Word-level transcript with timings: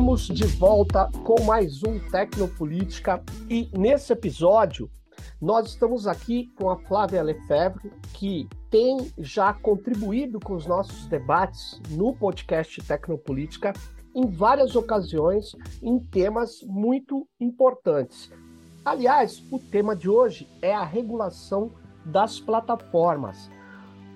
Estamos 0.00 0.28
de 0.28 0.46
volta 0.46 1.10
com 1.24 1.42
mais 1.42 1.82
um 1.82 1.98
Tecnopolítica 2.10 3.22
e 3.50 3.68
nesse 3.76 4.10
episódio 4.10 4.90
nós 5.38 5.68
estamos 5.68 6.06
aqui 6.06 6.46
com 6.58 6.70
a 6.70 6.78
Flávia 6.78 7.22
Lefebvre, 7.22 7.92
que 8.14 8.48
tem 8.70 9.12
já 9.18 9.52
contribuído 9.52 10.40
com 10.40 10.54
os 10.54 10.64
nossos 10.64 11.06
debates 11.06 11.78
no 11.90 12.16
podcast 12.16 12.80
Tecnopolítica 12.82 13.74
em 14.14 14.26
várias 14.26 14.74
ocasiões 14.74 15.54
em 15.82 15.98
temas 15.98 16.62
muito 16.62 17.28
importantes. 17.38 18.32
Aliás, 18.82 19.44
o 19.52 19.58
tema 19.58 19.94
de 19.94 20.08
hoje 20.08 20.48
é 20.62 20.74
a 20.74 20.82
regulação 20.82 21.72
das 22.06 22.40
plataformas. 22.40 23.50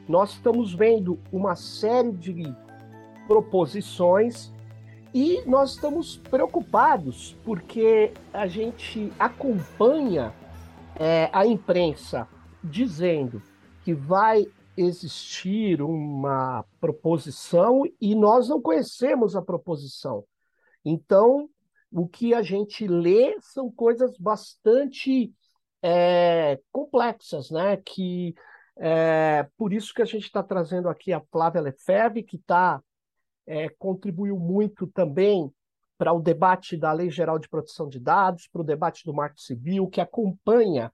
Nós 0.08 0.30
estamos 0.30 0.72
vendo 0.72 1.20
uma 1.30 1.54
série 1.54 2.12
de 2.12 2.56
proposições 3.28 4.53
e 5.14 5.42
nós 5.46 5.74
estamos 5.74 6.16
preocupados 6.16 7.36
porque 7.44 8.12
a 8.32 8.48
gente 8.48 9.12
acompanha 9.16 10.34
é, 10.96 11.30
a 11.32 11.46
imprensa 11.46 12.28
dizendo 12.62 13.40
que 13.84 13.94
vai 13.94 14.44
existir 14.76 15.80
uma 15.80 16.64
proposição 16.80 17.84
e 18.00 18.16
nós 18.16 18.48
não 18.48 18.60
conhecemos 18.60 19.36
a 19.36 19.42
proposição. 19.42 20.24
Então, 20.84 21.48
o 21.92 22.08
que 22.08 22.34
a 22.34 22.42
gente 22.42 22.88
lê 22.88 23.36
são 23.40 23.70
coisas 23.70 24.18
bastante 24.18 25.32
é, 25.80 26.58
complexas, 26.72 27.52
né? 27.52 27.76
Que 27.76 28.34
é, 28.78 29.46
por 29.56 29.72
isso 29.72 29.94
que 29.94 30.02
a 30.02 30.06
gente 30.06 30.24
está 30.24 30.42
trazendo 30.42 30.88
aqui 30.88 31.12
a 31.12 31.20
Flávia 31.30 31.60
Lefebvre, 31.60 32.24
que 32.24 32.36
está 32.36 32.82
é, 33.46 33.68
contribuiu 33.78 34.38
muito 34.38 34.86
também 34.86 35.50
para 35.96 36.12
o 36.12 36.20
debate 36.20 36.76
da 36.76 36.92
Lei 36.92 37.10
Geral 37.10 37.38
de 37.38 37.48
Proteção 37.48 37.88
de 37.88 38.00
Dados, 38.00 38.48
para 38.48 38.62
o 38.62 38.64
debate 38.64 39.04
do 39.04 39.14
Marco 39.14 39.40
Civil, 39.40 39.88
que 39.88 40.00
acompanha 40.00 40.92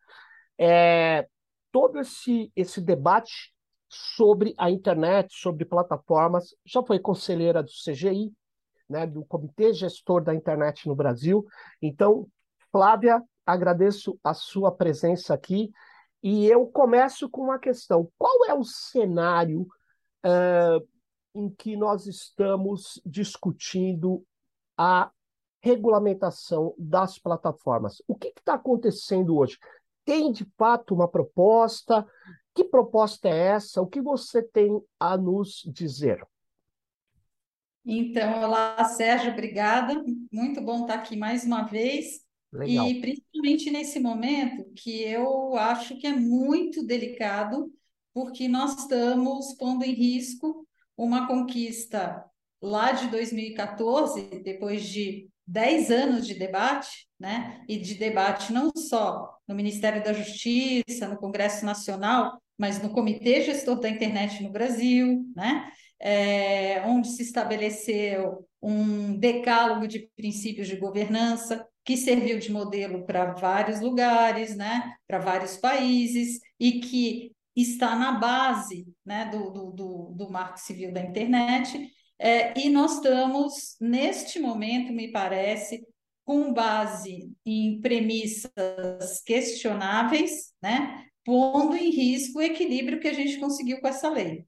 é, 0.59 1.27
todo 1.73 1.99
esse, 1.99 2.53
esse 2.55 2.81
debate 2.81 3.55
sobre 3.89 4.55
a 4.59 4.71
internet, 4.71 5.35
sobre 5.35 5.65
plataformas. 5.65 6.55
Já 6.65 6.83
foi 6.83 6.99
conselheira 6.99 7.63
do 7.63 7.71
CGI, 7.71 8.33
né, 8.89 9.07
do 9.07 9.25
Comitê 9.25 9.73
Gestor 9.73 10.23
da 10.23 10.35
Internet 10.35 10.87
no 10.87 10.95
Brasil. 10.95 11.47
Então, 11.81 12.27
Flávia, 12.71 13.23
agradeço 13.45 14.19
a 14.23 14.35
sua 14.35 14.71
presença 14.71 15.35
aqui. 15.35 15.71
E 16.23 16.47
eu 16.47 16.67
começo 16.67 17.29
com 17.29 17.43
uma 17.43 17.59
questão: 17.59 18.11
qual 18.19 18.45
é 18.47 18.55
o 18.55 18.65
cenário 18.65 19.63
uh, 20.25 20.89
em 21.35 21.49
que 21.49 21.77
nós 21.77 22.07
estamos 22.07 23.01
discutindo 23.05 24.25
a 24.77 25.11
regulamentação 25.63 26.75
das 26.79 27.19
plataformas. 27.19 28.03
O 28.09 28.15
que 28.15 28.29
está 28.29 28.55
acontecendo 28.55 29.37
hoje? 29.37 29.59
Tem 30.05 30.33
de 30.33 30.45
fato 30.57 30.95
uma 30.95 31.07
proposta? 31.07 32.07
Que 32.55 32.65
proposta 32.65 33.29
é 33.29 33.49
essa? 33.49 33.81
O 33.83 33.87
que 33.87 34.01
você 34.01 34.43
tem 34.43 34.81
a 34.99 35.17
nos 35.17 35.63
dizer? 35.67 36.27
Então, 37.85 38.43
olá, 38.43 38.83
Sérgio, 38.85 39.33
obrigada. 39.33 40.03
Muito 40.33 40.61
bom 40.61 40.83
estar 40.83 40.95
aqui 40.95 41.17
mais 41.17 41.45
uma 41.45 41.63
vez. 41.63 42.25
Legal. 42.53 42.87
E 42.87 43.01
principalmente 43.01 43.71
nesse 43.71 44.01
momento 44.01 44.65
que 44.75 45.03
eu 45.03 45.57
acho 45.57 45.97
que 45.99 46.07
é 46.07 46.13
muito 46.13 46.85
delicado, 46.85 47.73
porque 48.13 48.49
nós 48.49 48.77
estamos 48.77 49.55
pondo 49.55 49.85
em 49.85 49.93
risco 49.93 50.67
uma 51.05 51.27
conquista 51.27 52.23
lá 52.61 52.93
de 52.93 53.09
2014, 53.09 54.43
depois 54.45 54.85
de 54.85 55.29
10 55.47 55.91
anos 55.91 56.27
de 56.27 56.35
debate, 56.35 57.09
né? 57.19 57.65
E 57.67 57.79
de 57.79 57.95
debate 57.95 58.53
não 58.53 58.71
só 58.77 59.35
no 59.49 59.55
Ministério 59.55 60.05
da 60.05 60.13
Justiça, 60.13 61.09
no 61.09 61.17
Congresso 61.17 61.65
Nacional, 61.65 62.39
mas 62.59 62.81
no 62.83 62.91
Comitê 62.91 63.41
Gestor 63.41 63.81
da 63.81 63.89
Internet 63.89 64.43
no 64.43 64.53
Brasil, 64.53 65.25
né? 65.35 65.71
É, 65.99 66.83
onde 66.87 67.09
se 67.09 67.23
estabeleceu 67.23 68.47
um 68.63 69.19
decálogo 69.19 69.89
de 69.89 70.11
princípios 70.15 70.69
de 70.69 70.77
governança 70.77 71.67
que 71.83 71.97
serviu 71.97 72.39
de 72.39 72.53
modelo 72.53 73.07
para 73.07 73.33
vários 73.33 73.81
lugares, 73.81 74.55
né? 74.55 74.95
Para 75.09 75.19
vários 75.19 75.57
países 75.57 76.41
e 76.59 76.81
que 76.81 77.33
está 77.57 77.97
na 77.97 78.13
base 78.13 78.87
né, 79.05 79.27
do, 79.27 79.51
do, 79.51 79.71
do, 79.73 80.15
do 80.17 80.31
marco 80.31 80.59
civil 80.59 80.93
da 80.93 81.01
internet, 81.01 81.91
é, 82.19 82.59
e 82.59 82.69
nós 82.69 82.97
estamos, 82.97 83.77
neste 83.81 84.39
momento, 84.39 84.93
me 84.93 85.11
parece, 85.11 85.83
com 86.25 86.53
base 86.53 87.33
em 87.45 87.81
premissas 87.81 89.23
questionáveis, 89.25 90.53
né, 90.63 91.07
pondo 91.25 91.77
em 91.77 91.91
risco 91.91 92.39
o 92.39 92.43
equilíbrio 92.43 93.01
que 93.01 93.09
a 93.09 93.13
gente 93.13 93.39
conseguiu 93.39 93.81
com 93.81 93.89
essa 93.89 94.09
lei. 94.09 94.45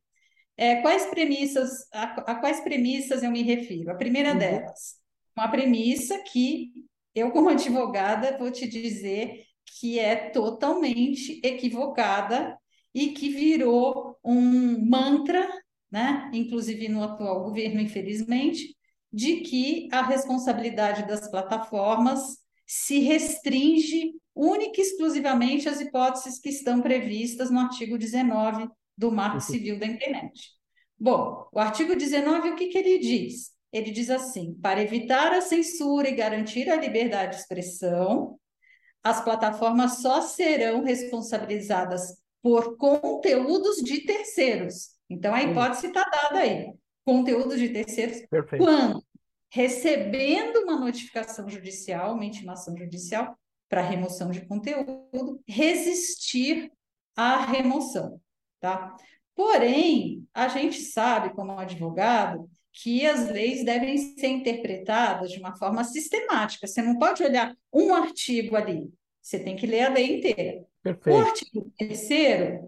É, 0.56 0.82
quais 0.82 1.06
premissas, 1.06 1.70
a, 1.92 2.04
a, 2.32 2.34
quais 2.36 2.60
premissas 2.60 3.22
eu 3.22 3.30
me 3.30 3.42
refiro? 3.42 3.90
A 3.90 3.96
primeira 3.96 4.32
uhum. 4.32 4.38
delas, 4.38 4.96
uma 5.36 5.48
premissa 5.48 6.22
que 6.30 6.70
eu, 7.14 7.30
como 7.30 7.48
advogada, 7.48 8.36
vou 8.38 8.50
te 8.50 8.66
dizer 8.68 9.44
que 9.78 9.98
é 9.98 10.30
totalmente 10.30 11.40
equivocada 11.42 12.58
e 12.94 13.12
que 13.12 13.30
virou 13.30 14.18
um 14.24 14.84
mantra, 14.88 15.48
né, 15.90 16.30
inclusive 16.32 16.88
no 16.88 17.02
atual 17.02 17.44
governo, 17.44 17.80
infelizmente, 17.80 18.76
de 19.12 19.40
que 19.40 19.88
a 19.92 20.02
responsabilidade 20.02 21.06
das 21.06 21.30
plataformas 21.30 22.38
se 22.66 23.00
restringe 23.00 24.12
única 24.34 24.80
e 24.80 24.84
exclusivamente 24.84 25.68
às 25.68 25.80
hipóteses 25.80 26.38
que 26.38 26.48
estão 26.48 26.80
previstas 26.80 27.50
no 27.50 27.60
artigo 27.60 27.98
19 27.98 28.68
do 28.96 29.12
Marco 29.12 29.36
uhum. 29.36 29.40
Civil 29.40 29.78
da 29.78 29.86
Internet. 29.86 30.50
Bom, 30.98 31.48
o 31.52 31.58
artigo 31.58 31.94
19, 31.94 32.50
o 32.50 32.56
que, 32.56 32.68
que 32.68 32.78
ele 32.78 32.98
diz? 32.98 33.50
Ele 33.72 33.90
diz 33.90 34.08
assim: 34.08 34.54
para 34.54 34.82
evitar 34.82 35.32
a 35.32 35.40
censura 35.40 36.08
e 36.08 36.14
garantir 36.14 36.70
a 36.70 36.76
liberdade 36.76 37.36
de 37.36 37.42
expressão, 37.42 38.38
as 39.02 39.22
plataformas 39.22 39.98
só 40.00 40.20
serão 40.20 40.84
responsabilizadas 40.84 42.21
por 42.42 42.76
conteúdos 42.76 43.76
de 43.76 44.00
terceiros. 44.04 44.90
Então, 45.08 45.32
a 45.34 45.42
hipótese 45.42 45.86
está 45.86 46.04
dada 46.04 46.40
aí. 46.40 46.72
Conteúdos 47.04 47.58
de 47.58 47.68
terceiros. 47.68 48.26
Perfeito. 48.28 48.64
Quando? 48.64 49.04
Recebendo 49.50 50.62
uma 50.64 50.80
notificação 50.80 51.48
judicial, 51.48 52.14
uma 52.14 52.24
intimação 52.24 52.76
judicial 52.76 53.36
para 53.68 53.80
remoção 53.80 54.30
de 54.30 54.44
conteúdo, 54.46 55.40
resistir 55.46 56.70
à 57.16 57.44
remoção, 57.44 58.20
tá? 58.60 58.96
Porém, 59.34 60.26
a 60.34 60.48
gente 60.48 60.80
sabe, 60.80 61.34
como 61.34 61.52
advogado, 61.52 62.50
que 62.72 63.06
as 63.06 63.30
leis 63.30 63.64
devem 63.64 63.96
ser 63.98 64.28
interpretadas 64.28 65.30
de 65.30 65.38
uma 65.38 65.56
forma 65.56 65.84
sistemática. 65.84 66.66
Você 66.66 66.82
não 66.82 66.98
pode 66.98 67.22
olhar 67.22 67.54
um 67.72 67.94
artigo 67.94 68.56
ali, 68.56 68.90
você 69.20 69.38
tem 69.38 69.56
que 69.56 69.66
ler 69.66 69.82
a 69.82 69.90
lei 69.90 70.18
inteira. 70.18 70.66
Perfeito. 70.82 71.16
O 71.16 71.20
artigo 71.20 71.72
3 71.78 72.08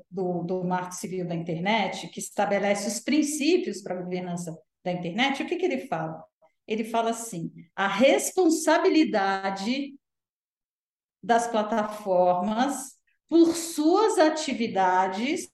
do, 0.09 0.45
do 0.45 0.65
Marco 0.65 0.95
Civil 0.95 1.27
da 1.27 1.35
Internet, 1.35 2.07
que 2.09 2.21
estabelece 2.21 2.87
os 2.87 3.01
princípios 3.01 3.83
para 3.83 3.99
a 3.99 4.03
governança 4.03 4.57
da 4.85 4.93
internet, 4.93 5.43
o 5.43 5.47
que, 5.47 5.57
que 5.57 5.65
ele 5.65 5.87
fala? 5.87 6.23
Ele 6.67 6.85
fala 6.85 7.11
assim: 7.11 7.53
a 7.75 7.89
responsabilidade 7.89 9.95
das 11.23 11.47
plataformas 11.49 12.99
por 13.29 13.55
suas 13.57 14.19
atividades 14.19 15.51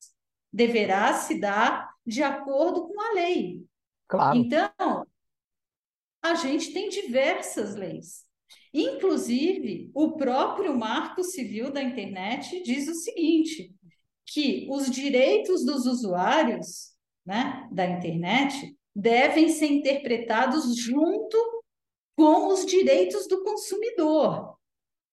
deverá 0.52 1.14
se 1.14 1.40
dar 1.40 1.94
de 2.04 2.22
acordo 2.22 2.88
com 2.88 3.00
a 3.00 3.14
lei. 3.14 3.64
Claro. 4.08 4.36
Então, 4.36 5.06
a 6.22 6.34
gente 6.34 6.72
tem 6.72 6.88
diversas 6.88 7.76
leis. 7.76 8.28
Inclusive, 8.72 9.90
o 9.94 10.16
próprio 10.16 10.78
Marco 10.78 11.24
Civil 11.24 11.72
da 11.72 11.82
Internet 11.82 12.62
diz 12.62 12.88
o 12.88 12.94
seguinte: 12.94 13.74
que 14.26 14.66
os 14.70 14.88
direitos 14.90 15.64
dos 15.64 15.86
usuários 15.86 16.92
né, 17.26 17.68
da 17.72 17.84
internet 17.84 18.76
devem 18.94 19.48
ser 19.48 19.66
interpretados 19.66 20.76
junto 20.76 21.62
com 22.16 22.48
os 22.48 22.64
direitos 22.64 23.26
do 23.26 23.42
consumidor. 23.42 24.56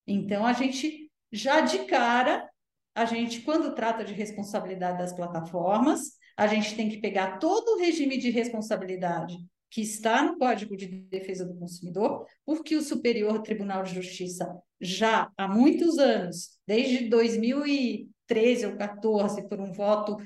Então, 0.06 0.46
a 0.46 0.54
gente 0.54 1.12
já 1.32 1.62
de 1.62 1.80
cara, 1.86 2.48
a 2.94 3.06
gente, 3.06 3.42
quando 3.42 3.76
trata 3.76 4.04
de 4.04 4.14
responsabilidade 4.14 5.00
das 5.00 5.14
plataformas, 5.14 6.18
a 6.36 6.48
gente 6.48 6.76
tem 6.76 6.90
que 6.90 6.98
pegar 6.98 7.40
todo 7.40 7.70
o 7.70 7.80
regime 7.80 8.18
de 8.18 8.30
responsabilidade 8.30 9.38
que 9.70 9.82
está 9.82 10.24
no 10.24 10.38
Código 10.38 10.76
de 10.78 10.88
Defesa 10.88 11.46
do 11.46 11.56
Consumidor, 11.56 12.26
porque 12.46 12.76
o 12.76 12.82
Superior 12.82 13.42
Tribunal 13.42 13.84
de 13.84 13.96
Justiça 13.96 14.58
já 14.80 15.32
há 15.38 15.48
muitos 15.48 15.98
anos, 15.98 16.58
desde 16.66 17.10
2013 17.10 18.66
ou 18.68 18.78
14, 18.78 19.48
por 19.48 19.60
um 19.60 19.72
voto 19.72 20.18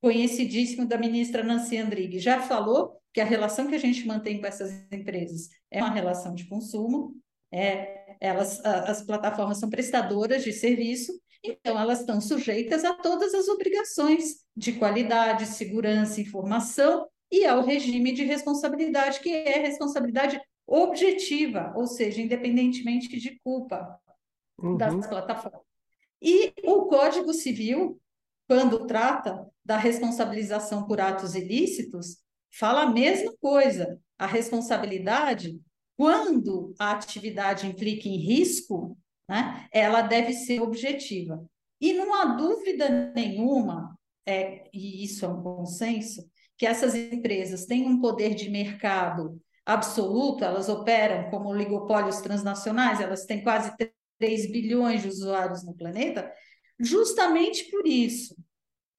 conhecidíssimo 0.00 0.86
da 0.86 0.98
ministra 0.98 1.42
Nancy 1.42 1.78
Andrighi, 1.78 2.18
já 2.18 2.40
falou 2.40 3.00
que 3.12 3.20
a 3.20 3.24
relação 3.24 3.66
que 3.66 3.74
a 3.74 3.78
gente 3.78 4.06
mantém 4.06 4.40
com 4.40 4.46
essas 4.46 4.70
empresas 4.92 5.48
é 5.70 5.82
uma 5.82 5.92
relação 5.92 6.34
de 6.34 6.46
consumo, 6.46 7.14
é, 7.50 8.16
elas, 8.20 8.62
as 8.64 9.02
plataformas 9.02 9.58
são 9.58 9.70
prestadoras 9.70 10.44
de 10.44 10.52
serviço, 10.52 11.12
então 11.42 11.78
elas 11.78 12.00
estão 12.00 12.20
sujeitas 12.20 12.84
a 12.84 12.92
todas 12.92 13.32
as 13.32 13.48
obrigações 13.48 14.44
de 14.54 14.72
qualidade, 14.72 15.46
segurança, 15.46 16.20
informação 16.20 17.06
e 17.30 17.44
ao 17.44 17.62
regime 17.62 18.12
de 18.12 18.24
responsabilidade, 18.24 19.20
que 19.20 19.30
é 19.30 19.58
responsabilidade 19.58 20.40
objetiva, 20.66 21.72
ou 21.76 21.86
seja, 21.86 22.20
independentemente 22.20 23.18
de 23.18 23.38
culpa 23.40 23.98
uhum. 24.58 24.76
das 24.76 25.06
plataformas. 25.06 25.60
E 26.20 26.52
o 26.64 26.86
Código 26.86 27.32
Civil, 27.32 28.00
quando 28.48 28.86
trata 28.86 29.46
da 29.64 29.76
responsabilização 29.76 30.86
por 30.86 31.00
atos 31.00 31.34
ilícitos, 31.34 32.18
fala 32.50 32.82
a 32.82 32.90
mesma 32.90 33.34
coisa. 33.40 34.00
A 34.18 34.26
responsabilidade, 34.26 35.60
quando 35.96 36.74
a 36.78 36.92
atividade 36.92 37.66
implica 37.66 38.08
em 38.08 38.16
risco, 38.16 38.96
né, 39.28 39.68
ela 39.72 40.02
deve 40.02 40.32
ser 40.32 40.60
objetiva. 40.62 41.44
E 41.80 41.92
não 41.92 42.14
há 42.14 42.36
dúvida 42.36 43.12
nenhuma, 43.14 43.96
é, 44.24 44.68
e 44.72 45.04
isso 45.04 45.24
é 45.24 45.28
um 45.28 45.42
consenso, 45.42 46.26
que 46.58 46.66
essas 46.66 46.94
empresas 46.94 47.66
têm 47.66 47.86
um 47.86 48.00
poder 48.00 48.34
de 48.34 48.48
mercado 48.50 49.40
absoluto, 49.64 50.44
elas 50.44 50.68
operam 50.68 51.28
como 51.30 51.48
oligopólios 51.48 52.20
transnacionais, 52.20 53.00
elas 53.00 53.24
têm 53.24 53.42
quase 53.42 53.72
3 54.18 54.50
bilhões 54.50 55.02
de 55.02 55.08
usuários 55.08 55.64
no 55.64 55.74
planeta, 55.74 56.32
justamente 56.78 57.64
por 57.70 57.86
isso, 57.86 58.36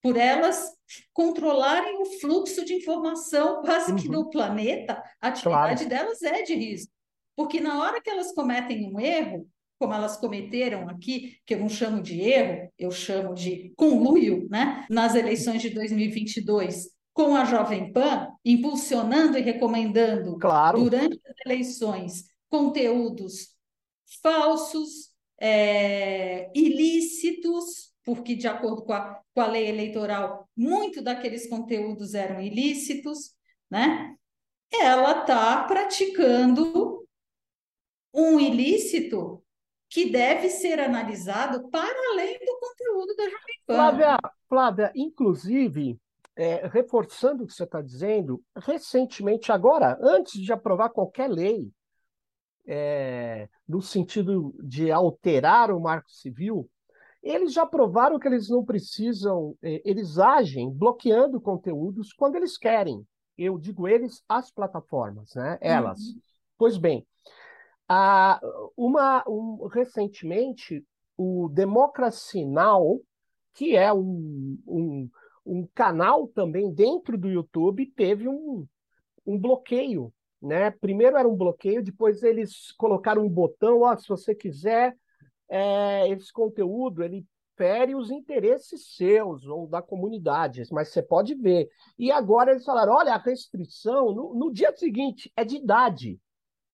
por 0.01 0.17
elas 0.17 0.73
controlarem 1.13 2.01
o 2.01 2.05
fluxo 2.19 2.63
de 2.63 2.73
informação 2.73 3.61
quase 3.65 3.91
uhum. 3.91 3.97
que 3.97 4.09
do 4.09 4.29
planeta, 4.29 5.01
a 5.21 5.29
atividade 5.29 5.85
claro. 5.85 5.89
delas 5.89 6.21
é 6.21 6.43
de 6.43 6.53
risco. 6.53 6.91
Porque 7.35 7.59
na 7.59 7.79
hora 7.81 8.01
que 8.01 8.09
elas 8.09 8.33
cometem 8.33 8.91
um 8.91 8.99
erro, 8.99 9.47
como 9.79 9.93
elas 9.93 10.17
cometeram 10.17 10.89
aqui, 10.89 11.37
que 11.45 11.53
eu 11.53 11.59
não 11.59 11.69
chamo 11.69 12.01
de 12.01 12.19
erro, 12.19 12.71
eu 12.79 12.89
chamo 12.89 13.35
de 13.35 13.71
conluio, 13.75 14.47
né? 14.49 14.85
nas 14.89 15.13
eleições 15.13 15.61
de 15.61 15.69
2022, 15.69 16.96
com 17.17 17.35
a 17.35 17.45
Jovem 17.45 17.91
Pan, 17.91 18.31
impulsionando 18.45 19.39
e 19.39 19.41
recomendando 19.41 20.37
claro. 20.37 20.83
durante 20.83 21.19
as 21.27 21.35
eleições 21.43 22.25
conteúdos 22.47 23.55
falsos, 24.21 25.09
é, 25.41 26.51
ilícitos, 26.53 27.91
porque, 28.05 28.35
de 28.35 28.47
acordo 28.47 28.83
com 28.83 28.93
a, 28.93 29.19
com 29.33 29.41
a 29.41 29.47
lei 29.47 29.67
eleitoral, 29.67 30.47
muito 30.55 31.01
daqueles 31.01 31.49
conteúdos 31.49 32.13
eram 32.13 32.39
ilícitos, 32.39 33.33
né? 33.67 34.15
Ela 34.71 35.21
está 35.21 35.63
praticando 35.63 37.03
um 38.13 38.39
ilícito 38.39 39.43
que 39.89 40.07
deve 40.07 40.51
ser 40.51 40.79
analisado 40.79 41.67
para 41.69 42.11
além 42.11 42.37
do 42.37 42.59
conteúdo 42.59 43.15
da 43.15 43.23
Jovem 43.23 43.59
Pan. 43.65 43.73
Flávia, 43.73 44.17
Flávia 44.47 44.91
inclusive, 44.95 45.99
é, 46.37 46.67
reforçando 46.67 47.43
o 47.43 47.47
que 47.47 47.53
você 47.53 47.63
está 47.63 47.81
dizendo, 47.81 48.43
recentemente, 48.55 49.51
agora, 49.51 49.97
antes 49.99 50.39
de 50.39 50.53
aprovar 50.53 50.89
qualquer 50.89 51.27
lei, 51.27 51.71
é, 52.67 53.49
no 53.67 53.81
sentido 53.81 54.53
de 54.61 54.91
alterar 54.91 55.71
o 55.71 55.79
marco 55.79 56.11
civil, 56.11 56.69
eles 57.23 57.53
já 57.53 57.65
provaram 57.65 58.19
que 58.19 58.27
eles 58.27 58.49
não 58.49 58.63
precisam, 58.63 59.57
é, 59.63 59.81
eles 59.83 60.19
agem 60.19 60.69
bloqueando 60.69 61.41
conteúdos 61.41 62.13
quando 62.13 62.35
eles 62.35 62.55
querem. 62.55 63.03
Eu 63.35 63.57
digo 63.57 63.87
eles, 63.87 64.23
as 64.29 64.51
plataformas, 64.51 65.33
né? 65.33 65.57
Elas. 65.59 65.99
Uhum. 65.99 66.21
Pois 66.55 66.77
bem, 66.77 67.05
a, 67.89 68.39
uma, 68.75 69.23
um, 69.27 69.67
recentemente, 69.71 70.85
o 71.17 71.49
Democracy 71.49 72.45
Now, 72.45 73.01
que 73.53 73.75
é 73.75 73.91
um, 73.91 74.59
um, 74.67 75.09
um 75.47 75.67
canal 75.73 76.27
também 76.27 76.71
dentro 76.73 77.17
do 77.17 77.29
YouTube, 77.29 77.85
teve 77.95 78.27
um, 78.27 78.67
um 79.25 79.39
bloqueio 79.39 80.13
né? 80.41 80.71
Primeiro 80.71 81.17
era 81.17 81.27
um 81.27 81.35
bloqueio, 81.35 81.83
depois 81.83 82.23
eles 82.23 82.71
colocaram 82.73 83.23
um 83.23 83.29
botão, 83.29 83.81
ó, 83.81 83.95
se 83.95 84.07
você 84.07 84.35
quiser 84.35 84.95
é, 85.49 86.09
esse 86.09 86.31
conteúdo, 86.31 87.03
ele 87.03 87.25
fere 87.55 87.95
os 87.95 88.11
interesses 88.11 88.95
seus 88.95 89.45
ou 89.47 89.67
da 89.67 89.81
comunidade, 89.81 90.63
mas 90.71 90.89
você 90.89 91.01
pode 91.01 91.33
ver. 91.33 91.67
E 91.97 92.11
agora 92.11 92.51
eles 92.51 92.65
falaram, 92.65 92.93
olha, 92.93 93.13
a 93.13 93.17
restrição 93.17 94.13
no, 94.13 94.35
no 94.35 94.53
dia 94.53 94.75
seguinte 94.75 95.31
é 95.35 95.43
de 95.43 95.55
idade. 95.55 96.19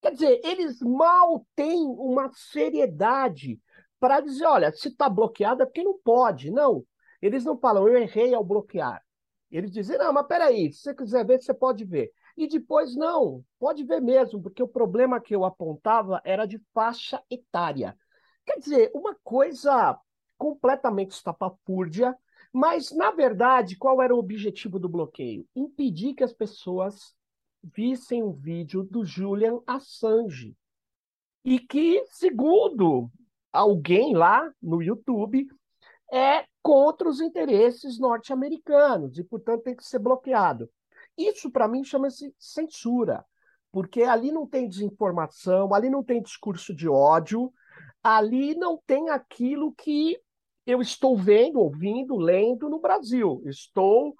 Quer 0.02 0.12
dizer, 0.12 0.42
eles 0.44 0.82
mal 0.82 1.46
têm 1.56 1.86
uma 1.86 2.30
seriedade 2.34 3.58
para 3.98 4.20
dizer, 4.20 4.46
olha, 4.46 4.72
se 4.74 4.90
está 4.90 5.08
bloqueado 5.08 5.64
é 5.64 5.66
porque 5.66 5.84
não 5.84 5.98
pode. 6.04 6.52
Não, 6.52 6.84
eles 7.26 7.46
não 7.46 7.58
falam, 7.58 7.88
eu 7.88 7.98
errei 7.98 8.34
ao 8.34 8.44
bloquear. 8.44 9.02
Eles 9.50 9.72
dizem, 9.72 9.98
não, 9.98 10.12
mas 10.12 10.28
peraí, 10.28 10.74
se 10.74 10.82
você 10.82 10.94
quiser 10.94 11.26
ver, 11.26 11.42
você 11.42 11.54
pode 11.54 11.86
ver. 11.86 12.12
E 12.36 12.48
depois, 12.48 12.96
não, 12.96 13.46
pode 13.60 13.84
ver 13.84 14.02
mesmo, 14.02 14.42
porque 14.42 14.64
o 14.64 14.68
problema 14.68 15.22
que 15.22 15.36
eu 15.36 15.46
apontava 15.46 16.20
era 16.26 16.46
de 16.46 16.60
faixa 16.74 17.24
etária. 17.30 17.96
Quer 18.46 18.58
dizer, 18.58 18.92
uma 18.94 19.16
coisa 19.24 19.98
completamente 20.38 21.12
estapafúrdia, 21.12 22.18
mas, 22.52 22.92
na 22.92 23.12
verdade, 23.12 23.78
qual 23.78 24.02
era 24.02 24.14
o 24.14 24.20
objetivo 24.20 24.78
do 24.78 24.90
bloqueio? 24.90 25.48
Impedir 25.56 26.16
que 26.16 26.24
as 26.24 26.34
pessoas 26.34 27.16
vissem 27.64 28.22
o 28.22 28.34
vídeo 28.34 28.84
do 28.84 29.06
Julian 29.06 29.60
Assange. 29.66 30.58
E 31.46 31.60
que, 31.60 32.04
segundo 32.08 33.10
alguém 33.52 34.16
lá 34.16 34.52
no 34.62 34.82
YouTube, 34.82 35.48
é 36.12 36.46
contra 36.62 37.10
os 37.10 37.20
interesses 37.20 38.00
norte-americanos 38.00 39.18
e, 39.18 39.24
portanto, 39.24 39.64
tem 39.64 39.76
que 39.76 39.86
ser 39.86 40.00
bloqueado. 40.00 40.70
Isso, 41.18 41.52
para 41.52 41.68
mim, 41.68 41.84
chama-se 41.84 42.34
censura, 42.40 43.26
porque 43.72 44.04
ali 44.04 44.32
não 44.32 44.48
tem 44.48 44.68
desinformação, 44.68 45.74
ali 45.74 45.90
não 45.90 46.04
tem 46.04 46.22
discurso 46.22 46.74
de 46.74 46.88
ódio, 46.88 47.52
ali 48.04 48.56
não 48.56 48.80
tem 48.86 49.10
aquilo 49.10 49.74
que 49.74 50.20
eu 50.66 50.82
estou 50.82 51.18
vendo, 51.18 51.60
ouvindo, 51.60 52.16
lendo 52.16 52.70
no 52.70 52.80
Brasil. 52.80 53.42
Estou 53.46 54.16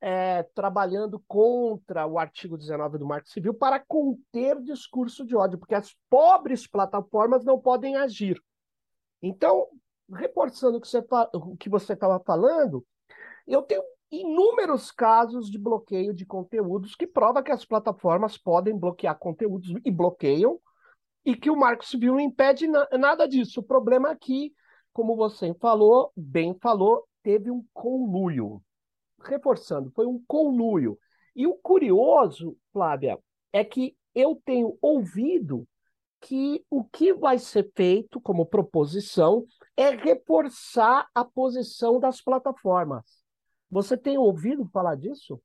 é, 0.00 0.42
trabalhando 0.54 1.22
contra 1.26 2.06
o 2.06 2.18
artigo 2.18 2.56
19 2.56 2.98
do 2.98 3.06
Marco 3.06 3.28
Civil 3.28 3.54
para 3.54 3.80
conter 3.80 4.60
discurso 4.62 5.24
de 5.24 5.36
ódio, 5.36 5.58
porque 5.58 5.74
as 5.74 5.94
pobres 6.10 6.66
plataformas 6.66 7.44
não 7.44 7.58
podem 7.58 7.96
agir. 7.96 8.40
Então, 9.22 9.68
reforçando 10.12 10.78
o 11.34 11.56
que 11.56 11.68
você 11.68 11.92
estava 11.92 12.20
falando, 12.20 12.84
eu 13.46 13.62
tenho 13.62 13.82
inúmeros 14.10 14.90
casos 14.90 15.50
de 15.50 15.58
bloqueio 15.58 16.14
de 16.14 16.24
conteúdos 16.24 16.94
que 16.94 17.06
prova 17.06 17.42
que 17.42 17.50
as 17.50 17.64
plataformas 17.64 18.38
podem 18.38 18.76
bloquear 18.76 19.18
conteúdos 19.18 19.74
e 19.84 19.90
bloqueiam, 19.90 20.60
e 21.24 21.34
que 21.34 21.50
o 21.50 21.56
Marco 21.56 21.84
Civil 21.84 22.12
não 22.12 22.20
impede 22.20 22.68
na, 22.68 22.86
nada 22.92 23.26
disso. 23.26 23.58
O 23.58 23.64
problema 23.64 24.10
aqui, 24.10 24.54
como 24.92 25.16
você 25.16 25.52
falou, 25.54 26.12
bem 26.16 26.56
falou, 26.62 27.04
teve 27.20 27.50
um 27.50 27.64
conluio. 27.74 28.62
Reforçando, 29.24 29.90
foi 29.90 30.06
um 30.06 30.22
conluio. 30.28 30.96
E 31.34 31.44
o 31.44 31.54
curioso, 31.54 32.56
Flávia, 32.72 33.18
é 33.52 33.64
que 33.64 33.96
eu 34.14 34.40
tenho 34.44 34.78
ouvido 34.80 35.66
que 36.20 36.64
o 36.70 36.84
que 36.84 37.12
vai 37.12 37.38
ser 37.38 37.70
feito 37.74 38.20
como 38.20 38.46
proposição 38.46 39.44
é 39.76 39.90
reforçar 39.90 41.08
a 41.14 41.24
posição 41.24 42.00
das 42.00 42.20
plataformas. 42.20 43.04
Você 43.70 43.96
tem 43.96 44.16
ouvido 44.16 44.68
falar 44.72 44.96
disso? 44.96 45.40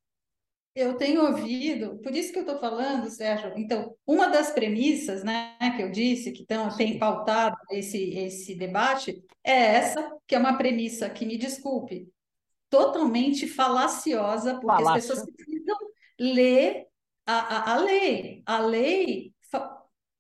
Eu 0.74 0.96
tenho 0.96 1.26
ouvido, 1.26 1.98
por 1.98 2.16
isso 2.16 2.32
que 2.32 2.40
eu 2.40 2.44
estou 2.44 2.58
falando, 2.58 3.10
Sérgio. 3.10 3.52
Então, 3.58 3.94
uma 4.08 4.28
das 4.28 4.52
premissas, 4.52 5.22
né, 5.22 5.58
que 5.76 5.84
eu 5.84 5.92
disse 5.92 6.32
que 6.32 6.46
tão, 6.46 6.74
tem 6.78 6.98
pautado 6.98 7.58
esse, 7.72 8.12
esse 8.12 8.56
debate 8.56 9.22
é 9.44 9.52
essa, 9.52 10.18
que 10.26 10.34
é 10.34 10.40
uma 10.40 10.58
premissa 10.58 11.10
que, 11.10 11.26
me 11.26 11.38
desculpe, 11.38 12.08
totalmente 12.70 13.48
falaciosa, 13.48 14.54
porque 14.62 14.68
Falácia. 14.68 14.94
as 14.94 15.08
pessoas 15.08 15.36
precisam 15.36 15.78
ler 16.18 16.88
a, 17.26 17.34
a, 17.34 17.74
a 17.74 17.78
lei. 17.78 18.42
A 18.46 18.60
lei, 18.60 19.34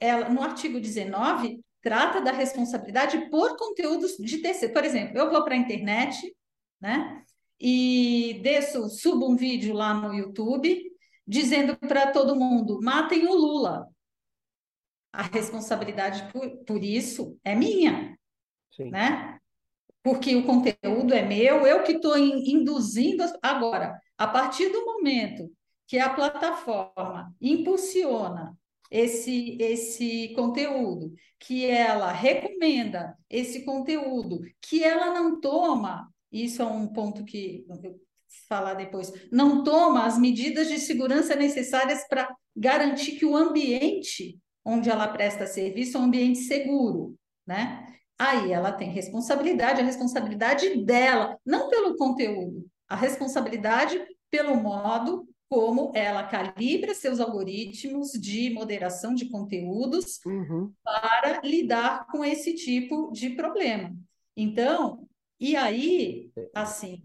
ela, 0.01 0.27
no 0.27 0.41
artigo 0.41 0.81
19, 0.81 1.63
trata 1.81 2.21
da 2.21 2.31
responsabilidade 2.31 3.29
por 3.29 3.57
conteúdos 3.57 4.15
de 4.17 4.37
terceiro. 4.37 4.73
Por 4.73 4.83
exemplo, 4.83 5.17
eu 5.17 5.29
vou 5.29 5.43
para 5.43 5.55
a 5.55 5.57
internet, 5.57 6.35
né? 6.79 7.23
e 7.61 8.39
desço, 8.41 8.89
subo 8.89 9.31
um 9.31 9.35
vídeo 9.35 9.75
lá 9.75 9.93
no 9.93 10.15
YouTube 10.15 10.81
dizendo 11.27 11.77
para 11.77 12.11
todo 12.11 12.35
mundo: 12.35 12.79
matem 12.81 13.27
o 13.27 13.33
Lula. 13.33 13.87
A 15.13 15.23
responsabilidade 15.23 16.31
por, 16.31 16.49
por 16.65 16.83
isso 16.83 17.37
é 17.43 17.53
minha, 17.53 18.17
Sim. 18.71 18.89
né? 18.89 19.37
Porque 20.01 20.35
o 20.35 20.45
conteúdo 20.45 21.13
é 21.13 21.21
meu, 21.21 21.67
eu 21.67 21.83
que 21.83 21.91
estou 21.91 22.17
induzindo. 22.17 23.23
Agora, 23.43 23.99
a 24.17 24.25
partir 24.25 24.69
do 24.69 24.83
momento 24.83 25.51
que 25.85 25.99
a 25.99 26.09
plataforma 26.09 27.35
impulsiona 27.39 28.57
esse, 28.91 29.57
esse 29.59 30.33
conteúdo, 30.35 31.13
que 31.39 31.65
ela 31.65 32.11
recomenda 32.11 33.17
esse 33.29 33.63
conteúdo, 33.63 34.41
que 34.61 34.83
ela 34.83 35.13
não 35.13 35.39
toma, 35.39 36.13
isso 36.31 36.61
é 36.61 36.65
um 36.65 36.87
ponto 36.87 37.23
que 37.23 37.65
falar 38.47 38.73
depois, 38.73 39.11
não 39.31 39.63
toma 39.63 40.05
as 40.05 40.17
medidas 40.17 40.67
de 40.67 40.77
segurança 40.77 41.35
necessárias 41.35 42.05
para 42.07 42.29
garantir 42.55 43.13
que 43.13 43.25
o 43.25 43.35
ambiente 43.35 44.37
onde 44.63 44.89
ela 44.89 45.07
presta 45.07 45.47
serviço 45.47 45.97
é 45.97 45.99
um 45.99 46.03
ambiente 46.03 46.39
seguro, 46.39 47.15
né? 47.47 47.87
Aí 48.19 48.51
ela 48.51 48.71
tem 48.71 48.91
responsabilidade, 48.91 49.81
a 49.81 49.85
responsabilidade 49.85 50.85
dela, 50.85 51.35
não 51.43 51.69
pelo 51.69 51.95
conteúdo, 51.95 52.67
a 52.87 52.95
responsabilidade 52.95 53.99
pelo 54.29 54.55
modo 54.55 55.27
como 55.51 55.91
ela 55.93 56.23
calibra 56.23 56.95
seus 56.95 57.19
algoritmos 57.19 58.13
de 58.13 58.49
moderação 58.51 59.13
de 59.13 59.25
conteúdos 59.25 60.21
uhum. 60.25 60.71
para 60.81 61.41
lidar 61.41 62.07
com 62.07 62.23
esse 62.23 62.55
tipo 62.55 63.11
de 63.11 63.31
problema. 63.31 63.93
Então, 64.33 65.05
e 65.37 65.57
aí, 65.57 66.31
assim, 66.55 67.03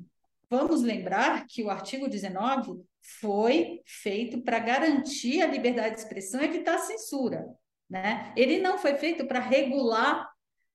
vamos 0.48 0.80
lembrar 0.80 1.44
que 1.48 1.64
o 1.64 1.68
artigo 1.68 2.08
19 2.08 2.84
foi 3.20 3.80
feito 3.84 4.40
para 4.42 4.60
garantir 4.60 5.42
a 5.42 5.48
liberdade 5.48 5.96
de 5.96 6.02
expressão 6.02 6.40
e 6.40 6.44
evitar 6.44 6.76
a 6.76 6.78
censura. 6.78 7.48
Né? 7.90 8.32
Ele 8.36 8.60
não 8.60 8.78
foi 8.78 8.94
feito 8.94 9.26
para 9.26 9.40
regular 9.40 10.30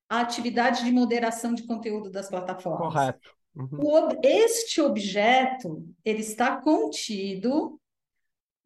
a 0.10 0.20
atividade 0.20 0.84
de 0.84 0.92
moderação 0.92 1.54
de 1.54 1.66
conteúdo 1.66 2.12
das 2.12 2.28
plataformas. 2.28 2.94
Correto. 2.94 3.41
Uhum. 3.56 4.08
este 4.24 4.82
objeto 4.82 5.86
ele 6.06 6.22
está 6.22 6.56
contido 6.62 7.78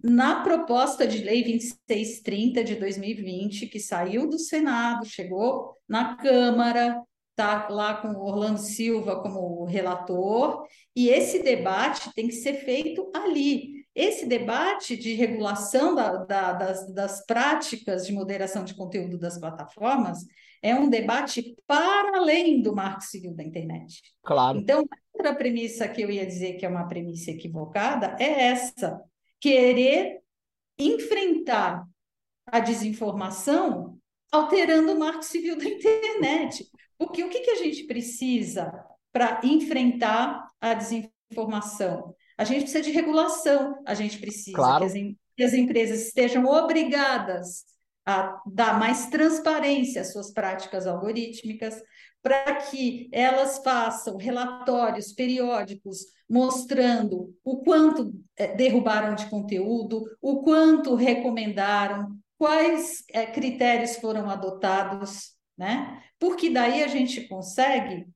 na 0.04 0.44
proposta 0.44 1.08
de 1.08 1.24
lei 1.24 1.44
2630 1.44 2.63
de 2.63 2.75
2020, 2.75 3.68
que 3.68 3.80
saiu 3.80 4.30
do 4.30 4.38
Senado, 4.38 5.06
chegou 5.06 5.75
na 5.88 6.15
Câmara, 6.15 7.01
está 7.32 7.68
lá 7.70 7.96
com 7.96 8.10
o 8.10 8.24
Orlando 8.24 8.60
Silva 8.60 9.22
como 9.22 9.65
relator, 9.65 10.63
e 10.96 11.10
esse 11.10 11.42
debate 11.42 12.13
tem 12.13 12.27
que 12.27 12.36
ser 12.36 12.63
feito 12.63 13.10
ali. 13.13 13.75
Esse 13.95 14.25
debate 14.25 14.97
de 14.97 15.13
regulação 15.13 15.95
da, 15.95 16.17
da, 16.17 16.51
das, 16.51 16.93
das 16.93 17.25
práticas 17.25 18.05
de 18.05 18.11
moderação 18.11 18.65
de 18.65 18.75
conteúdo 18.75 19.17
das 19.17 19.39
plataformas 19.39 20.19
é 20.61 20.75
um 20.75 20.89
debate 20.89 21.55
para 21.65 22.17
além 22.17 22.61
do 22.61 22.75
marco 22.75 23.01
civil 23.01 23.33
da 23.33 23.43
internet. 23.43 24.01
Claro. 24.21 24.59
Então, 24.59 24.83
outra 25.13 25.33
premissa 25.33 25.87
que 25.87 26.01
eu 26.01 26.11
ia 26.11 26.25
dizer 26.25 26.55
que 26.55 26.65
é 26.65 26.69
uma 26.69 26.87
premissa 26.87 27.31
equivocada 27.31 28.17
é 28.19 28.47
essa: 28.47 29.01
querer 29.39 30.19
enfrentar 30.77 31.87
a 32.45 32.59
desinformação 32.59 33.97
alterando 34.29 34.91
o 34.91 34.99
marco 34.99 35.23
civil 35.23 35.57
da 35.57 35.65
internet. 35.65 36.69
Porque 36.97 37.23
o 37.23 37.29
que, 37.29 37.39
que 37.39 37.51
a 37.51 37.55
gente 37.55 37.83
precisa 37.85 38.73
para 39.13 39.39
enfrentar 39.43 40.49
a 40.59 40.73
desinformação? 40.73 42.13
A 42.38 42.44
gente 42.44 42.62
precisa 42.62 42.84
de 42.84 42.92
regulação, 42.92 43.82
a 43.86 43.94
gente 43.94 44.20
precisa 44.20 44.56
claro. 44.56 44.80
que, 44.80 44.86
as, 44.86 45.15
que 45.38 45.44
as 45.44 45.54
empresas 45.54 46.08
estejam 46.08 46.46
obrigadas 46.46 47.63
a 48.06 48.39
dar 48.46 48.77
mais 48.77 49.08
transparência 49.08 50.01
às 50.01 50.12
suas 50.12 50.32
práticas 50.32 50.86
algorítmicas, 50.86 51.82
para 52.22 52.56
que 52.56 53.10
elas 53.12 53.60
façam 53.63 54.18
relatórios 54.18 55.13
periódicos 55.13 56.00
mostrando 56.30 57.36
o 57.44 57.58
quanto 57.63 58.13
é, 58.36 58.56
derrubaram 58.56 59.15
de 59.15 59.30
conteúdo, 59.30 60.04
o 60.22 60.42
quanto 60.42 60.96
recomendaram, 60.96 62.18
quais 62.38 63.04
é, 63.13 63.25
critérios 63.27 63.96
foram 63.98 64.30
adotados, 64.30 65.36
né? 65.58 66.01
Porque 66.20 66.50
daí 66.50 66.84
a 66.84 66.88
gente 66.88 67.27
consegue 67.27 68.08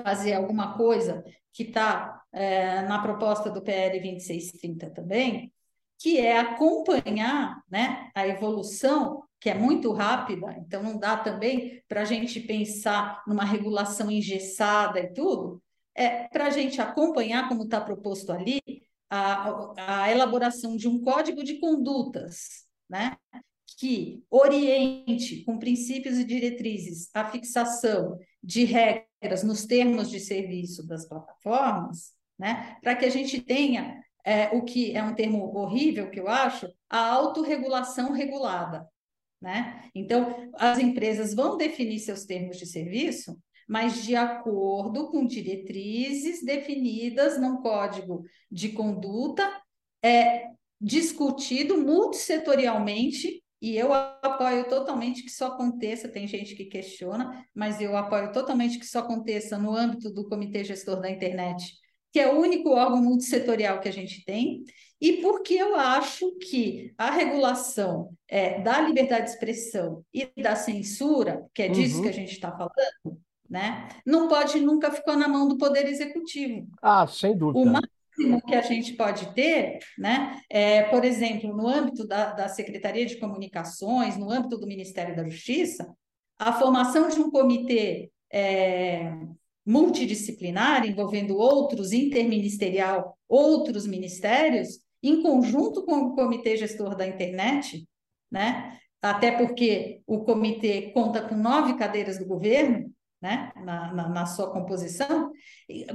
fazer 0.00 0.34
alguma 0.34 0.76
coisa 0.76 1.24
que 1.52 1.64
está 1.64 2.20
é, 2.34 2.82
na 2.82 3.00
proposta 3.00 3.50
do 3.50 3.62
PL 3.62 4.00
2630 4.00 4.90
também, 4.90 5.52
que 5.98 6.18
é 6.18 6.38
acompanhar 6.38 7.62
né, 7.70 8.10
a 8.14 8.26
evolução 8.26 9.22
que 9.40 9.48
é 9.48 9.54
muito 9.54 9.92
rápida, 9.92 10.56
então 10.58 10.82
não 10.82 10.98
dá 10.98 11.16
também 11.18 11.82
para 11.86 12.00
a 12.00 12.04
gente 12.04 12.40
pensar 12.40 13.22
numa 13.26 13.44
regulação 13.44 14.10
engessada 14.10 14.98
e 15.00 15.12
tudo, 15.12 15.62
é 15.94 16.26
para 16.28 16.46
a 16.46 16.50
gente 16.50 16.80
acompanhar, 16.80 17.46
como 17.48 17.64
está 17.64 17.80
proposto 17.80 18.32
ali, 18.32 18.60
a, 19.10 20.02
a 20.04 20.10
elaboração 20.10 20.76
de 20.76 20.88
um 20.88 21.00
código 21.00 21.44
de 21.44 21.60
condutas, 21.60 22.64
né? 22.88 23.16
que 23.76 24.24
oriente 24.30 25.44
com 25.44 25.58
princípios 25.58 26.16
e 26.18 26.24
diretrizes 26.24 27.10
a 27.12 27.24
fixação 27.30 28.18
de 28.42 28.64
regras 28.64 29.42
nos 29.42 29.66
termos 29.66 30.10
de 30.10 30.20
serviço 30.20 30.86
das 30.86 31.06
plataformas, 31.06 32.13
né, 32.38 32.76
para 32.82 32.94
que 32.94 33.04
a 33.04 33.10
gente 33.10 33.40
tenha 33.40 34.02
é, 34.24 34.48
o 34.56 34.62
que 34.62 34.96
é 34.96 35.02
um 35.02 35.14
termo 35.14 35.56
horrível 35.56 36.10
que 36.10 36.18
eu 36.18 36.28
acho, 36.28 36.66
a 36.88 36.98
autorregulação 36.98 38.12
regulada. 38.12 38.88
Né? 39.40 39.90
Então, 39.94 40.50
as 40.54 40.78
empresas 40.78 41.34
vão 41.34 41.56
definir 41.58 41.98
seus 41.98 42.24
termos 42.24 42.56
de 42.56 42.66
serviço, 42.66 43.38
mas 43.68 44.02
de 44.02 44.16
acordo 44.16 45.10
com 45.10 45.26
diretrizes 45.26 46.42
definidas 46.42 47.38
num 47.38 47.58
código 47.58 48.24
de 48.50 48.70
conduta, 48.70 49.60
é, 50.02 50.48
discutido 50.80 51.78
multissetorialmente, 51.78 53.42
e 53.60 53.76
eu 53.76 53.92
apoio 53.94 54.68
totalmente 54.68 55.22
que 55.22 55.30
isso 55.30 55.44
aconteça, 55.44 56.08
tem 56.08 56.26
gente 56.26 56.54
que 56.54 56.66
questiona, 56.66 57.46
mas 57.54 57.80
eu 57.80 57.96
apoio 57.96 58.30
totalmente 58.32 58.78
que 58.78 58.84
isso 58.84 58.98
aconteça 58.98 59.56
no 59.56 59.74
âmbito 59.74 60.12
do 60.12 60.28
Comitê 60.28 60.64
Gestor 60.64 61.00
da 61.00 61.10
Internet, 61.10 61.72
que 62.14 62.20
é 62.20 62.32
o 62.32 62.38
único 62.38 62.70
órgão 62.70 63.02
multissetorial 63.02 63.80
que 63.80 63.88
a 63.88 63.92
gente 63.92 64.24
tem, 64.24 64.62
e 65.00 65.14
porque 65.14 65.54
eu 65.54 65.74
acho 65.74 66.30
que 66.36 66.94
a 66.96 67.10
regulação 67.10 68.10
é, 68.28 68.60
da 68.60 68.80
liberdade 68.80 69.24
de 69.24 69.30
expressão 69.30 70.04
e 70.14 70.30
da 70.40 70.54
censura, 70.54 71.44
que 71.52 71.64
é 71.64 71.68
disso 71.68 71.96
uhum. 71.96 72.02
que 72.04 72.08
a 72.08 72.12
gente 72.12 72.30
está 72.30 72.52
falando, 72.52 73.20
né, 73.50 73.88
não 74.06 74.28
pode 74.28 74.60
nunca 74.60 74.92
ficar 74.92 75.16
na 75.16 75.26
mão 75.26 75.48
do 75.48 75.58
Poder 75.58 75.86
Executivo. 75.88 76.68
Ah, 76.80 77.04
sem 77.08 77.36
dúvida. 77.36 77.58
O 77.58 77.66
máximo 77.66 78.40
que 78.46 78.54
a 78.54 78.62
gente 78.62 78.92
pode 78.92 79.34
ter, 79.34 79.80
né, 79.98 80.40
é, 80.48 80.84
por 80.84 81.04
exemplo, 81.04 81.52
no 81.52 81.66
âmbito 81.66 82.06
da, 82.06 82.32
da 82.32 82.48
Secretaria 82.48 83.06
de 83.06 83.16
Comunicações, 83.16 84.16
no 84.16 84.30
âmbito 84.30 84.56
do 84.56 84.68
Ministério 84.68 85.16
da 85.16 85.28
Justiça, 85.28 85.92
a 86.38 86.52
formação 86.52 87.08
de 87.08 87.18
um 87.18 87.28
comitê 87.28 88.08
é, 88.32 89.12
multidisciplinar, 89.64 90.86
envolvendo 90.86 91.36
outros, 91.36 91.92
interministerial, 91.92 93.18
outros 93.28 93.86
ministérios, 93.86 94.80
em 95.02 95.22
conjunto 95.22 95.84
com 95.84 95.96
o 96.00 96.14
Comitê 96.14 96.56
Gestor 96.56 96.96
da 96.96 97.06
Internet, 97.06 97.86
né? 98.30 98.78
até 99.00 99.32
porque 99.32 100.00
o 100.06 100.24
comitê 100.24 100.90
conta 100.92 101.20
com 101.20 101.34
nove 101.34 101.76
cadeiras 101.76 102.18
do 102.18 102.24
governo 102.24 102.90
né? 103.20 103.52
na, 103.56 103.92
na, 103.92 104.08
na 104.08 104.26
sua 104.26 104.50
composição, 104.50 105.30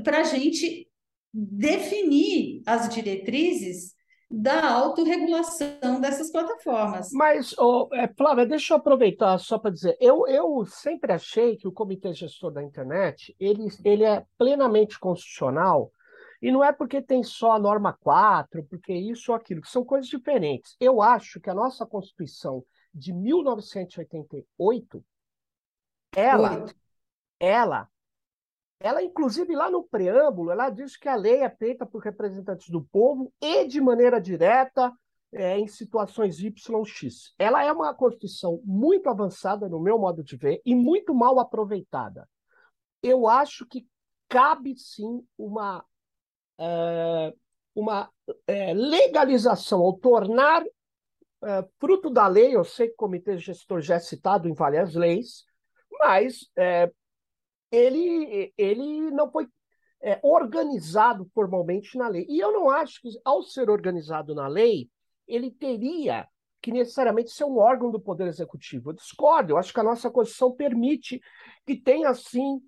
para 0.04 0.20
a 0.20 0.24
gente 0.24 0.88
definir 1.34 2.62
as 2.66 2.90
diretrizes 2.90 3.94
da 4.30 4.72
autorregulação 4.74 6.00
dessas 6.00 6.32
plataformas. 6.32 7.10
Mas, 7.12 7.58
oh, 7.58 7.90
é, 7.94 8.08
Flávia, 8.08 8.46
deixa 8.46 8.74
eu 8.74 8.78
aproveitar 8.78 9.40
só 9.40 9.58
para 9.58 9.72
dizer, 9.72 9.98
eu, 10.00 10.28
eu 10.28 10.64
sempre 10.68 11.12
achei 11.12 11.58
que 11.58 11.68
o 11.68 11.72
Comitê 11.72 12.14
Gestor 12.14 12.52
da 12.52 12.62
Internet 12.62 13.36
ele, 13.40 13.68
ele 13.84 14.04
é 14.04 14.24
plenamente 14.38 15.00
constitucional 15.00 15.92
e 16.42 16.52
não 16.52 16.64
é 16.64 16.72
porque 16.72 17.02
tem 17.02 17.24
só 17.24 17.54
a 17.54 17.60
norma 17.60 17.92
4, 17.92 18.64
porque 18.66 18.94
isso 18.94 19.32
ou 19.32 19.38
aquilo, 19.38 19.62
que 19.62 19.70
são 19.70 19.84
coisas 19.84 20.08
diferentes. 20.08 20.76
Eu 20.80 21.02
acho 21.02 21.40
que 21.40 21.50
a 21.50 21.56
nossa 21.56 21.86
Constituição 21.86 22.64
de 22.94 23.12
1988, 23.12 25.04
ela, 26.16 26.66
ela, 27.40 27.90
ela, 28.80 29.04
inclusive, 29.04 29.56
lá 29.56 29.70
no 29.70 29.84
preâmbulo, 29.84 30.52
ela 30.52 30.70
diz 30.70 30.96
que 30.96 31.10
a 31.10 31.16
lei 31.16 31.44
é 31.44 31.50
feita 31.50 31.86
por 31.86 32.02
representantes 32.02 32.70
do 32.70 32.82
povo 32.82 33.32
e 33.42 33.66
de 33.68 33.82
maneira 33.82 34.22
direta 34.22 34.94
é, 35.32 35.60
em 35.60 35.68
situações 35.68 36.40
YX. 36.40 37.34
Ela 37.38 37.64
é 37.64 37.72
uma 37.72 37.94
Constituição 37.94 38.62
muito 38.64 39.10
avançada, 39.10 39.68
no 39.68 39.80
meu 39.80 40.00
modo 40.00 40.24
de 40.24 40.38
ver, 40.38 40.62
e 40.66 40.74
muito 40.74 41.14
mal 41.14 41.40
aproveitada. 41.40 42.28
Eu 43.04 43.28
acho 43.28 43.66
que 43.66 43.86
cabe 44.28 44.76
sim 44.78 45.26
uma 45.38 45.84
é, 46.58 47.34
uma 47.76 48.10
é, 48.48 48.74
legalização, 48.74 49.82
ou 49.82 49.98
tornar 49.98 50.64
é, 51.44 51.66
fruto 51.80 52.10
da 52.10 52.28
lei, 52.28 52.56
eu 52.56 52.64
sei 52.64 52.88
que 52.88 52.94
o 52.94 52.98
comitê 52.98 53.38
gestor 53.38 53.82
já 53.82 53.96
é 53.96 54.00
citado 54.00 54.48
em 54.48 54.54
várias 54.54 54.94
leis, 54.94 55.46
mas 56.00 56.50
é, 56.58 56.92
ele, 57.72 58.54
ele 58.58 59.12
não 59.12 59.32
foi 59.32 59.48
é, 60.02 60.20
organizado 60.24 61.30
formalmente 61.34 61.98
na 61.98 62.08
lei. 62.08 62.26
E 62.30 62.40
eu 62.40 62.52
não 62.52 62.70
acho 62.70 63.02
que, 63.02 63.10
ao 63.24 63.44
ser 63.44 63.70
organizado 63.70 64.34
na 64.34 64.48
lei, 64.48 64.90
ele 65.28 65.52
teria 65.52 66.28
que 66.62 66.72
necessariamente 66.72 67.32
ser 67.32 67.46
um 67.46 67.58
órgão 67.58 67.92
do 67.92 68.00
Poder 68.00 68.28
Executivo. 68.28 68.90
Eu 68.90 68.96
discordo, 68.96 69.54
eu 69.54 69.58
acho 69.58 69.74
que 69.74 69.80
a 69.80 69.84
nossa 69.84 70.10
Constituição 70.10 70.52
permite 70.52 71.22
que 71.66 71.76
tenha, 71.76 72.10
assim, 72.10 72.62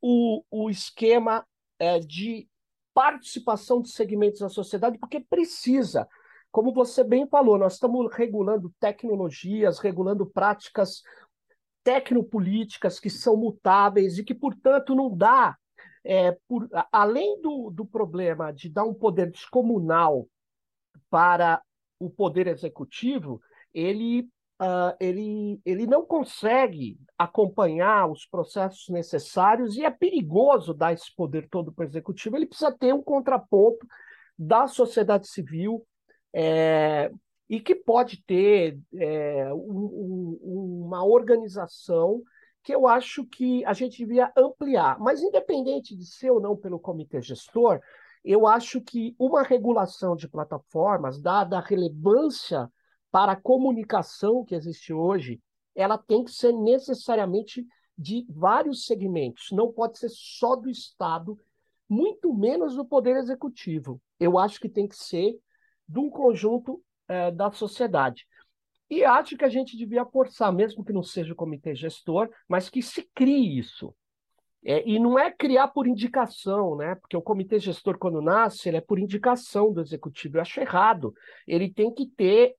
o, 0.00 0.42
o 0.50 0.70
esquema 0.70 1.46
é, 1.78 1.98
de 1.98 2.48
participação 2.92 3.80
de 3.80 3.90
segmentos 3.90 4.40
da 4.40 4.48
sociedade, 4.48 4.98
porque 4.98 5.20
precisa. 5.20 6.06
Como 6.50 6.72
você 6.72 7.04
bem 7.04 7.28
falou, 7.28 7.58
nós 7.58 7.74
estamos 7.74 8.12
regulando 8.12 8.74
tecnologias, 8.80 9.78
regulando 9.78 10.26
práticas 10.26 11.02
tecnopolíticas 11.88 13.00
que 13.00 13.08
são 13.08 13.34
mutáveis 13.34 14.18
e 14.18 14.22
que, 14.22 14.34
portanto, 14.34 14.94
não 14.94 15.16
dá, 15.16 15.56
é, 16.04 16.36
por, 16.46 16.68
além 16.92 17.40
do, 17.40 17.70
do 17.70 17.86
problema 17.86 18.52
de 18.52 18.68
dar 18.68 18.84
um 18.84 18.92
poder 18.92 19.30
descomunal 19.30 20.28
para 21.08 21.62
o 21.98 22.10
poder 22.10 22.46
executivo, 22.46 23.40
ele, 23.72 24.28
uh, 24.60 24.94
ele, 25.00 25.62
ele 25.64 25.86
não 25.86 26.04
consegue 26.04 26.98
acompanhar 27.16 28.10
os 28.10 28.26
processos 28.26 28.90
necessários 28.90 29.74
e 29.78 29.82
é 29.82 29.90
perigoso 29.90 30.74
dar 30.74 30.92
esse 30.92 31.14
poder 31.16 31.48
todo 31.48 31.72
para 31.72 31.86
o 31.86 31.88
executivo. 31.88 32.36
Ele 32.36 32.44
precisa 32.44 32.70
ter 32.70 32.92
um 32.92 33.02
contraponto 33.02 33.86
da 34.38 34.66
sociedade 34.66 35.26
civil, 35.26 35.86
é, 36.34 37.10
e 37.48 37.60
que 37.60 37.74
pode 37.74 38.22
ter 38.24 38.78
é, 38.94 39.52
um, 39.54 40.38
um, 40.42 40.82
uma 40.86 41.04
organização 41.04 42.22
que 42.62 42.74
eu 42.74 42.86
acho 42.86 43.24
que 43.24 43.64
a 43.64 43.72
gente 43.72 43.98
devia 43.98 44.30
ampliar. 44.36 44.98
Mas, 44.98 45.22
independente 45.22 45.96
de 45.96 46.04
ser 46.04 46.30
ou 46.30 46.40
não 46.40 46.56
pelo 46.56 46.78
comitê 46.78 47.22
gestor, 47.22 47.80
eu 48.24 48.46
acho 48.46 48.80
que 48.80 49.14
uma 49.18 49.42
regulação 49.42 50.14
de 50.14 50.28
plataformas, 50.28 51.20
dada 51.20 51.56
a 51.56 51.62
relevância 51.62 52.70
para 53.10 53.32
a 53.32 53.40
comunicação 53.40 54.44
que 54.44 54.54
existe 54.54 54.92
hoje, 54.92 55.40
ela 55.74 55.96
tem 55.96 56.24
que 56.24 56.30
ser 56.30 56.52
necessariamente 56.52 57.64
de 57.96 58.26
vários 58.28 58.84
segmentos, 58.84 59.48
não 59.50 59.72
pode 59.72 59.98
ser 59.98 60.10
só 60.10 60.54
do 60.54 60.68
Estado, 60.68 61.38
muito 61.88 62.32
menos 62.34 62.76
do 62.76 62.84
Poder 62.84 63.16
Executivo. 63.16 64.00
Eu 64.20 64.38
acho 64.38 64.60
que 64.60 64.68
tem 64.68 64.86
que 64.86 64.96
ser 64.96 65.38
de 65.88 65.98
um 65.98 66.10
conjunto 66.10 66.82
é, 67.08 67.30
da 67.30 67.50
sociedade. 67.50 68.26
E 68.90 69.04
acho 69.04 69.36
que 69.36 69.44
a 69.44 69.48
gente 69.48 69.76
devia 69.76 70.04
forçar, 70.06 70.52
mesmo 70.52 70.84
que 70.84 70.92
não 70.92 71.02
seja 71.02 71.32
o 71.32 71.36
comitê 71.36 71.74
gestor, 71.74 72.30
mas 72.48 72.70
que 72.70 72.80
se 72.80 73.08
crie 73.14 73.58
isso. 73.58 73.94
É, 74.64 74.86
e 74.88 74.98
não 74.98 75.18
é 75.18 75.30
criar 75.30 75.68
por 75.68 75.86
indicação, 75.86 76.76
né? 76.76 76.94
Porque 76.96 77.16
o 77.16 77.22
comitê 77.22 77.58
gestor, 77.58 77.98
quando 77.98 78.20
nasce, 78.20 78.68
ele 78.68 78.78
é 78.78 78.80
por 78.80 78.98
indicação 78.98 79.72
do 79.72 79.80
executivo. 79.80 80.36
Eu 80.36 80.42
acho 80.42 80.60
errado. 80.60 81.14
Ele 81.46 81.72
tem 81.72 81.92
que 81.92 82.06
ter 82.06 82.56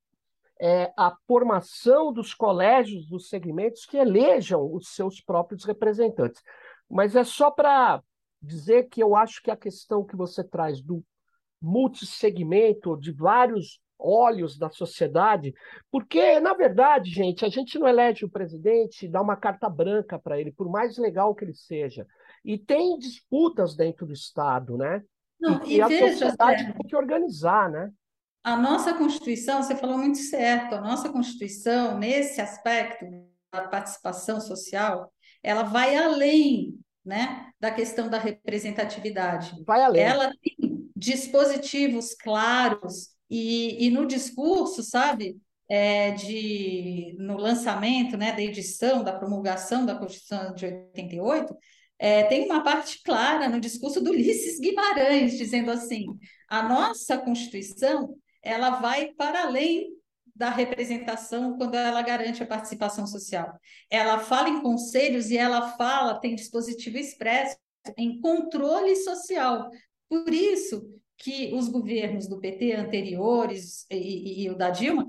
é, 0.62 0.92
a 0.96 1.16
formação 1.28 2.14
dos 2.14 2.34
colégios, 2.34 3.08
dos 3.08 3.28
segmentos 3.28 3.86
que 3.86 3.98
elejam 3.98 4.74
os 4.74 4.90
seus 4.90 5.20
próprios 5.22 5.66
representantes. 5.66 6.42
Mas 6.90 7.16
é 7.16 7.24
só 7.24 7.50
para 7.50 8.02
dizer 8.42 8.88
que 8.90 9.02
eu 9.02 9.16
acho 9.16 9.42
que 9.42 9.52
a 9.52 9.58
questão 9.58 10.06
que 10.06 10.16
você 10.16 10.44
traz 10.44 10.82
do 10.82 11.04
multissegmento, 11.62 12.98
de 12.98 13.12
vários 13.12 13.80
olhos 14.00 14.58
da 14.58 14.70
sociedade, 14.70 15.54
porque, 15.92 16.40
na 16.40 16.54
verdade, 16.54 17.12
gente, 17.12 17.44
a 17.44 17.50
gente 17.50 17.78
não 17.78 17.88
elege 17.88 18.24
o 18.24 18.30
presidente 18.30 19.06
e 19.06 19.10
dá 19.10 19.22
uma 19.22 19.36
carta 19.36 19.70
branca 19.70 20.18
para 20.18 20.40
ele, 20.40 20.52
por 20.52 20.70
mais 20.70 20.98
legal 20.98 21.36
que 21.36 21.44
ele 21.44 21.54
seja. 21.54 22.08
E 22.44 22.58
tem 22.58 22.98
disputas 22.98 23.76
dentro 23.76 24.06
do 24.06 24.14
Estado, 24.14 24.78
né? 24.78 25.04
Não, 25.40 25.64
e, 25.66 25.76
e 25.76 25.82
a 25.82 25.88
veja, 25.88 26.08
sociedade 26.08 26.74
tem 26.74 26.88
que 26.88 26.96
organizar, 26.96 27.70
né? 27.70 27.92
A 28.44 28.56
nossa 28.56 28.94
Constituição, 28.94 29.62
você 29.62 29.76
falou 29.76 29.98
muito 29.98 30.18
certo, 30.18 30.76
a 30.76 30.82
nossa 30.82 31.10
Constituição, 31.10 31.98
nesse 31.98 32.40
aspecto 32.40 33.06
da 33.52 33.68
participação 33.68 34.40
social, 34.40 35.12
ela 35.44 35.64
vai 35.64 35.96
além 35.96 36.80
né, 37.06 37.50
da 37.60 37.72
questão 37.72 38.10
da 38.10 38.18
representatividade. 38.18 39.64
Vai 39.66 39.82
além. 39.82 40.02
Ela 40.02 40.32
tem 40.42 40.90
dispositivos 40.96 42.14
claros 42.14 43.10
e, 43.30 43.86
e 43.86 43.90
no 43.90 44.06
discurso, 44.06 44.82
sabe, 44.82 45.38
é, 45.70 46.12
de, 46.12 47.16
no 47.20 47.38
lançamento 47.38 48.18
né, 48.18 48.32
da 48.32 48.42
edição, 48.42 49.04
da 49.04 49.14
promulgação 49.14 49.86
da 49.86 49.96
Constituição 49.96 50.54
de 50.56 50.66
88, 50.66 51.56
é, 52.00 52.24
tem 52.24 52.46
uma 52.46 52.64
parte 52.64 53.04
clara 53.04 53.48
no 53.48 53.60
discurso 53.60 54.02
do 54.02 54.12
Ulisses 54.12 54.60
Guimarães, 54.60 55.38
dizendo 55.38 55.70
assim: 55.70 56.06
a 56.48 56.64
nossa 56.64 57.18
Constituição 57.18 58.16
ela 58.42 58.80
vai 58.80 59.14
para 59.14 59.44
além 59.44 59.90
da 60.34 60.50
representação 60.50 61.58
quando 61.58 61.76
ela 61.76 62.02
garante 62.02 62.42
a 62.42 62.48
participação 62.48 63.06
social. 63.06 63.60
Ela 63.90 64.20
fala 64.20 64.48
em 64.48 64.62
conselhos 64.62 65.30
e 65.30 65.38
ela 65.38 65.74
fala, 65.74 66.20
tem 66.20 66.34
dispositivo 66.34 66.98
expresso 66.98 67.58
em 67.98 68.22
controle 68.22 68.96
social. 68.96 69.70
Por 70.08 70.34
isso 70.34 70.90
que 71.20 71.54
os 71.54 71.68
governos 71.68 72.28
do 72.28 72.40
PT 72.40 72.74
anteriores 72.74 73.86
e, 73.92 73.98
e, 73.98 74.44
e 74.44 74.50
o 74.50 74.56
da 74.56 74.70
Dilma 74.70 75.06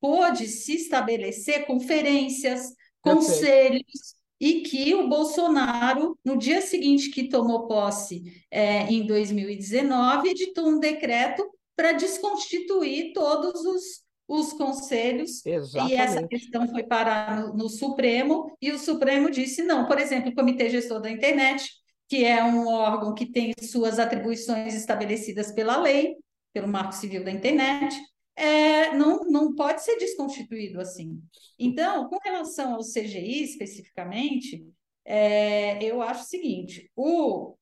pôde 0.00 0.46
se 0.46 0.76
estabelecer 0.76 1.66
conferências, 1.66 2.72
conselhos 3.02 4.14
e 4.40 4.60
que 4.62 4.94
o 4.94 5.08
Bolsonaro, 5.08 6.18
no 6.24 6.36
dia 6.36 6.60
seguinte 6.60 7.10
que 7.10 7.28
tomou 7.28 7.66
posse, 7.66 8.44
é, 8.50 8.82
em 8.92 9.06
2019, 9.06 10.28
editou 10.28 10.68
um 10.68 10.78
decreto 10.78 11.44
para 11.76 11.92
desconstituir 11.92 13.12
todos 13.12 13.64
os, 13.64 13.82
os 14.28 14.52
conselhos. 14.52 15.44
Exatamente. 15.44 15.94
E 15.94 15.96
essa 15.96 16.28
questão 16.28 16.68
foi 16.68 16.84
parar 16.84 17.40
no, 17.40 17.54
no 17.54 17.68
Supremo, 17.68 18.56
e 18.60 18.70
o 18.70 18.78
Supremo 18.78 19.30
disse 19.30 19.62
não. 19.62 19.86
Por 19.86 19.98
exemplo, 19.98 20.30
o 20.30 20.34
Comitê 20.34 20.68
Gestor 20.68 21.00
da 21.00 21.10
Internet 21.10 21.68
que 22.08 22.24
é 22.24 22.42
um 22.44 22.68
órgão 22.68 23.14
que 23.14 23.26
tem 23.26 23.52
suas 23.60 23.98
atribuições 23.98 24.74
estabelecidas 24.74 25.52
pela 25.52 25.80
lei, 25.80 26.16
pelo 26.52 26.68
Marco 26.68 26.92
Civil 26.92 27.24
da 27.24 27.30
Internet, 27.30 27.96
é, 28.36 28.94
não, 28.94 29.20
não 29.24 29.54
pode 29.54 29.82
ser 29.82 29.96
desconstituído 29.96 30.80
assim. 30.80 31.20
Então, 31.58 32.08
com 32.08 32.18
relação 32.22 32.74
ao 32.74 32.80
CGI 32.80 33.44
especificamente, 33.44 34.64
é, 35.04 35.82
eu 35.82 36.02
acho 36.02 36.22
o 36.22 36.26
seguinte: 36.26 36.90
o 36.96 37.56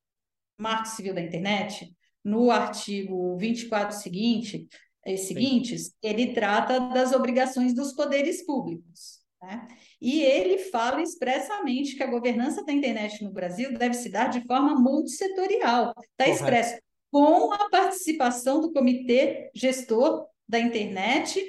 Marco 0.57 0.87
Civil 0.87 1.13
da 1.13 1.21
Internet, 1.21 1.93
no 2.23 2.51
artigo 2.51 3.37
24 3.37 3.95
seguinte, 3.95 4.67
é, 5.05 5.17
seguintes, 5.17 5.93
ele 6.01 6.33
trata 6.33 6.79
das 6.79 7.11
obrigações 7.11 7.73
dos 7.73 7.93
poderes 7.93 8.45
públicos. 8.45 9.22
Né? 9.43 9.67
E 10.01 10.21
ele 10.21 10.57
fala 10.57 11.01
expressamente 11.01 11.97
que 11.97 12.03
a 12.03 12.09
governança 12.09 12.63
da 12.63 12.71
internet 12.71 13.21
no 13.21 13.31
Brasil 13.31 13.77
deve 13.77 13.93
se 13.93 14.09
dar 14.09 14.29
de 14.29 14.39
forma 14.47 14.73
multissetorial. 14.79 15.93
Está 16.11 16.29
expresso 16.29 16.79
com 17.11 17.51
a 17.51 17.69
participação 17.69 18.61
do 18.61 18.71
comitê 18.71 19.51
gestor 19.53 20.25
da 20.47 20.59
internet 20.59 21.45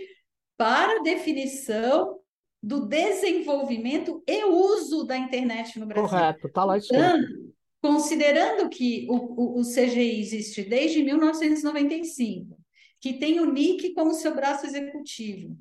para 0.56 1.02
definição 1.02 2.18
do 2.60 2.86
desenvolvimento 2.86 4.22
e 4.26 4.44
uso 4.44 5.04
da 5.04 5.16
internet 5.16 5.78
no 5.78 5.86
Brasil. 5.86 6.08
Correto, 6.08 6.48
está 6.48 6.64
lá 6.64 6.76
escrito. 6.76 7.54
Considerando 7.80 8.68
que 8.68 9.06
o, 9.08 9.14
o, 9.14 9.60
o 9.60 9.62
CGI 9.62 10.20
existe 10.20 10.64
desde 10.64 11.02
1995, 11.02 12.58
que 13.00 13.12
tem 13.12 13.38
o 13.38 13.52
NIC 13.52 13.94
como 13.94 14.14
seu 14.14 14.34
braço 14.34 14.66
executivo, 14.66 15.56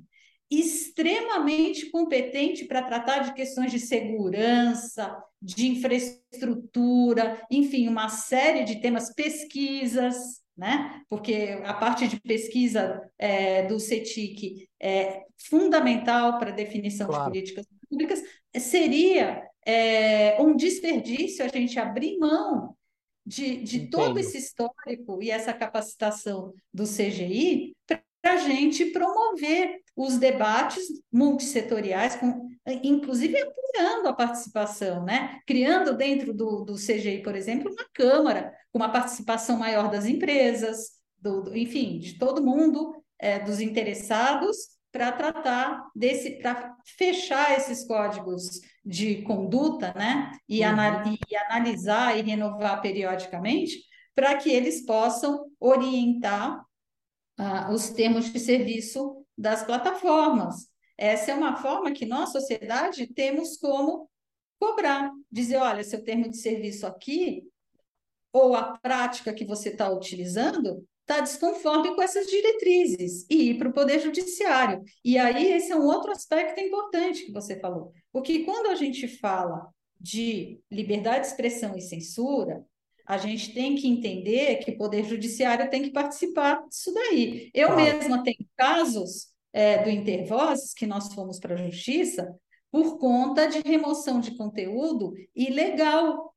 extremamente 0.60 1.89
competente 1.89 2.66
para 2.66 2.82
tratar 2.82 3.20
de 3.20 3.34
questões 3.34 3.72
de 3.72 3.80
segurança, 3.80 5.16
de 5.42 5.68
infraestrutura, 5.68 7.46
enfim, 7.50 7.88
uma 7.88 8.10
série 8.10 8.63
de 8.63 8.80
temas, 8.80 9.13
pesquisas, 9.13 10.42
né? 10.56 11.02
Porque 11.10 11.60
a 11.63 11.74
parte 11.74 12.08
de 12.08 12.20
pesquisa 12.20 13.02
é, 13.18 13.63
do 13.63 13.80
CETIC 13.80 14.68
é 14.80 15.24
fundamental 15.50 16.38
para 16.38 16.52
a 16.52 16.56
definição 16.56 17.08
claro. 17.08 17.26
de 17.26 17.30
políticas 17.30 17.66
públicas. 17.89 18.22
Seria 18.58 19.44
é, 19.66 20.42
um 20.42 20.56
desperdício 20.56 21.44
a 21.44 21.48
gente 21.48 21.80
abrir 21.80 22.18
mão 22.18 22.76
de, 23.26 23.58
de 23.58 23.88
todo 23.88 24.20
esse 24.20 24.38
histórico 24.38 25.22
e 25.22 25.32
essa 25.32 25.54
capacitação 25.54 26.54
do 26.74 26.84
CGI 26.84 27.74
para 27.88 28.04
a 28.26 28.38
gente 28.38 28.86
promover 28.88 29.83
os 29.96 30.18
debates 30.18 30.84
multissetoriais, 31.12 32.16
com, 32.16 32.50
inclusive 32.84 33.38
ampliando 33.38 34.08
a 34.08 34.14
participação, 34.14 35.04
né? 35.04 35.40
criando 35.46 35.96
dentro 35.96 36.34
do, 36.34 36.64
do 36.64 36.76
CGI, 36.76 37.22
por 37.22 37.36
exemplo, 37.36 37.72
uma 37.72 37.86
Câmara, 37.94 38.54
com 38.72 38.80
uma 38.80 38.92
participação 38.92 39.58
maior 39.58 39.90
das 39.90 40.06
empresas, 40.06 40.92
do, 41.18 41.44
do 41.44 41.56
enfim, 41.56 42.00
de 42.00 42.18
todo 42.18 42.44
mundo, 42.44 43.04
é, 43.20 43.40
dos 43.40 43.60
interessados, 43.60 44.74
para 44.92 45.12
tratar 45.12 45.90
desse, 45.96 46.38
para 46.40 46.76
fechar 46.98 47.58
esses 47.58 47.86
códigos 47.86 48.62
de 48.86 49.24
conduta, 49.24 49.92
né? 49.96 50.32
E, 50.48 50.64
uhum. 50.64 51.18
e 51.30 51.36
analisar 51.36 52.18
e 52.18 52.22
renovar 52.22 52.80
periodicamente, 52.80 53.80
para 54.14 54.36
que 54.38 54.52
eles 54.52 54.86
possam 54.86 55.46
orientar 55.60 56.64
ah, 57.40 57.72
os 57.72 57.90
termos 57.90 58.32
de 58.32 58.40
serviço 58.40 59.23
das 59.38 59.63
plataformas. 59.63 60.67
Essa 60.98 61.32
é 61.32 61.36
uma 61.36 61.56
forma 61.56 61.91
que 61.91 62.06
nós, 62.06 62.32
sociedade, 62.32 63.08
temos 63.08 63.58
como 63.58 64.10
cobrar, 64.60 65.12
dizer, 65.32 65.58
olha, 65.58 65.84
seu 65.84 66.04
termo 66.04 66.30
de 66.30 66.38
serviço 66.38 66.86
aqui, 66.86 67.43
ou 68.32 68.56
a 68.56 68.78
prática 68.78 69.34
que 69.34 69.46
você 69.46 69.69
está 69.69 69.89
utilizando, 69.91 70.88
está 71.02 71.19
desconforme 71.19 71.93
com 71.96 72.02
essas 72.02 72.28
diretrizes 72.28 73.26
e 73.30 73.50
ir 73.50 73.58
para 73.58 73.69
o 73.69 73.74
Poder 73.74 74.00
Judiciário. 74.00 74.82
E 75.04 75.17
aí, 75.17 75.52
esse 75.52 75.72
é 75.72 75.76
um 75.76 75.86
outro 75.86 76.12
aspecto 76.12 76.60
importante 76.62 77.26
que 77.26 77.32
você 77.32 77.60
falou. 77.60 77.91
Porque 78.12 78.43
quando 78.43 78.67
a 78.67 78.76
gente 78.76 79.08
fala 79.08 79.67
de 80.00 80.60
liberdade 80.72 81.22
de 81.22 81.28
expressão 81.28 81.76
e 81.76 81.82
censura, 81.82 82.63
a 83.06 83.18
gente 83.18 83.54
tem 83.54 83.76
que 83.76 83.88
entender 83.88 84.58
que 84.58 84.72
o 84.72 84.78
Poder 84.78 85.04
Judiciário 85.04 85.70
tem 85.70 85.84
que 85.84 85.92
participar 85.92 86.66
disso 86.68 86.94
daí. 86.94 87.50
Eu 87.54 87.68
claro. 87.68 87.82
mesma 87.82 88.24
tenho 88.24 88.46
casos 88.56 89.28
é, 89.52 89.84
do 89.84 89.89
Intervozes, 89.89 90.74
que 90.74 90.88
nós 90.88 91.13
fomos 91.13 91.39
para 91.39 91.56
a 91.56 91.58
Justiça, 91.58 92.36
por 92.72 92.98
conta 92.98 93.48
de 93.48 93.60
remoção 93.60 94.20
de 94.20 94.36
conteúdo 94.36 95.13
ilegal 95.36 96.34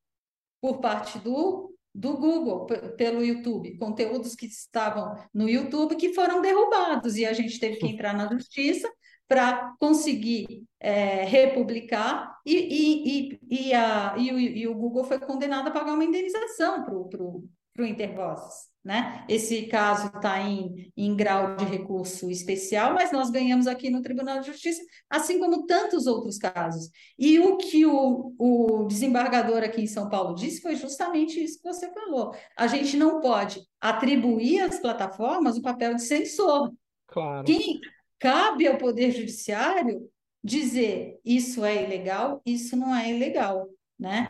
por 0.61 0.81
parte 0.81 1.19
do, 1.19 1.75
do 1.95 2.17
Google, 2.19 2.67
pelo 2.97 3.25
YouTube. 3.25 3.79
Conteúdos 3.79 4.35
que 4.35 4.47
estavam 4.47 5.17
no 5.33 5.49
YouTube 5.49 5.97
que 5.97 6.13
foram 6.13 6.43
derrubados, 6.43 7.17
e 7.17 7.25
a 7.25 7.33
gente 7.33 7.59
teve 7.59 7.77
que 7.77 7.87
entrar 7.87 8.13
na 8.13 8.29
Justiça 8.29 8.93
para 9.29 9.75
conseguir 9.79 10.65
é, 10.81 11.25
republicar 11.25 12.37
e, 12.45 12.55
e, 12.55 13.09
e, 13.09 13.69
e, 13.69 13.75
a, 13.75 14.15
e, 14.17 14.33
o, 14.33 14.39
e 14.39 14.69
o 14.69 14.75
Google 14.75 15.05
foi 15.05 15.19
condenado 15.19 15.69
a 15.69 15.73
pagar 15.73 15.95
uma 15.95 16.05
indenização 16.05 16.85
para 16.85 16.95
o 16.95 17.87
Intervozes. 17.87 18.75
Né? 18.87 19.25
Esse 19.29 19.67
caso 19.67 20.07
está 20.15 20.41
em, 20.41 20.93
em 20.97 21.17
grau 21.17 21.57
de 21.57 21.65
recurso 21.65 22.31
especial, 22.31 22.95
mas 22.95 23.11
nós 23.11 23.31
ganhamos 23.31 23.67
aqui 23.67 23.91
no 23.91 24.01
Tribunal 24.01 24.39
de 24.39 24.47
Justiça, 24.47 24.81
assim 25.11 25.41
como 25.41 25.67
tantos 25.67 26.07
outros 26.07 26.39
casos. 26.39 26.89
E 27.19 27.37
o 27.41 27.57
que 27.57 27.85
o, 27.85 28.33
o 28.39 28.85
desembargador 28.85 29.65
aqui 29.65 29.83
em 29.83 29.89
São 29.89 30.09
Paulo 30.09 30.37
disse 30.37 30.61
foi 30.61 30.77
justamente 30.77 31.43
isso 31.43 31.59
que 31.61 31.69
você 31.69 31.93
falou. 31.93 32.33
A 32.57 32.69
gente 32.69 32.97
não 32.97 33.21
pode 33.21 33.61
atribuir 33.81 34.61
às 34.61 34.79
plataformas 34.79 35.57
o 35.57 35.63
papel 35.63 35.97
de 35.97 36.03
censor. 36.03 36.73
Claro. 37.09 37.45
Quem, 37.45 37.81
Cabe 38.19 38.67
ao 38.67 38.79
Poder 38.79 39.11
Judiciário 39.11 40.11
dizer 40.43 41.21
isso 41.25 41.65
é 41.65 41.85
ilegal, 41.85 42.41
isso 42.47 42.77
não 42.77 42.95
é 42.95 43.11
ilegal. 43.11 43.69
Né? 43.99 44.29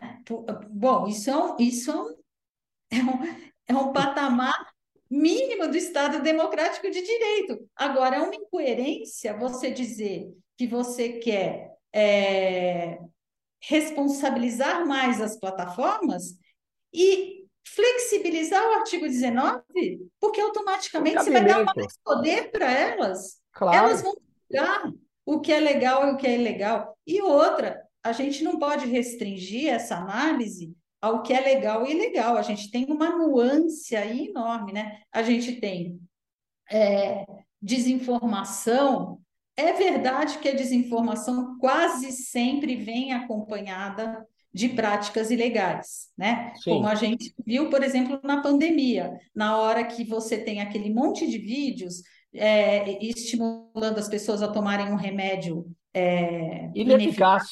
Bom, 0.70 1.06
isso 1.06 1.30
é 1.30 1.36
um, 1.36 1.56
isso 1.58 1.90
é 1.90 1.94
um, 1.94 2.16
é 2.90 3.04
um, 3.04 3.50
é 3.68 3.74
um 3.74 3.92
patamar 3.92 4.72
mínimo 5.10 5.68
do 5.68 5.76
Estado 5.76 6.22
democrático 6.22 6.90
de 6.90 7.02
direito. 7.02 7.68
Agora, 7.74 8.16
é 8.16 8.20
uma 8.20 8.34
incoerência 8.34 9.36
você 9.36 9.70
dizer 9.70 10.32
que 10.56 10.66
você 10.66 11.14
quer 11.18 11.76
é, 11.92 12.98
responsabilizar 13.60 14.86
mais 14.86 15.20
as 15.20 15.38
plataformas 15.38 16.38
e 16.92 17.44
flexibilizar 17.66 18.62
o 18.62 18.74
artigo 18.74 19.06
19, 19.06 19.62
porque 20.20 20.40
automaticamente 20.40 21.22
você 21.22 21.30
vai 21.30 21.44
dar 21.44 21.64
mais 21.64 21.98
poder 22.02 22.50
para 22.50 22.70
elas. 22.70 23.40
Claro. 23.56 23.88
Elas 23.88 24.02
vão 24.02 24.14
julgar 24.50 24.92
o 25.24 25.40
que 25.40 25.50
é 25.50 25.58
legal 25.58 26.06
e 26.06 26.12
o 26.12 26.16
que 26.16 26.26
é 26.26 26.38
ilegal. 26.38 26.96
E 27.06 27.22
outra, 27.22 27.82
a 28.04 28.12
gente 28.12 28.44
não 28.44 28.58
pode 28.58 28.86
restringir 28.86 29.72
essa 29.72 29.96
análise 29.96 30.74
ao 31.00 31.22
que 31.22 31.32
é 31.32 31.40
legal 31.40 31.86
e 31.86 31.92
ilegal. 31.92 32.36
A 32.36 32.42
gente 32.42 32.70
tem 32.70 32.84
uma 32.84 33.16
nuance 33.16 33.96
aí 33.96 34.28
enorme, 34.28 34.72
né? 34.72 35.00
A 35.10 35.22
gente 35.22 35.58
tem 35.58 35.98
é, 36.70 37.24
desinformação. 37.60 39.20
É 39.56 39.72
verdade 39.72 40.38
que 40.38 40.50
a 40.50 40.54
desinformação 40.54 41.56
quase 41.58 42.12
sempre 42.12 42.76
vem 42.76 43.14
acompanhada 43.14 44.22
de 44.52 44.68
práticas 44.68 45.30
ilegais, 45.30 46.08
né? 46.16 46.52
Sim. 46.56 46.70
Como 46.70 46.88
a 46.88 46.94
gente 46.94 47.34
viu, 47.44 47.70
por 47.70 47.82
exemplo, 47.82 48.20
na 48.22 48.42
pandemia, 48.42 49.18
na 49.34 49.56
hora 49.56 49.84
que 49.84 50.04
você 50.04 50.38
tem 50.38 50.60
aquele 50.60 50.92
monte 50.92 51.26
de 51.26 51.38
vídeos 51.38 52.02
é, 52.36 53.04
estimulando 53.04 53.98
as 53.98 54.08
pessoas 54.08 54.42
a 54.42 54.48
tomarem 54.48 54.92
um 54.92 54.96
remédio 54.96 55.66
é, 55.92 56.70
ineficaz, 56.74 57.02
ineficaz, 57.02 57.50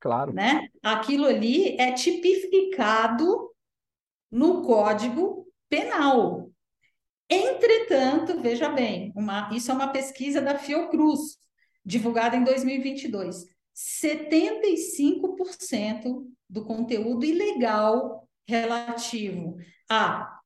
claro. 0.00 0.32
Né? 0.32 0.68
Aquilo 0.82 1.26
ali 1.26 1.76
é 1.78 1.92
tipificado 1.92 3.50
no 4.30 4.62
Código 4.62 5.46
Penal. 5.68 6.50
Entretanto, 7.28 8.40
veja 8.40 8.68
bem, 8.68 9.12
uma, 9.16 9.50
isso 9.52 9.70
é 9.70 9.74
uma 9.74 9.88
pesquisa 9.88 10.40
da 10.40 10.56
Fiocruz, 10.58 11.38
divulgada 11.84 12.36
em 12.36 12.44
2022. 12.44 13.44
75% 13.74 16.24
do 16.48 16.64
conteúdo 16.64 17.24
ilegal 17.24 18.28
relativo 18.48 19.56
a 19.88 20.36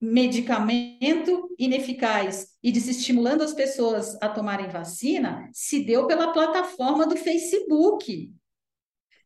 medicamento 0.00 1.48
ineficaz 1.58 2.48
e 2.62 2.70
desestimulando 2.70 3.42
as 3.42 3.54
pessoas 3.54 4.16
a 4.20 4.28
tomarem 4.28 4.68
vacina 4.68 5.48
se 5.52 5.84
deu 5.84 6.06
pela 6.06 6.32
plataforma 6.32 7.06
do 7.06 7.16
Facebook. 7.16 8.32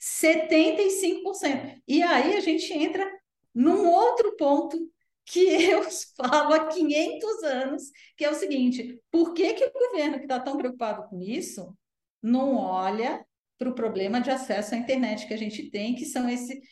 75%. 0.00 1.82
E 1.86 2.02
aí 2.02 2.36
a 2.36 2.40
gente 2.40 2.72
entra 2.72 3.10
num 3.54 3.88
outro 3.88 4.36
ponto 4.36 4.78
que 5.26 5.40
eu 5.70 5.82
falo 6.16 6.54
há 6.54 6.68
500 6.68 7.42
anos, 7.42 7.82
que 8.16 8.24
é 8.24 8.30
o 8.30 8.34
seguinte: 8.34 8.98
por 9.10 9.34
que, 9.34 9.54
que 9.54 9.64
o 9.64 9.72
governo 9.72 10.18
que 10.18 10.24
está 10.24 10.40
tão 10.40 10.56
preocupado 10.56 11.08
com 11.08 11.20
isso 11.20 11.76
não 12.22 12.56
olha 12.56 13.24
para 13.58 13.68
o 13.68 13.74
problema 13.74 14.20
de 14.20 14.30
acesso 14.30 14.74
à 14.74 14.78
internet 14.78 15.26
que 15.26 15.34
a 15.34 15.36
gente 15.36 15.70
tem, 15.70 15.94
que 15.94 16.06
são 16.06 16.28
esse 16.28 16.62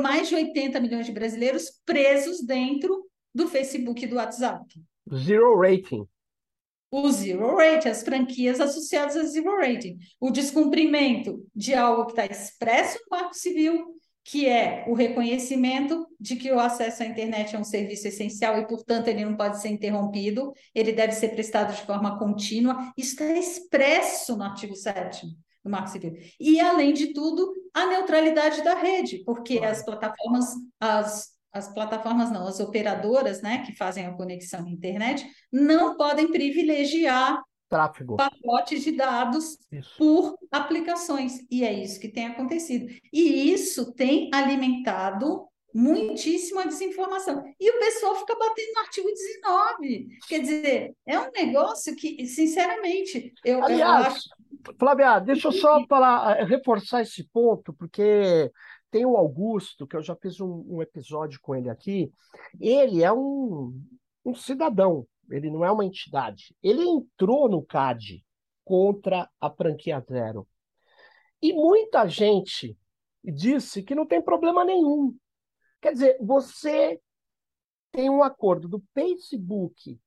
mais 0.00 0.28
de 0.28 0.34
80 0.34 0.80
milhões 0.80 1.04
de 1.04 1.12
brasileiros 1.12 1.70
presos 1.84 2.42
dentro 2.42 3.07
do 3.34 3.48
Facebook 3.48 4.04
e 4.04 4.06
do 4.06 4.16
WhatsApp. 4.16 4.64
Zero 5.14 5.58
rating. 5.58 6.06
O 6.90 7.10
zero 7.10 7.56
rating, 7.56 7.88
as 7.88 8.02
franquias 8.02 8.60
associadas 8.60 9.16
a 9.16 9.24
zero 9.24 9.56
rating. 9.56 9.98
O 10.18 10.30
descumprimento 10.30 11.46
de 11.54 11.74
algo 11.74 12.06
que 12.06 12.12
está 12.12 12.26
expresso 12.26 12.98
no 12.98 13.18
Marco 13.18 13.34
Civil, 13.34 13.98
que 14.24 14.46
é 14.46 14.84
o 14.86 14.94
reconhecimento 14.94 16.06
de 16.20 16.36
que 16.36 16.52
o 16.52 16.60
acesso 16.60 17.02
à 17.02 17.06
internet 17.06 17.54
é 17.54 17.58
um 17.58 17.64
serviço 17.64 18.08
essencial 18.08 18.58
e, 18.58 18.66
portanto, 18.66 19.08
ele 19.08 19.24
não 19.24 19.36
pode 19.36 19.60
ser 19.60 19.68
interrompido, 19.68 20.52
ele 20.74 20.92
deve 20.92 21.12
ser 21.12 21.28
prestado 21.28 21.74
de 21.74 21.82
forma 21.82 22.18
contínua. 22.18 22.92
Está 22.96 23.24
expresso 23.32 24.36
no 24.36 24.44
artigo 24.44 24.74
7 24.74 25.26
do 25.64 25.70
Marco 25.70 25.88
Civil. 25.88 26.14
E, 26.38 26.60
além 26.60 26.92
de 26.92 27.12
tudo, 27.14 27.54
a 27.72 27.86
neutralidade 27.86 28.62
da 28.62 28.74
rede, 28.74 29.22
porque 29.24 29.58
as 29.58 29.82
plataformas, 29.82 30.46
as 30.78 31.37
as 31.52 31.72
plataformas 31.72 32.30
não, 32.30 32.46
as 32.46 32.60
operadoras, 32.60 33.42
né, 33.42 33.62
que 33.64 33.76
fazem 33.76 34.06
a 34.06 34.12
conexão 34.12 34.66
à 34.66 34.70
internet, 34.70 35.26
não 35.52 35.96
podem 35.96 36.30
privilegiar 36.30 37.42
Tráfego. 37.68 38.16
pacotes 38.16 38.82
de 38.82 38.92
dados 38.92 39.58
isso. 39.70 39.96
por 39.98 40.38
aplicações. 40.50 41.40
E 41.50 41.64
é 41.64 41.72
isso 41.72 42.00
que 42.00 42.08
tem 42.08 42.26
acontecido. 42.26 42.86
E 43.12 43.52
isso 43.52 43.92
tem 43.94 44.30
alimentado 44.32 45.46
muitíssima 45.74 46.66
desinformação. 46.66 47.44
E 47.60 47.70
o 47.70 47.78
pessoal 47.78 48.14
fica 48.16 48.34
batendo 48.34 48.72
no 48.74 48.80
artigo 48.80 49.08
19. 49.08 50.08
Quer 50.26 50.40
dizer, 50.40 50.94
é 51.06 51.18
um 51.20 51.30
negócio 51.30 51.94
que, 51.94 52.26
sinceramente, 52.26 53.32
eu, 53.44 53.62
Aliás, 53.62 54.06
eu 54.06 54.12
acho. 54.12 54.28
Flávia, 54.78 55.18
deixa 55.20 55.48
eu 55.48 55.52
só 55.52 55.86
para 55.86 56.44
reforçar 56.44 57.02
esse 57.02 57.24
ponto, 57.32 57.72
porque 57.74 58.50
tem 58.90 59.04
o 59.04 59.16
Augusto, 59.16 59.86
que 59.86 59.96
eu 59.96 60.02
já 60.02 60.16
fiz 60.16 60.40
um, 60.40 60.64
um 60.68 60.82
episódio 60.82 61.38
com 61.40 61.54
ele 61.54 61.68
aqui. 61.68 62.12
Ele 62.60 63.02
é 63.02 63.12
um, 63.12 63.80
um 64.24 64.34
cidadão, 64.34 65.06
ele 65.30 65.50
não 65.50 65.64
é 65.64 65.70
uma 65.70 65.84
entidade. 65.84 66.54
Ele 66.62 66.82
entrou 66.82 67.48
no 67.48 67.62
CAD 67.62 68.24
contra 68.64 69.28
a 69.40 69.50
franquia 69.50 70.04
zero. 70.08 70.46
E 71.40 71.52
muita 71.52 72.06
gente 72.08 72.76
disse 73.22 73.82
que 73.82 73.94
não 73.94 74.06
tem 74.06 74.22
problema 74.22 74.64
nenhum. 74.64 75.16
Quer 75.80 75.92
dizer, 75.92 76.18
você 76.20 77.00
tem 77.92 78.10
um 78.10 78.22
acordo 78.22 78.68
do 78.68 78.82
Facebook 78.92 79.98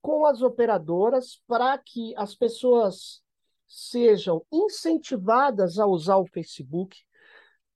com 0.00 0.26
as 0.26 0.42
operadoras 0.42 1.42
para 1.46 1.76
que 1.78 2.14
as 2.16 2.34
pessoas 2.34 3.22
sejam 3.66 4.44
incentivadas 4.52 5.78
a 5.78 5.86
usar 5.86 6.16
o 6.16 6.26
Facebook 6.26 6.96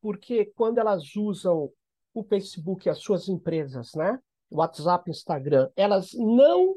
porque 0.09 0.47
quando 0.57 0.79
elas 0.79 1.15
usam 1.17 1.71
o 2.15 2.25
Facebook, 2.25 2.89
as 2.89 2.97
suas 2.97 3.29
empresas, 3.29 3.93
né? 3.95 4.19
WhatsApp, 4.51 5.11
Instagram, 5.11 5.69
elas 5.77 6.15
não 6.15 6.77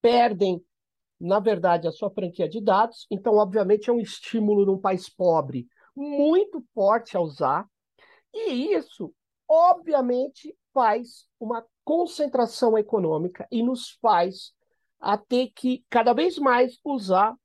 perdem, 0.00 0.64
na 1.20 1.38
verdade, 1.40 1.86
a 1.86 1.92
sua 1.92 2.10
franquia 2.10 2.48
de 2.48 2.58
dados. 2.58 3.06
Então, 3.10 3.34
obviamente, 3.34 3.90
é 3.90 3.92
um 3.92 4.00
estímulo 4.00 4.64
num 4.64 4.78
país 4.78 5.10
pobre 5.10 5.68
muito 5.94 6.64
forte 6.72 7.18
a 7.18 7.20
usar, 7.20 7.68
e 8.32 8.72
isso, 8.72 9.12
obviamente, 9.46 10.56
faz 10.72 11.26
uma 11.38 11.62
concentração 11.84 12.78
econômica 12.78 13.46
e 13.52 13.62
nos 13.62 13.90
faz 14.00 14.54
a 14.98 15.18
ter 15.18 15.50
que 15.54 15.84
cada 15.90 16.14
vez 16.14 16.38
mais 16.38 16.78
usar 16.82 17.36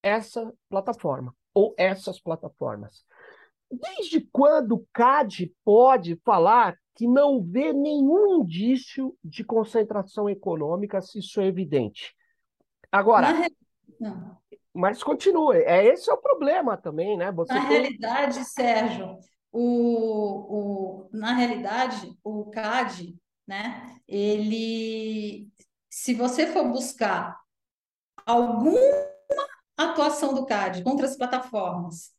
essa 0.00 0.54
plataforma 0.68 1.34
ou 1.52 1.74
essas 1.76 2.20
plataformas. 2.20 3.04
Desde 3.70 4.20
quando 4.32 4.72
o 4.76 4.86
CAD 4.92 5.54
pode 5.64 6.20
falar 6.24 6.76
que 6.94 7.06
não 7.06 7.42
vê 7.42 7.72
nenhum 7.72 8.40
indício 8.40 9.16
de 9.24 9.44
concentração 9.44 10.28
econômica, 10.28 11.00
se 11.00 11.20
isso 11.20 11.40
é 11.40 11.46
evidente? 11.46 12.14
Agora, 12.90 13.28
Na... 13.98 14.36
mas 14.74 15.02
continue. 15.02 15.58
É 15.58 15.86
esse 15.86 16.10
é 16.10 16.12
o 16.12 16.20
problema 16.20 16.76
também, 16.76 17.16
né? 17.16 17.30
Você 17.32 17.54
na 17.54 17.60
tem... 17.60 17.80
realidade, 17.80 18.44
Sérgio, 18.44 19.18
o, 19.52 21.06
o, 21.06 21.08
na 21.12 21.32
realidade, 21.32 22.18
o 22.22 22.50
CAD, 22.50 23.16
né? 23.46 23.96
Ele, 24.06 25.48
se 25.88 26.12
você 26.12 26.46
for 26.48 26.68
buscar 26.68 27.38
alguma 28.26 28.78
atuação 29.76 30.34
do 30.34 30.44
CAD 30.44 30.82
contra 30.82 31.06
as 31.06 31.16
plataformas, 31.16 32.12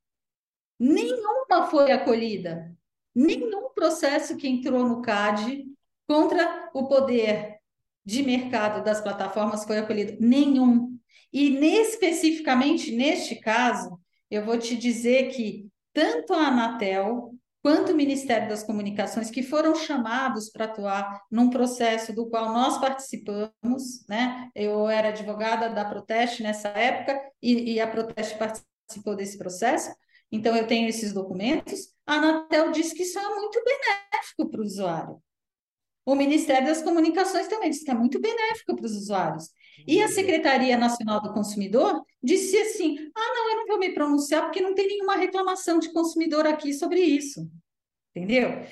nenhuma 0.81 1.67
foi 1.69 1.91
acolhida. 1.91 2.75
Nenhum 3.13 3.69
processo 3.73 4.37
que 4.37 4.47
entrou 4.47 4.87
no 4.87 5.01
CAD 5.01 5.65
contra 6.07 6.69
o 6.73 6.87
poder 6.87 7.57
de 8.05 8.23
mercado 8.23 8.83
das 8.83 9.01
plataformas 9.01 9.63
foi 9.63 9.77
acolhido. 9.77 10.17
Nenhum. 10.19 10.97
E 11.31 11.55
especificamente 11.65 12.91
neste 12.91 13.35
caso, 13.35 13.99
eu 14.29 14.43
vou 14.43 14.57
te 14.57 14.75
dizer 14.75 15.29
que 15.29 15.67
tanto 15.93 16.33
a 16.33 16.47
Anatel 16.47 17.33
quanto 17.61 17.91
o 17.91 17.95
Ministério 17.95 18.49
das 18.49 18.63
Comunicações, 18.63 19.29
que 19.29 19.43
foram 19.43 19.75
chamados 19.75 20.49
para 20.49 20.65
atuar 20.65 21.21
num 21.29 21.49
processo 21.49 22.13
do 22.13 22.27
qual 22.27 22.51
nós 22.51 22.79
participamos, 22.79 24.05
né? 24.09 24.49
Eu 24.55 24.89
era 24.89 25.09
advogada 25.09 25.69
da 25.69 25.85
Proteste 25.85 26.41
nessa 26.41 26.69
época 26.69 27.21
e, 27.41 27.73
e 27.73 27.79
a 27.79 27.87
Proteste 27.87 28.37
participou 28.37 29.15
desse 29.15 29.37
processo, 29.37 29.91
então 30.31 30.55
eu 30.55 30.65
tenho 30.65 30.87
esses 30.87 31.13
documentos. 31.13 31.89
A 32.05 32.15
Anatel 32.15 32.71
diz 32.71 32.93
que 32.93 33.03
isso 33.03 33.19
é 33.19 33.35
muito 33.35 33.61
benéfico 33.63 34.49
para 34.49 34.61
o 34.61 34.63
usuário. 34.63 35.21
O 36.05 36.15
Ministério 36.15 36.67
das 36.67 36.81
Comunicações 36.81 37.47
também 37.47 37.69
diz 37.69 37.83
que 37.83 37.91
é 37.91 37.93
muito 37.93 38.19
benéfico 38.19 38.75
para 38.75 38.85
os 38.85 38.95
usuários. 38.95 39.49
E 39.85 40.01
a 40.01 40.07
Secretaria 40.07 40.77
Nacional 40.77 41.21
do 41.21 41.33
Consumidor 41.33 42.01
disse 42.23 42.57
assim: 42.57 42.97
ah, 43.15 43.33
não, 43.35 43.49
eu 43.51 43.57
não 43.57 43.67
vou 43.67 43.79
me 43.79 43.93
pronunciar 43.93 44.43
porque 44.43 44.61
não 44.61 44.73
tem 44.73 44.87
nenhuma 44.87 45.15
reclamação 45.15 45.79
de 45.79 45.91
consumidor 45.91 46.47
aqui 46.47 46.73
sobre 46.73 46.99
isso. 46.99 47.47
Entendeu? 48.15 48.65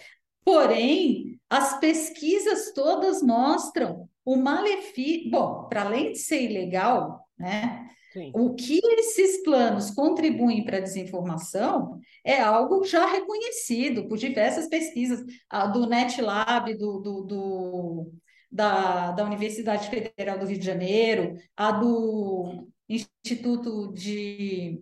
Porém, 0.44 1.40
as 1.50 1.80
pesquisas 1.80 2.74
todas 2.74 3.22
mostram 3.22 4.10
o 4.26 4.36
malefício. 4.36 5.30
Bom, 5.30 5.68
para 5.68 5.84
além 5.84 6.12
de 6.12 6.20
ser 6.20 6.42
ilegal, 6.42 7.28
né? 7.38 7.88
Sim. 8.20 8.32
O 8.36 8.54
que 8.54 8.82
esses 8.98 9.42
planos 9.44 9.92
contribuem 9.92 10.66
para 10.66 10.78
a 10.78 10.82
desinformação 10.82 12.02
é 12.22 12.42
algo 12.42 12.84
já 12.84 13.06
reconhecido 13.06 14.10
por 14.10 14.18
diversas 14.18 14.68
pesquisas, 14.68 15.24
do 15.72 15.88
NetLab, 15.88 16.78
do, 16.78 17.00
do, 17.00 17.22
do 17.22 18.12
da, 18.52 19.12
da 19.14 19.24
Universidade 19.24 19.90
Federal 19.90 20.38
do 20.38 20.46
Rio 20.46 20.60
de 20.60 20.66
Janeiro, 20.66 21.38
a 21.56 21.72
do 21.72 22.68
Instituto 22.90 23.94
de 23.94 24.82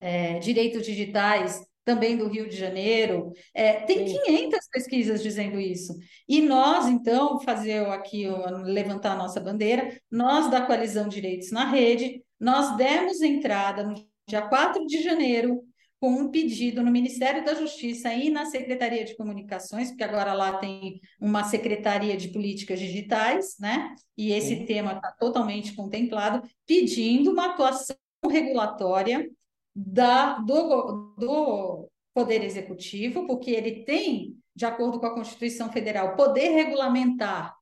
é, 0.00 0.38
Direitos 0.38 0.86
Digitais, 0.86 1.60
também 1.84 2.16
do 2.16 2.28
Rio 2.28 2.48
de 2.48 2.56
Janeiro. 2.56 3.32
É, 3.54 3.80
tem 3.80 4.06
Sim. 4.06 4.20
500 4.24 4.68
pesquisas 4.70 5.22
dizendo 5.22 5.58
isso. 5.60 5.94
E 6.28 6.40
nós, 6.40 6.86
então, 6.88 7.40
fazer 7.40 7.86
aqui, 7.86 8.26
levantar 8.64 9.12
a 9.12 9.16
nossa 9.16 9.40
bandeira, 9.40 9.96
nós 10.10 10.50
da 10.50 10.62
Coalizão 10.62 11.08
Direitos 11.08 11.50
na 11.50 11.64
Rede, 11.64 12.22
nós 12.38 12.76
demos 12.76 13.20
entrada 13.20 13.84
no 13.84 13.94
dia 14.28 14.42
4 14.42 14.86
de 14.86 15.02
janeiro 15.02 15.62
com 16.00 16.10
um 16.10 16.32
pedido 16.32 16.82
no 16.82 16.90
Ministério 16.90 17.44
da 17.44 17.54
Justiça 17.54 18.12
e 18.12 18.28
na 18.28 18.44
Secretaria 18.46 19.04
de 19.04 19.16
Comunicações, 19.16 19.88
porque 19.88 20.02
agora 20.02 20.32
lá 20.32 20.54
tem 20.54 21.00
uma 21.20 21.44
Secretaria 21.44 22.16
de 22.16 22.26
Políticas 22.26 22.80
Digitais, 22.80 23.54
né? 23.60 23.94
E 24.18 24.32
esse 24.32 24.56
Sim. 24.56 24.66
tema 24.66 24.94
está 24.94 25.12
totalmente 25.12 25.76
contemplado, 25.76 26.42
pedindo 26.66 27.30
uma 27.30 27.52
atuação 27.52 27.94
regulatória 28.28 29.30
da, 29.74 30.38
do, 30.38 31.14
do 31.18 31.88
Poder 32.14 32.44
Executivo, 32.44 33.26
porque 33.26 33.50
ele 33.50 33.84
tem, 33.84 34.36
de 34.54 34.64
acordo 34.64 35.00
com 35.00 35.06
a 35.06 35.14
Constituição 35.14 35.72
Federal, 35.72 36.16
poder 36.16 36.48
regulamentar 36.48 37.56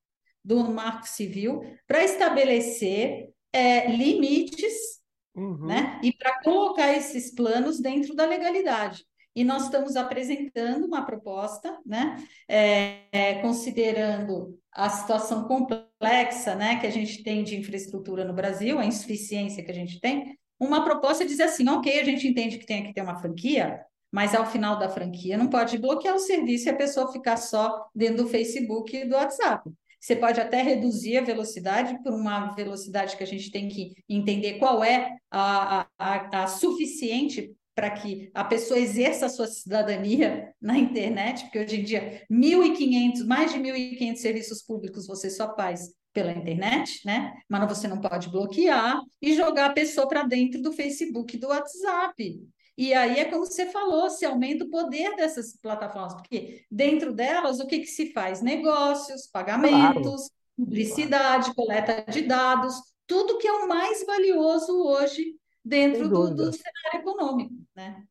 do 0.45 0.65
Marco 0.71 1.07
Civil 1.07 1.61
para 1.87 2.03
estabelecer 2.03 3.29
é, 3.53 3.91
limites 3.91 5.01
uhum. 5.35 5.67
né? 5.67 6.01
E 6.03 6.13
para 6.13 6.43
colocar 6.43 6.93
esses 6.93 7.35
planos 7.35 7.81
dentro 7.81 8.15
da 8.15 8.27
legalidade. 8.27 9.05
E 9.35 9.45
nós 9.45 9.65
estamos 9.65 9.95
apresentando 9.97 10.87
uma 10.87 11.07
proposta, 11.07 11.79
né? 11.87 12.17
É, 12.49 13.05
é, 13.13 13.35
considerando 13.41 14.59
a 14.73 14.89
situação 14.89 15.45
complexa, 15.45 16.55
né, 16.55 16.79
que 16.81 16.87
a 16.87 16.91
gente 16.91 17.25
tem 17.25 17.43
de 17.43 17.57
infraestrutura 17.57 18.25
no 18.25 18.33
Brasil, 18.33 18.79
a 18.79 18.87
insuficiência 18.87 19.65
que 19.65 19.71
a 19.71 19.75
gente 19.75 19.99
tem, 19.99 20.39
uma 20.61 20.85
proposta 20.85 21.25
dizer 21.25 21.45
assim, 21.45 21.69
ok, 21.69 21.99
a 21.99 22.05
gente 22.05 22.29
entende 22.29 22.59
que 22.59 22.67
tem 22.67 22.85
que 22.85 22.93
ter 22.93 23.03
uma 23.03 23.19
franquia, 23.19 23.81
mas 24.13 24.35
ao 24.35 24.45
final 24.45 24.79
da 24.79 24.89
franquia 24.89 25.39
não 25.39 25.49
pode 25.49 25.79
bloquear 25.79 26.15
o 26.15 26.21
serviço 26.21 26.69
e 26.69 26.71
a 26.71 26.77
pessoa 26.77 27.13
ficar 27.13 27.37
só 27.39 27.87
dentro 27.95 28.25
do 28.25 28.29
Facebook 28.29 28.95
e 28.95 29.07
do 29.07 29.15
WhatsApp. 29.15 29.71
Você 29.99 30.17
pode 30.17 30.41
até 30.41 30.63
reduzir 30.63 31.19
a 31.19 31.23
velocidade 31.23 32.03
por 32.03 32.13
uma 32.13 32.55
velocidade 32.55 33.17
que 33.17 33.23
a 33.23 33.27
gente 33.27 33.51
tem 33.51 33.69
que 33.69 33.95
entender 34.09 34.55
qual 34.55 34.83
é 34.83 35.17
a, 35.31 35.87
a, 35.99 36.43
a 36.43 36.47
suficiente 36.47 37.55
para 37.75 37.91
que 37.91 38.31
a 38.35 38.45
pessoa 38.45 38.79
exerça 38.79 39.27
a 39.27 39.29
sua 39.29 39.47
cidadania 39.47 40.53
na 40.61 40.77
internet, 40.77 41.45
porque 41.45 41.61
hoje 41.61 41.81
em 41.81 41.85
dia 41.85 42.27
1.500, 42.31 43.27
mais 43.27 43.53
de 43.53 43.59
1.500 43.59 44.17
serviços 44.17 44.63
públicos 44.63 45.07
você 45.07 45.31
só 45.31 45.55
faz 45.55 45.89
pela 46.13 46.33
internet, 46.33 47.01
né? 47.05 47.33
Mas 47.49 47.69
você 47.69 47.87
não 47.87 48.01
pode 48.01 48.29
bloquear 48.29 49.01
e 49.21 49.35
jogar 49.35 49.67
a 49.67 49.73
pessoa 49.73 50.09
para 50.09 50.25
dentro 50.25 50.61
do 50.61 50.73
Facebook, 50.73 51.37
do 51.37 51.49
WhatsApp. 51.49 52.41
E 52.77 52.95
aí 52.95 53.21
é 53.21 53.25
como 53.27 53.45
você 53.45 53.67
falou, 53.67 54.09
se 54.09 54.25
aumenta 54.25 54.65
o 54.65 54.71
poder 54.71 55.15
dessas 55.15 55.57
plataformas, 55.61 56.15
porque 56.15 56.65
dentro 56.71 57.13
delas 57.13 57.61
o 57.61 57.67
que, 57.67 57.81
que 57.81 57.87
se 57.87 58.13
faz? 58.13 58.41
Negócios, 58.41 59.27
pagamentos, 59.27 60.03
claro. 60.03 60.31
publicidade, 60.57 61.55
coleta 61.55 62.05
de 62.11 62.23
dados, 62.23 62.75
tudo 63.07 63.39
que 63.39 63.47
é 63.47 63.53
o 63.53 63.69
mais 63.69 64.05
valioso 64.07 64.73
hoje 64.83 65.37
dentro 65.65 66.09
do, 66.09 66.35
do, 66.35 66.53
cenário 66.53 67.01
econômico, 67.01 67.55
né? 67.77 68.03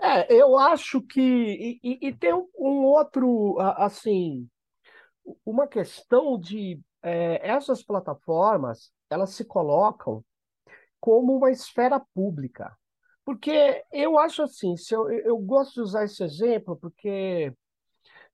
É, 0.00 0.32
eu 0.32 0.58
acho 0.58 1.00
que 1.02 1.20
e, 1.20 1.80
e, 1.82 2.08
e 2.08 2.12
tem 2.12 2.32
um 2.32 2.84
outro 2.84 3.56
assim 3.76 4.48
uma 5.44 5.66
questão 5.66 6.38
de 6.38 6.80
é, 7.02 7.46
essas 7.46 7.82
plataformas 7.82 8.92
elas 9.10 9.30
se 9.30 9.44
colocam 9.44 10.24
como 11.00 11.36
uma 11.36 11.50
esfera 11.50 12.00
pública. 12.14 12.76
Porque 13.24 13.84
eu 13.92 14.18
acho 14.18 14.42
assim, 14.42 14.76
se 14.76 14.94
eu, 14.94 15.10
eu 15.10 15.38
gosto 15.38 15.74
de 15.74 15.80
usar 15.80 16.04
esse 16.04 16.22
exemplo, 16.24 16.76
porque 16.76 17.52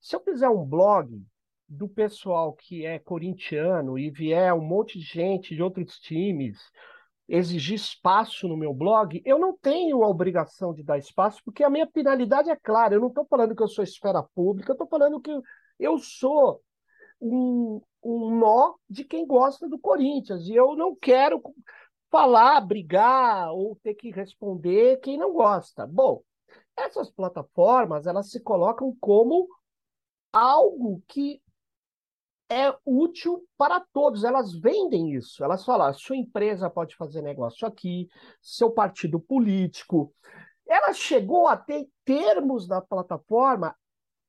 se 0.00 0.14
eu 0.16 0.20
fizer 0.20 0.48
um 0.48 0.64
blog 0.64 1.22
do 1.68 1.88
pessoal 1.88 2.54
que 2.54 2.86
é 2.86 2.98
corintiano 2.98 3.98
e 3.98 4.10
vier 4.10 4.54
um 4.54 4.64
monte 4.64 4.98
de 4.98 5.04
gente 5.04 5.54
de 5.54 5.62
outros 5.62 5.98
times 5.98 6.58
exigir 7.28 7.74
espaço 7.74 8.48
no 8.48 8.56
meu 8.56 8.72
blog, 8.72 9.20
eu 9.24 9.38
não 9.38 9.54
tenho 9.56 10.02
a 10.02 10.08
obrigação 10.08 10.72
de 10.72 10.82
dar 10.82 10.96
espaço, 10.96 11.42
porque 11.44 11.62
a 11.62 11.68
minha 11.68 11.86
finalidade 11.86 12.48
é 12.48 12.56
clara. 12.56 12.94
Eu 12.94 13.00
não 13.00 13.08
estou 13.08 13.26
falando 13.26 13.54
que 13.54 13.62
eu 13.62 13.68
sou 13.68 13.84
esfera 13.84 14.22
pública, 14.34 14.70
eu 14.70 14.74
estou 14.74 14.88
falando 14.88 15.20
que 15.20 15.30
eu 15.78 15.98
sou 15.98 16.62
um, 17.20 17.82
um 18.02 18.36
nó 18.38 18.74
de 18.88 19.04
quem 19.04 19.26
gosta 19.26 19.68
do 19.68 19.78
Corinthians. 19.78 20.46
E 20.46 20.54
eu 20.54 20.76
não 20.76 20.94
quero 20.94 21.42
falar, 22.10 22.60
brigar 22.60 23.52
ou 23.52 23.76
ter 23.82 23.94
que 23.94 24.10
responder 24.10 25.00
quem 25.00 25.16
não 25.16 25.32
gosta. 25.32 25.86
Bom, 25.86 26.22
essas 26.76 27.10
plataformas 27.10 28.06
elas 28.06 28.30
se 28.30 28.40
colocam 28.40 28.96
como 29.00 29.48
algo 30.32 31.02
que 31.08 31.42
é 32.48 32.74
útil 32.84 33.44
para 33.56 33.80
todos. 33.92 34.24
Elas 34.24 34.54
vendem 34.54 35.12
isso. 35.12 35.44
Elas 35.44 35.64
falam: 35.64 35.92
sua 35.92 36.16
empresa 36.16 36.70
pode 36.70 36.96
fazer 36.96 37.22
negócio 37.22 37.66
aqui, 37.66 38.08
seu 38.40 38.70
partido 38.70 39.20
político. 39.20 40.14
Ela 40.66 40.92
chegou 40.92 41.48
a 41.48 41.56
ter 41.56 41.88
termos 42.04 42.66
da 42.66 42.80
plataforma 42.80 43.74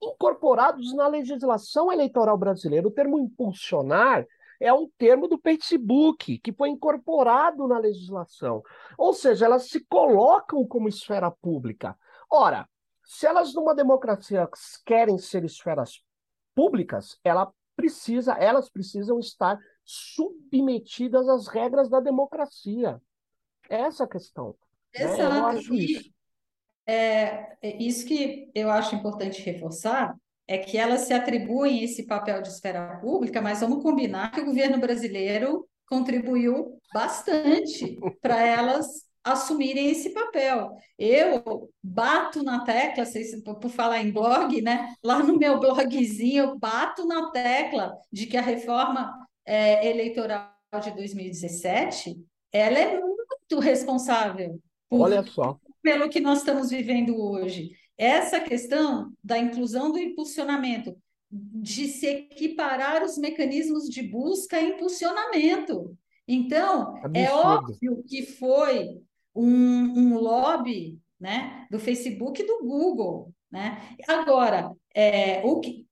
incorporados 0.02 0.94
na 0.94 1.08
legislação 1.08 1.92
eleitoral 1.92 2.38
brasileira. 2.38 2.88
O 2.88 2.92
termo 2.92 3.20
impulsionar 3.20 4.26
é 4.60 4.74
um 4.74 4.90
termo 4.98 5.28
do 5.28 5.38
Facebook, 5.38 6.38
que 6.40 6.52
foi 6.52 6.70
incorporado 6.70 7.68
na 7.68 7.78
legislação. 7.78 8.62
Ou 8.98 9.14
seja, 9.14 9.46
elas 9.46 9.70
se 9.70 9.86
colocam 9.86 10.66
como 10.68 10.90
esfera 10.90 11.32
pública. 11.32 11.98
Ora, 12.30 12.68
se 13.06 13.26
elas 13.26 13.54
numa 13.54 13.74
democracia 13.74 14.48
querem 14.86 15.18
ser 15.18 15.44
esferas 15.44 16.04
públicas, 16.54 17.18
ela 17.24 17.52
precisa, 17.76 18.34
elas 18.34 18.70
precisam 18.70 19.20
estar 19.20 19.58
submetidas 19.86 21.28
às 21.30 21.48
regras 21.48 21.90
da 21.90 22.00
democracia. 22.00 23.02
Essa 23.70 24.04
é 24.04 24.06
a 24.06 24.10
questão. 24.10 24.56
Exato. 24.94 25.34
Né? 25.34 25.40
Eu 25.40 25.46
acho 25.48 25.74
isso. 25.74 26.12
É, 26.90 27.56
é, 27.62 27.78
isso 27.78 28.04
que 28.08 28.50
eu 28.56 28.72
acho 28.72 28.96
importante 28.96 29.44
reforçar 29.44 30.16
é 30.48 30.58
que 30.58 30.76
elas 30.76 31.02
se 31.02 31.14
atribuem 31.14 31.84
esse 31.84 32.08
papel 32.08 32.42
de 32.42 32.48
esfera 32.48 32.98
pública, 33.00 33.40
mas 33.40 33.60
vamos 33.60 33.84
combinar 33.84 34.32
que 34.32 34.42
o 34.42 34.46
governo 34.46 34.80
brasileiro 34.80 35.68
contribuiu 35.88 36.80
bastante 36.92 37.96
para 38.20 38.42
elas 38.42 38.88
assumirem 39.24 39.92
esse 39.92 40.10
papel. 40.10 40.72
Eu 40.98 41.70
bato 41.84 42.42
na 42.42 42.64
tecla, 42.64 43.06
por 43.44 43.70
falar 43.70 44.02
em 44.02 44.12
blog, 44.12 44.60
né? 44.60 44.96
Lá 45.04 45.22
no 45.22 45.38
meu 45.38 45.60
blogzinho, 45.60 46.44
eu 46.44 46.58
bato 46.58 47.06
na 47.06 47.30
tecla 47.30 47.96
de 48.12 48.26
que 48.26 48.36
a 48.36 48.42
reforma 48.42 49.14
é, 49.46 49.88
eleitoral 49.88 50.50
de 50.82 50.90
2017 50.96 52.18
ela 52.52 52.80
é 52.80 53.00
muito 53.00 53.60
responsável 53.60 54.60
por, 54.90 55.02
Olha 55.02 55.22
só. 55.22 55.60
Pelo 55.82 56.10
que 56.10 56.20
nós 56.20 56.40
estamos 56.40 56.70
vivendo 56.70 57.20
hoje. 57.20 57.72
Essa 57.98 58.40
questão 58.40 59.12
da 59.24 59.38
inclusão 59.38 59.92
do 59.92 60.00
impulsionamento, 60.00 60.98
de 61.32 61.88
se 61.88 62.08
equiparar 62.08 63.04
os 63.04 63.18
mecanismos 63.18 63.88
de 63.88 64.02
busca 64.02 64.60
e 64.60 64.70
impulsionamento. 64.70 65.96
Então, 66.28 66.98
é 66.98 67.06
Absurdo. 67.06 67.18
é 67.18 67.32
óbvio 67.32 68.04
que 68.08 68.26
foi 68.26 69.02
um, 69.36 70.00
um 70.00 70.18
lobby 70.18 71.00
né, 71.20 71.68
do 71.70 71.80
Facebook 71.80 72.42
e 72.42 72.46
do 72.46 72.60
Google. 72.60 73.34
Né? 73.52 73.96
Agora, 74.08 74.72
é, 74.94 75.42
o, 75.46 75.60
que, 75.60 75.88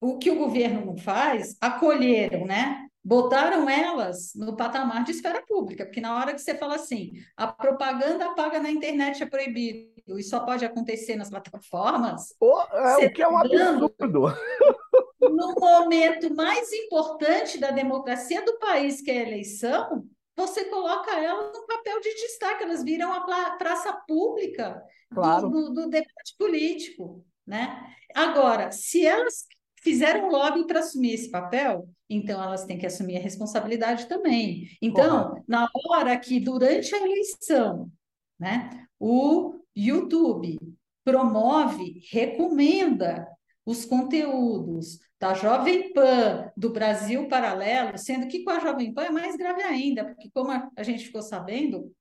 o 0.00 0.18
que 0.18 0.30
o 0.30 0.38
governo 0.38 0.84
não 0.84 0.96
faz, 0.96 1.56
acolheram, 1.60 2.46
né? 2.46 2.86
Botaram 3.02 3.68
elas 3.68 4.32
no 4.34 4.56
patamar 4.56 5.04
de 5.04 5.12
esfera 5.12 5.42
pública, 5.46 5.84
porque 5.84 6.00
na 6.00 6.16
hora 6.16 6.34
que 6.34 6.40
você 6.40 6.54
fala 6.54 6.76
assim, 6.76 7.12
a 7.36 7.46
propaganda 7.46 8.34
paga 8.34 8.60
na 8.60 8.70
internet 8.70 9.22
é 9.22 9.26
proibido 9.26 10.18
e 10.18 10.22
só 10.22 10.40
pode 10.40 10.64
acontecer 10.64 11.16
nas 11.16 11.30
plataformas. 11.30 12.34
Oh, 12.40 12.60
é, 12.72 13.06
o 13.06 13.12
que 13.12 13.22
é 13.22 13.28
um 13.28 13.38
absurdo. 13.38 14.24
No 15.20 15.54
momento 15.54 16.34
mais 16.34 16.72
importante 16.72 17.58
da 17.58 17.70
democracia 17.70 18.42
do 18.42 18.58
país, 18.58 19.02
que 19.02 19.10
é 19.10 19.18
a 19.18 19.28
eleição, 19.28 20.02
você 20.34 20.64
coloca 20.64 21.12
elas 21.12 21.52
no 21.52 21.66
papel 21.66 22.00
de 22.00 22.14
destaque, 22.14 22.64
elas 22.64 22.82
viram 22.82 23.12
a 23.12 23.20
praça 23.58 23.92
pública 24.08 24.82
claro. 25.12 25.50
do, 25.50 25.68
do, 25.68 25.74
do 25.74 25.90
debate 25.90 26.34
político. 26.38 27.22
Né? 27.46 27.94
Agora, 28.14 28.72
se 28.72 29.04
elas 29.04 29.46
fizeram 29.80 30.30
lobby 30.30 30.66
para 30.66 30.80
assumir 30.80 31.14
esse 31.14 31.30
papel, 31.30 31.88
então 32.08 32.42
elas 32.42 32.64
têm 32.64 32.78
que 32.78 32.86
assumir 32.86 33.16
a 33.16 33.20
responsabilidade 33.20 34.06
também. 34.06 34.68
Então, 34.80 35.28
Correto. 35.28 35.44
na 35.48 35.68
hora 35.88 36.18
que, 36.18 36.38
durante 36.38 36.94
a 36.94 36.98
eleição, 36.98 37.90
né, 38.38 38.86
o 38.98 39.54
YouTube 39.74 40.58
promove, 41.04 42.02
recomenda 42.10 43.26
os 43.64 43.84
conteúdos 43.84 44.98
da 45.18 45.34
Jovem 45.34 45.92
Pan, 45.92 46.50
do 46.56 46.70
Brasil 46.70 47.28
Paralelo, 47.28 47.96
sendo 47.98 48.26
que 48.26 48.42
com 48.42 48.50
a 48.50 48.58
Jovem 48.58 48.92
Pan 48.92 49.04
é 49.04 49.10
mais 49.10 49.36
grave 49.36 49.62
ainda, 49.62 50.04
porque 50.04 50.30
como 50.32 50.50
a 50.50 50.82
gente 50.82 51.04
ficou 51.04 51.22
sabendo 51.22 51.92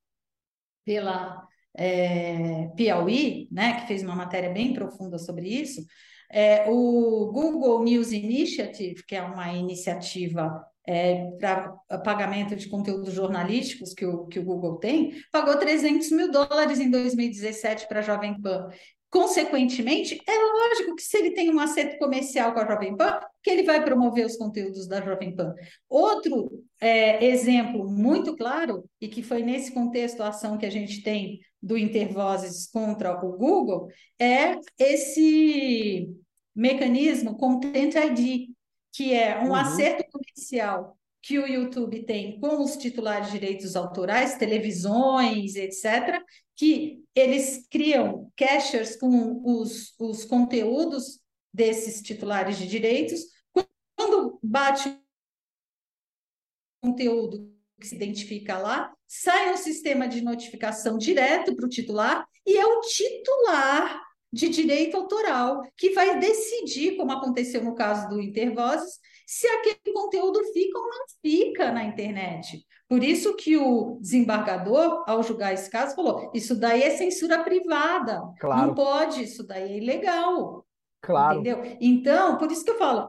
pela 0.86 1.46
é, 1.76 2.68
Piauí, 2.76 3.48
né, 3.52 3.82
que 3.82 3.88
fez 3.88 4.04
uma 4.04 4.16
matéria 4.16 4.50
bem 4.50 4.74
profunda 4.74 5.18
sobre 5.18 5.48
isso, 5.48 5.86
é, 6.32 6.70
o 6.70 7.32
Google 7.32 7.84
News 7.84 8.12
Initiative, 8.12 9.04
que 9.06 9.16
é 9.16 9.22
uma 9.22 9.52
iniciativa 9.54 10.64
é, 10.88 11.32
para 11.40 11.70
pagamento 12.04 12.56
de 12.56 12.68
conteúdos 12.68 13.14
jornalísticos 13.14 13.94
que 13.94 14.06
o, 14.06 14.26
que 14.26 14.40
o 14.40 14.44
Google 14.44 14.78
tem, 14.78 15.14
pagou 15.32 15.58
300 15.58 16.12
mil 16.12 16.32
dólares 16.32 16.80
em 16.80 16.90
2017 16.90 17.88
para 17.88 18.00
a 18.00 18.04
Jovem 18.04 18.40
Pan. 18.42 18.70
Consequentemente, 19.12 20.22
é 20.28 20.36
lógico 20.36 20.96
que 20.96 21.02
se 21.02 21.18
ele 21.18 21.32
tem 21.32 21.52
um 21.52 21.60
acerto 21.60 21.98
comercial 21.98 22.54
com 22.54 22.60
a 22.60 22.68
Jovem 22.68 22.96
Pan, 22.96 23.20
que 23.42 23.50
ele 23.50 23.64
vai 23.64 23.84
promover 23.84 24.26
os 24.26 24.38
conteúdos 24.38 24.88
da 24.88 25.02
Jovem 25.02 25.36
Pan. 25.36 25.54
Outro 25.90 26.64
é, 26.80 27.26
exemplo 27.26 27.90
muito 27.90 28.36
claro, 28.36 28.84
e 29.02 29.08
que 29.08 29.24
foi 29.24 29.42
nesse 29.42 29.72
contexto 29.72 30.22
a 30.22 30.30
ação 30.30 30.60
que 30.60 30.66
a 30.66 30.72
gente 30.72 31.02
tem 31.02 31.40
do 31.62 31.78
Intervozes 31.78 32.68
contra 32.68 33.14
o 33.14 33.36
Google, 33.36 33.88
é 34.20 34.58
esse 34.78 36.08
mecanismo 36.60 37.38
Content 37.38 37.96
ID, 37.96 38.50
que 38.92 39.14
é 39.14 39.40
um 39.40 39.50
uhum. 39.50 39.56
acerto 39.56 40.04
comercial 40.12 40.98
que 41.22 41.40
o 41.40 41.48
YouTube 41.48 42.04
tem 42.04 42.40
com 42.40 42.62
os 42.62 42.78
titulares 42.78 43.28
de 43.28 43.40
direitos 43.40 43.76
autorais, 43.76 44.38
televisões, 44.38 45.56
etc., 45.56 46.22
que 46.56 47.04
eles 47.16 47.68
criam 47.70 48.32
cachers 48.36 48.96
com 48.98 49.42
os, 49.46 49.94
os 50.00 50.26
conteúdos 50.26 51.20
desses 51.54 52.02
titulares 52.02 52.58
de 52.58 52.68
direitos. 52.68 53.22
Quando 53.96 54.40
bate 54.44 54.98
conteúdo 56.82 57.54
que 57.80 57.88
se 57.88 57.96
identifica 57.96 58.58
lá, 58.58 58.94
sai 59.08 59.54
um 59.54 59.58
sistema 59.58 60.08
de 60.08 60.22
notificação 60.22 60.98
direto 60.98 61.56
para 61.56 61.66
o 61.66 61.70
titular 61.70 62.26
e 62.46 62.58
é 62.58 62.66
o 62.66 62.82
titular 62.82 64.09
de 64.32 64.50
direito 64.50 64.96
autoral 64.96 65.62
que 65.76 65.92
vai 65.92 66.20
decidir, 66.20 66.96
como 66.98 67.12
aconteceu 67.12 67.64
no 67.64 67.76
caso 67.76 68.08
do 68.10 68.22
Intervozes, 68.22 69.00
se 69.26 69.48
aquele 69.48 69.94
conteúdo 69.94 70.40
fica 70.54 70.78
ou 70.78 70.86
não 70.86 71.06
fica 71.22 71.72
na 71.72 71.84
internet. 71.84 72.66
Por 72.88 73.04
isso 73.04 73.36
que 73.36 73.56
o 73.56 74.00
desembargador, 74.02 75.04
ao 75.08 75.22
julgar 75.22 75.54
esse 75.54 75.70
caso, 75.70 75.96
falou: 75.96 76.32
isso 76.34 76.60
daí 76.60 76.82
é 76.82 76.90
censura 76.90 77.44
privada. 77.44 78.22
Claro. 78.40 78.68
Não 78.68 78.74
pode, 78.74 79.24
isso 79.24 79.46
daí 79.46 79.74
é 79.74 79.78
ilegal. 79.78 80.66
Claro. 81.02 81.40
Entendeu? 81.40 81.78
Então, 81.80 82.38
por 82.38 82.52
isso 82.52 82.66
que 82.66 82.72
eu 82.72 82.78
falo, 82.78 83.08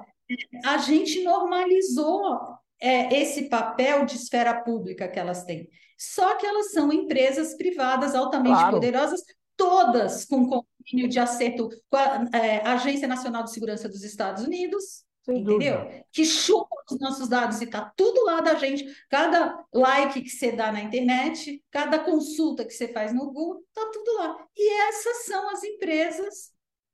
a 0.66 0.76
gente 0.76 1.22
normalizou 1.24 2.38
é, 2.80 3.20
esse 3.20 3.48
papel 3.48 4.04
de 4.04 4.16
esfera 4.16 4.62
pública 4.62 5.08
que 5.08 5.18
elas 5.18 5.44
têm. 5.44 5.68
Só 5.98 6.36
que 6.36 6.46
elas 6.46 6.72
são 6.72 6.92
empresas 6.92 7.56
privadas 7.56 8.14
altamente 8.14 8.56
claro. 8.56 8.72
poderosas, 8.72 9.22
todas 9.60 10.24
com 10.24 10.48
convênio 10.48 11.06
de 11.06 11.18
acerto 11.18 11.68
com 11.90 11.96
a 11.98 12.30
é, 12.32 12.66
Agência 12.66 13.06
Nacional 13.06 13.44
de 13.44 13.52
Segurança 13.52 13.90
dos 13.90 14.02
Estados 14.02 14.42
Unidos, 14.42 15.04
entendeu? 15.28 15.86
Que 16.10 16.24
chupa 16.24 16.74
os 16.90 16.98
nossos 16.98 17.28
dados 17.28 17.60
e 17.60 17.64
está 17.64 17.92
tudo 17.94 18.24
lá 18.24 18.40
da 18.40 18.54
gente. 18.54 18.86
Cada 19.10 19.62
like 19.70 20.22
que 20.22 20.30
você 20.30 20.50
dá 20.50 20.72
na 20.72 20.80
internet, 20.80 21.62
cada 21.70 21.98
consulta 21.98 22.64
que 22.64 22.72
você 22.72 22.88
faz 22.88 23.12
no 23.12 23.30
Google, 23.30 23.62
está 23.68 23.90
tudo 23.90 24.14
lá. 24.16 24.46
E 24.56 24.72
essas 24.88 25.26
são 25.26 25.50
as 25.50 25.62
empresas 25.62 26.52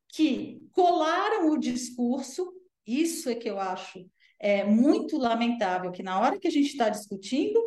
que 0.09 0.61
colaram 0.73 1.51
o 1.51 1.57
discurso, 1.57 2.53
isso 2.85 3.31
é 3.31 3.37
que 3.37 3.49
eu 3.49 3.61
acho 3.61 4.05
é 4.39 4.65
muito 4.65 5.17
lamentável 5.17 5.91
que 5.91 6.03
na 6.03 6.21
hora 6.21 6.39
que 6.39 6.47
a 6.47 6.51
gente 6.51 6.67
está 6.67 6.91
discutindo 6.91 7.59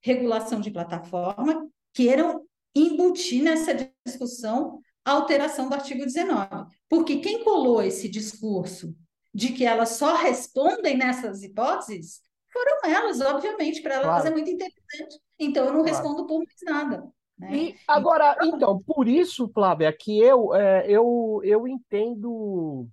regulação 0.00 0.58
de 0.58 0.70
plataforma, 0.70 1.68
queiram 1.92 2.46
embutir 2.74 3.42
nessa 3.42 3.72
discussão 4.04 4.80
a 5.04 5.12
alteração 5.12 5.68
do 5.68 5.74
artigo 5.74 6.04
19. 6.04 6.66
Porque 6.88 7.16
quem 7.20 7.44
colou 7.44 7.82
esse 7.82 8.08
discurso 8.08 8.94
de 9.32 9.52
que 9.52 9.64
elas 9.64 9.90
só 9.90 10.16
respondem 10.16 10.96
nessas 10.96 11.42
hipóteses 11.42 12.20
foram 12.52 12.78
elas, 12.84 13.20
obviamente, 13.20 13.82
para 13.82 13.94
elas 13.94 14.06
claro. 14.06 14.28
é 14.28 14.30
muito 14.30 14.50
interessante. 14.50 15.20
Então, 15.38 15.66
eu 15.66 15.72
não 15.72 15.82
claro. 15.82 15.96
respondo 15.96 16.26
por 16.26 16.38
mais 16.38 16.60
nada. 16.64 17.04
Né? 17.36 17.56
E 17.56 17.76
agora, 17.88 18.36
então, 18.42 18.80
por 18.80 19.08
isso, 19.08 19.50
Flávia, 19.52 19.92
que 19.92 20.20
eu, 20.20 20.54
é, 20.54 20.88
eu, 20.88 21.40
eu 21.42 21.66
entendo 21.66 22.88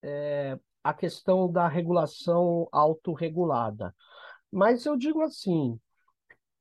é, 0.00 0.56
a 0.82 0.94
questão 0.94 1.50
da 1.50 1.66
regulação 1.66 2.68
autorregulada. 2.70 3.94
Mas 4.50 4.86
eu 4.86 4.96
digo 4.96 5.22
assim, 5.22 5.78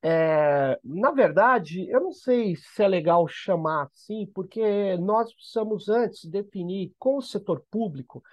é, 0.02 0.80
na 0.84 1.12
verdade, 1.12 1.90
eu 1.90 2.00
não 2.00 2.12
sei 2.12 2.56
se 2.56 2.84
é 2.84 2.88
legal 2.88 3.28
chamar 3.28 3.84
assim, 3.84 4.26
porque 4.34 4.98
nós 4.98 5.34
precisamos 5.34 5.90
antes 5.90 6.26
definir 6.26 6.94
com 6.98 7.18
o 7.18 7.22
setor 7.22 7.64
público 7.70 8.24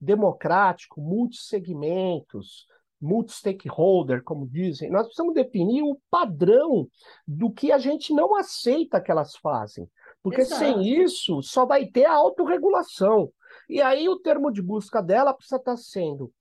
democrático, 0.00 1.00
multissegmentos, 1.00 2.66
multi-stakeholder, 3.00 4.22
como 4.22 4.48
dizem, 4.48 4.90
nós 4.90 5.06
precisamos 5.06 5.34
definir 5.34 5.82
o 5.82 6.00
padrão 6.10 6.88
do 7.26 7.50
que 7.50 7.72
a 7.72 7.78
gente 7.78 8.12
não 8.12 8.36
aceita 8.36 9.00
que 9.00 9.10
elas 9.10 9.36
fazem. 9.36 9.88
Porque 10.22 10.42
Exato. 10.42 10.60
sem 10.60 11.02
isso 11.02 11.42
só 11.42 11.66
vai 11.66 11.86
ter 11.86 12.04
a 12.04 12.14
autorregulação. 12.14 13.32
E 13.68 13.80
aí 13.82 14.08
o 14.08 14.18
termo 14.18 14.50
de 14.52 14.62
busca 14.62 15.02
dela 15.02 15.34
precisa 15.34 15.56
estar 15.56 15.76
sendo 15.76 16.32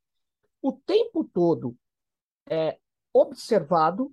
o 0.61 0.71
tempo 0.71 1.23
todo 1.23 1.75
é, 2.47 2.77
observado, 3.11 4.11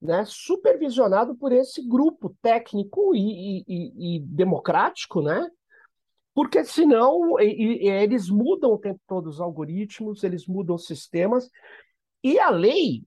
né, 0.00 0.24
supervisionado 0.26 1.34
por 1.36 1.52
esse 1.52 1.86
grupo 1.86 2.34
técnico 2.40 3.14
e, 3.14 3.64
e, 3.66 4.16
e 4.16 4.20
democrático, 4.20 5.20
né? 5.20 5.50
Porque 6.34 6.64
senão 6.64 7.40
e, 7.40 7.88
eles 7.88 8.28
mudam 8.28 8.72
o 8.72 8.78
tempo 8.78 9.00
todo 9.08 9.26
os 9.26 9.40
algoritmos, 9.40 10.22
eles 10.22 10.46
mudam 10.46 10.76
os 10.76 10.86
sistemas, 10.86 11.50
e 12.22 12.38
a 12.38 12.50
lei 12.50 13.02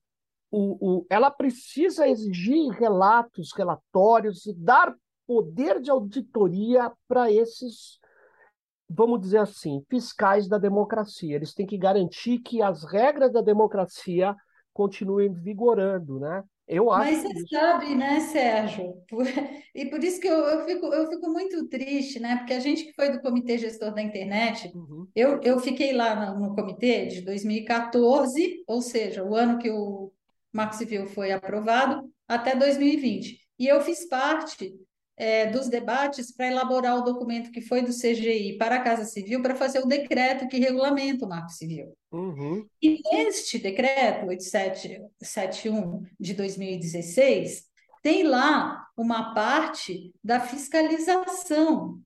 o, 0.51 0.97
o, 0.99 1.05
ela 1.09 1.31
precisa 1.31 2.07
exigir 2.07 2.69
relatos, 2.71 3.53
relatórios 3.53 4.45
e 4.45 4.53
dar 4.53 4.93
poder 5.25 5.79
de 5.79 5.89
auditoria 5.89 6.91
para 7.07 7.31
esses, 7.31 7.99
vamos 8.89 9.21
dizer 9.21 9.37
assim, 9.37 9.81
fiscais 9.89 10.49
da 10.49 10.57
democracia. 10.57 11.37
Eles 11.37 11.53
têm 11.53 11.65
que 11.65 11.77
garantir 11.77 12.39
que 12.39 12.61
as 12.61 12.83
regras 12.83 13.31
da 13.31 13.41
democracia 13.41 14.35
continuem 14.73 15.31
vigorando, 15.31 16.19
né? 16.19 16.43
Eu 16.71 16.89
acho 16.89 17.11
Mas 17.11 17.21
você 17.21 17.39
isso. 17.39 17.47
sabe, 17.49 17.95
né, 17.95 18.21
Sérgio? 18.21 18.93
Por... 19.09 19.25
E 19.73 19.85
por 19.85 20.03
isso 20.03 20.19
que 20.19 20.27
eu, 20.27 20.37
eu, 20.37 20.65
fico, 20.65 20.85
eu 20.87 21.09
fico 21.09 21.29
muito 21.29 21.67
triste, 21.69 22.19
né? 22.19 22.37
Porque 22.37 22.53
a 22.53 22.59
gente 22.59 22.83
que 22.83 22.93
foi 22.93 23.09
do 23.09 23.21
Comitê 23.21 23.57
Gestor 23.57 23.93
da 23.93 24.01
Internet, 24.01 24.69
uhum. 24.75 25.07
eu, 25.15 25.39
eu 25.43 25.59
fiquei 25.59 25.93
lá 25.93 26.33
no, 26.33 26.47
no 26.47 26.55
comitê 26.55 27.05
de 27.07 27.21
2014, 27.21 28.63
ou 28.67 28.81
seja, 28.81 29.23
o 29.23 29.33
ano 29.33 29.59
que 29.59 29.69
o 29.69 30.11
Marco 30.51 30.75
Civil 30.75 31.07
foi 31.07 31.31
aprovado, 31.31 32.09
até 32.27 32.53
2020. 32.53 33.39
E 33.57 33.67
eu 33.67 33.79
fiz 33.79 34.07
parte 34.09 34.73
é, 35.21 35.45
dos 35.45 35.69
debates 35.69 36.31
para 36.31 36.47
elaborar 36.47 36.97
o 36.97 37.03
documento 37.03 37.51
que 37.51 37.61
foi 37.61 37.83
do 37.83 37.93
CGI 37.93 38.57
para 38.57 38.77
a 38.77 38.81
Casa 38.81 39.05
Civil 39.05 39.39
para 39.39 39.53
fazer 39.53 39.77
o 39.77 39.85
decreto 39.85 40.47
que 40.47 40.57
regulamenta 40.57 41.27
o 41.27 41.29
Marco 41.29 41.51
Civil. 41.51 41.95
Uhum. 42.11 42.65
E 42.81 42.99
neste 43.03 43.59
decreto 43.59 44.25
8771 44.25 46.07
de 46.19 46.33
2016, 46.33 47.65
tem 48.01 48.23
lá 48.23 48.87
uma 48.97 49.35
parte 49.35 50.11
da 50.23 50.39
fiscalização. 50.39 51.99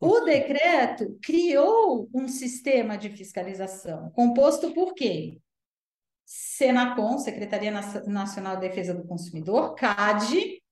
O 0.00 0.20
decreto 0.20 1.18
criou 1.22 2.08
um 2.14 2.26
sistema 2.26 2.96
de 2.96 3.10
fiscalização, 3.10 4.10
composto 4.12 4.72
por 4.72 4.94
quê? 4.94 5.38
Senacom, 6.24 7.18
Secretaria 7.18 7.70
Nacional 8.06 8.56
de 8.56 8.68
Defesa 8.68 8.94
do 8.94 9.06
Consumidor, 9.06 9.74
CAD 9.74 10.62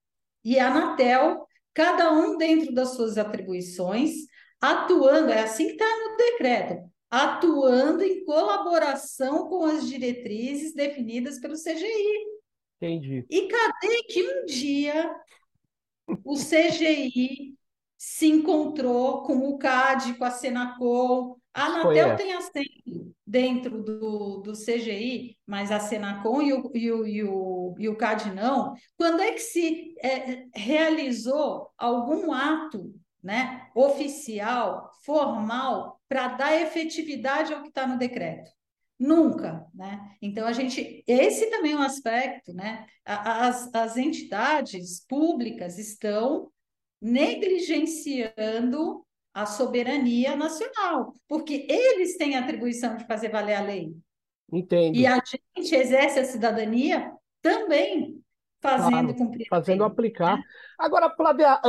e 0.43 0.59
Anatel, 0.59 1.47
cada 1.75 2.13
um 2.13 2.37
dentro 2.37 2.73
das 2.73 2.95
suas 2.95 3.17
atribuições, 3.19 4.13
atuando, 4.61 5.31
é 5.31 5.43
assim 5.43 5.67
que 5.67 5.73
está 5.73 5.87
no 5.87 6.17
decreto, 6.17 6.91
atuando 7.11 8.03
em 8.03 8.25
colaboração 8.25 9.49
com 9.49 9.65
as 9.65 9.87
diretrizes 9.89 10.75
definidas 10.75 11.41
pelo 11.41 11.55
CGI. 11.55 12.33
Entendi. 12.77 13.25
E 13.31 13.49
cadê 13.49 14.03
que 14.05 14.23
um 14.23 14.45
dia 14.45 15.15
o 16.25 16.35
CGI 16.35 17.57
se 18.05 18.27
encontrou 18.27 19.23
com 19.23 19.49
o 19.49 19.57
CAD, 19.57 20.15
com 20.15 20.25
a 20.25 20.31
Senacom, 20.33 21.37
a 21.55 21.67
Anatel 21.67 22.17
tem 22.17 22.33
assento 22.33 23.15
dentro 23.25 23.81
do, 23.81 24.39
do 24.39 24.55
CGI, 24.55 25.39
mas 25.47 25.71
a 25.71 25.79
Senacom 25.79 26.43
e 26.43 26.53
o, 26.53 26.73
e 26.75 26.91
o, 26.91 27.07
e 27.07 27.23
o, 27.23 27.75
e 27.79 27.89
o 27.89 27.97
CAD 27.97 28.35
não. 28.35 28.75
Quando 28.97 29.23
é 29.23 29.31
que 29.31 29.39
se 29.39 29.95
é, 30.03 30.47
realizou 30.53 31.71
algum 31.79 32.33
ato 32.33 32.93
né, 33.23 33.69
oficial, 33.73 34.91
formal, 35.05 36.01
para 36.09 36.27
dar 36.27 36.61
efetividade 36.61 37.55
ao 37.55 37.63
que 37.63 37.69
está 37.69 37.87
no 37.87 37.99
decreto? 37.99 38.51
Nunca, 38.99 39.65
né? 39.73 40.01
Então 40.21 40.45
a 40.45 40.53
gente, 40.53 41.05
esse 41.07 41.51
também 41.51 41.73
é 41.73 41.77
um 41.77 41.83
aspecto, 41.83 42.53
né? 42.53 42.85
As, 43.05 43.73
as 43.73 43.97
entidades 43.97 45.05
públicas 45.07 45.79
estão 45.79 46.52
negligenciando 47.03 49.05
a 49.35 49.45
soberania 49.45 50.37
nacional, 50.37 51.13
porque 51.27 51.67
eles 51.69 52.17
têm 52.17 52.37
a 52.37 52.41
atribuição 52.41 52.97
de 52.97 53.07
fazer 53.07 53.31
valer 53.31 53.55
a 53.55 53.63
lei. 53.63 53.93
Entendo. 54.53 54.95
E 54.95 55.07
a 55.07 55.19
gente 55.57 55.75
exerce 55.75 56.21
a 56.21 56.25
cidadania 56.25 57.13
também 57.41 58.23
fazendo 58.61 58.91
claro, 58.91 59.15
cumprir. 59.17 59.47
Fazendo 59.49 59.83
aplicar. 59.83 60.37
Né? 60.37 60.45
Agora, 60.79 61.11
Flávia, 61.11 61.61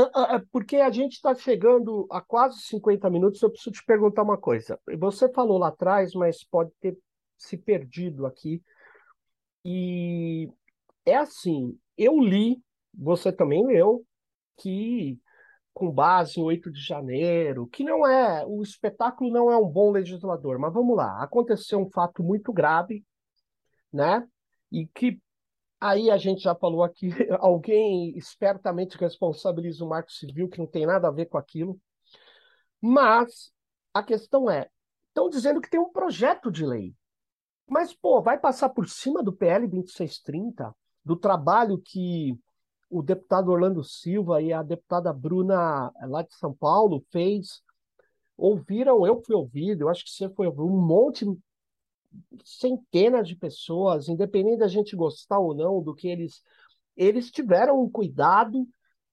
porque 0.52 0.78
a 0.78 0.92
gente 0.92 1.14
está 1.14 1.34
chegando 1.34 2.06
a 2.12 2.22
quase 2.22 2.62
50 2.62 3.10
minutos, 3.10 3.42
eu 3.42 3.50
preciso 3.50 3.72
te 3.72 3.84
perguntar 3.84 4.22
uma 4.22 4.38
coisa. 4.38 4.80
Você 5.00 5.32
falou 5.32 5.58
lá 5.58 5.70
atrás, 5.70 6.14
mas 6.14 6.44
pode 6.44 6.72
ter 6.80 6.96
se 7.38 7.58
perdido 7.58 8.28
aqui. 8.28 8.62
E 9.66 10.50
é 11.06 11.16
assim, 11.16 11.78
eu 11.98 12.20
li, 12.20 12.62
você 12.94 13.32
também 13.32 13.66
leu, 13.66 14.06
que 14.58 15.20
com 15.74 15.92
base 15.92 16.40
em 16.40 16.44
8 16.44 16.72
de 16.72 16.80
janeiro, 16.80 17.68
que 17.68 17.84
não 17.84 18.08
é, 18.08 18.46
o 18.46 18.62
espetáculo 18.62 19.32
não 19.32 19.52
é 19.52 19.58
um 19.58 19.68
bom 19.68 19.92
legislador, 19.92 20.60
mas 20.60 20.72
vamos 20.72 20.96
lá, 20.96 21.24
aconteceu 21.24 21.80
um 21.80 21.90
fato 21.90 22.24
muito 22.24 22.54
grave, 22.54 23.04
né? 23.92 24.28
E 24.72 24.86
que 24.88 25.20
aí 25.82 26.12
a 26.12 26.18
gente 26.18 26.44
já 26.44 26.56
falou 26.56 26.84
aqui, 26.84 27.10
alguém 27.40 28.16
espertamente 28.18 28.98
responsabiliza 28.98 29.84
o 29.84 29.90
Marco 29.90 30.12
Civil, 30.12 30.48
que 30.48 30.60
não 30.60 30.68
tem 30.68 30.86
nada 30.86 31.08
a 31.08 31.12
ver 31.12 31.26
com 31.26 31.38
aquilo. 31.38 31.80
Mas 32.80 33.52
a 33.94 34.04
questão 34.04 34.50
é, 34.50 34.70
estão 35.08 35.30
dizendo 35.30 35.60
que 35.60 35.70
tem 35.70 35.80
um 35.80 35.92
projeto 35.92 36.52
de 36.52 36.66
lei. 36.66 36.96
Mas, 37.68 37.94
pô, 37.94 38.22
vai 38.22 38.38
passar 38.38 38.70
por 38.70 38.88
cima 38.90 39.24
do 39.24 39.34
PL 39.34 39.68
2630, 39.68 40.76
do 41.04 41.16
trabalho 41.16 41.82
que 41.84 42.38
o 42.94 43.02
deputado 43.02 43.50
Orlando 43.52 43.84
Silva 43.84 44.40
e 44.40 44.54
a 44.54 44.62
deputada 44.62 45.12
Bruna, 45.12 45.92
eh, 46.00 46.06
lá 46.06 46.22
de 46.22 46.34
São 46.36 46.54
Paulo, 46.54 47.04
fez. 47.12 47.64
Ouviram, 48.38 49.06
eu 49.06 49.22
fui 49.24 49.36
ouvido, 49.36 49.82
eu 49.82 49.90
acho 49.90 50.06
que 50.06 50.12
você 50.12 50.30
foi 50.30 50.46
ouvido, 50.46 50.68
um 50.68 50.80
monte, 50.80 51.26
centenas 52.46 53.28
de 53.28 53.36
pessoas, 53.36 54.08
independente 54.08 54.60
da 54.60 54.68
gente 54.68 54.96
gostar 54.96 55.40
ou 55.40 55.56
não 55.56 55.82
do 55.82 55.96
que 55.96 56.08
eles. 56.08 56.44
Eles 56.96 57.32
tiveram 57.32 57.82
um 57.82 57.90
cuidado 57.90 58.68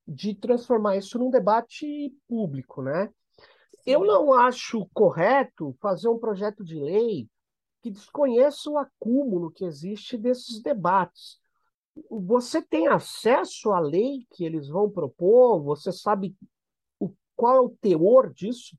de 0.07 0.35
transformar 0.35 0.97
isso 0.99 1.18
num 1.18 1.31
debate 1.31 2.14
público, 2.28 2.83
né? 2.83 3.09
Eu 3.87 4.05
não 4.05 4.35
acho 4.35 4.87
correto 4.93 5.74
fazer 5.81 6.09
um 6.09 6.18
projeto 6.18 6.62
de 6.62 6.78
lei 6.78 7.26
que 7.83 7.91
desconheça 7.91 8.68
o 8.68 8.76
acúmulo 8.76 9.51
que 9.51 9.64
existe 9.64 10.18
desses 10.18 10.61
debates 10.61 11.39
você 12.09 12.62
tem 12.62 12.88
acesso 12.88 13.72
à 13.72 13.80
lei 13.80 14.26
que 14.32 14.44
eles 14.44 14.68
vão 14.68 14.90
propor? 14.90 15.62
Você 15.62 15.92
sabe 15.92 16.34
o, 16.98 17.12
qual 17.36 17.57
é 17.57 17.61
o 17.61 17.76
teor 17.80 18.32
disso? 18.32 18.76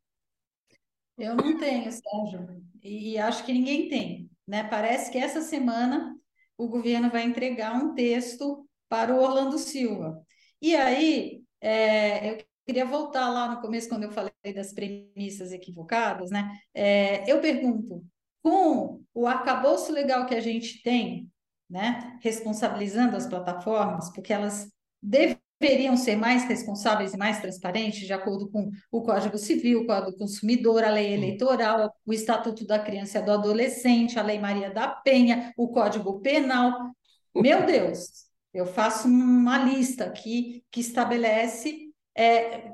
Eu 1.17 1.36
não 1.36 1.57
tenho, 1.57 1.91
Sérgio, 1.91 2.63
e 2.82 3.17
acho 3.17 3.45
que 3.45 3.53
ninguém 3.53 3.89
tem. 3.89 4.30
Né? 4.47 4.63
Parece 4.63 5.11
que 5.11 5.17
essa 5.17 5.41
semana 5.41 6.17
o 6.57 6.67
governo 6.67 7.09
vai 7.09 7.24
entregar 7.24 7.76
um 7.76 7.93
texto 7.93 8.67
para 8.89 9.13
o 9.13 9.22
Orlando 9.22 9.57
Silva. 9.57 10.22
E 10.61 10.76
aí, 10.76 11.43
é, 11.59 12.32
eu 12.32 12.45
queria 12.65 12.86
voltar 12.86 13.30
lá 13.30 13.53
no 13.53 13.61
começo, 13.61 13.89
quando 13.89 14.03
eu 14.03 14.11
falei 14.11 14.32
das 14.53 14.74
premissas 14.74 15.51
equivocadas, 15.51 16.30
né? 16.30 16.59
É, 16.74 17.32
eu 17.32 17.39
pergunto, 17.39 18.03
com 18.43 19.01
o 19.13 19.28
arcabouço 19.28 19.91
legal 19.91 20.26
que 20.26 20.36
a 20.36 20.41
gente 20.41 20.82
tem, 20.82 21.32
né, 21.72 22.19
responsabilizando 22.22 23.15
as 23.15 23.26
plataformas, 23.26 24.09
porque 24.09 24.34
elas 24.34 24.69
deveriam 25.01 25.95
ser 25.95 26.17
mais 26.17 26.43
responsáveis 26.43 27.13
e 27.13 27.17
mais 27.17 27.39
transparentes, 27.39 28.05
de 28.05 28.11
acordo 28.11 28.49
com 28.49 28.69
o 28.91 29.01
Código 29.01 29.38
Civil, 29.38 29.82
o 29.82 29.88
Código 29.88 30.11
do 30.11 30.17
Consumidor, 30.17 30.84
a 30.84 30.89
lei 30.89 31.13
eleitoral, 31.13 31.95
o 32.05 32.11
Estatuto 32.11 32.67
da 32.67 32.78
Criança 32.78 33.19
e 33.19 33.22
do 33.22 33.32
Adolescente, 33.32 34.19
a 34.19 34.22
Lei 34.22 34.38
Maria 34.38 34.69
da 34.69 34.89
Penha, 34.89 35.53
o 35.55 35.69
Código 35.69 36.19
Penal. 36.19 36.91
Meu 37.34 37.65
Deus, 37.65 38.26
eu 38.53 38.65
faço 38.65 39.07
uma 39.07 39.57
lista 39.59 40.03
aqui 40.03 40.65
que 40.69 40.82
estabelece 40.82 41.89
é, 42.13 42.74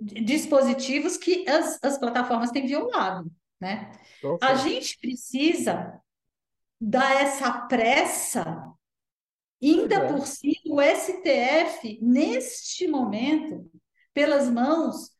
dispositivos 0.00 1.18
que 1.18 1.46
as, 1.46 1.78
as 1.82 1.98
plataformas 1.98 2.50
têm 2.50 2.66
violado. 2.66 3.30
Né? 3.60 3.92
Okay. 4.22 4.48
A 4.48 4.54
gente 4.54 4.98
precisa 4.98 6.00
dá 6.80 7.20
essa 7.20 7.52
pressa, 7.66 8.72
ainda 9.62 9.96
é. 9.96 10.12
por 10.12 10.26
cima, 10.26 10.54
o 10.66 10.80
STF, 10.80 11.98
neste 12.00 12.86
momento, 12.86 13.70
pelas 14.14 14.48
mãos 14.48 15.10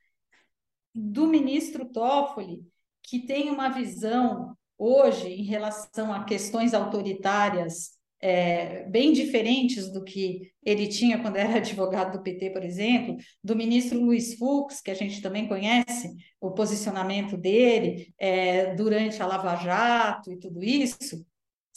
do 0.95 1.27
ministro 1.27 1.87
Toffoli, 1.87 2.61
que 3.03 3.21
tem 3.27 3.51
uma 3.51 3.69
visão 3.69 4.57
hoje 4.77 5.29
em 5.29 5.45
relação 5.45 6.13
a 6.13 6.25
questões 6.25 6.75
autoritárias 6.75 7.99
é, 8.21 8.85
bem 8.89 9.13
diferentes 9.13 9.93
do 9.93 10.03
que 10.03 10.53
ele 10.65 10.89
tinha 10.89 11.21
quando 11.21 11.37
era 11.37 11.57
advogado 11.59 12.17
do 12.17 12.23
PT, 12.23 12.51
por 12.51 12.65
exemplo, 12.65 13.17
do 13.43 13.57
ministro 13.57 14.01
Luiz 14.01 14.35
Fux, 14.35 14.81
que 14.81 14.91
a 14.91 14.95
gente 14.95 15.23
também 15.23 15.47
conhece 15.47 16.15
o 16.41 16.51
posicionamento 16.51 17.37
dele 17.37 18.13
é, 18.19 18.75
durante 18.75 19.23
a 19.23 19.27
Lava 19.27 19.57
Jato 19.57 20.33
e 20.33 20.39
tudo 20.39 20.63
isso, 20.63 21.25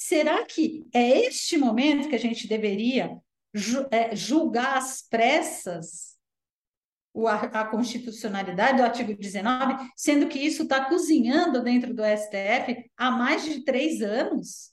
será 0.01 0.43
que 0.43 0.87
é 0.91 1.25
este 1.27 1.59
momento 1.59 2.09
que 2.09 2.15
a 2.15 2.19
gente 2.19 2.47
deveria 2.47 3.19
é, 3.91 4.15
julgar 4.15 4.77
às 4.77 5.07
pressas 5.07 6.17
a, 7.27 7.65
constitucionalidade 7.65 8.77
do 8.77 8.83
artigo 8.83 9.15
19, 9.15 9.91
sendo 9.95 10.27
que 10.27 10.39
isso 10.39 10.63
está 10.63 10.85
cozinhando 10.85 11.61
dentro 11.61 11.93
do 11.93 12.01
STF 12.03 12.89
há 12.97 13.11
mais 13.11 13.43
de 13.43 13.63
três 13.63 14.01
anos? 14.01 14.71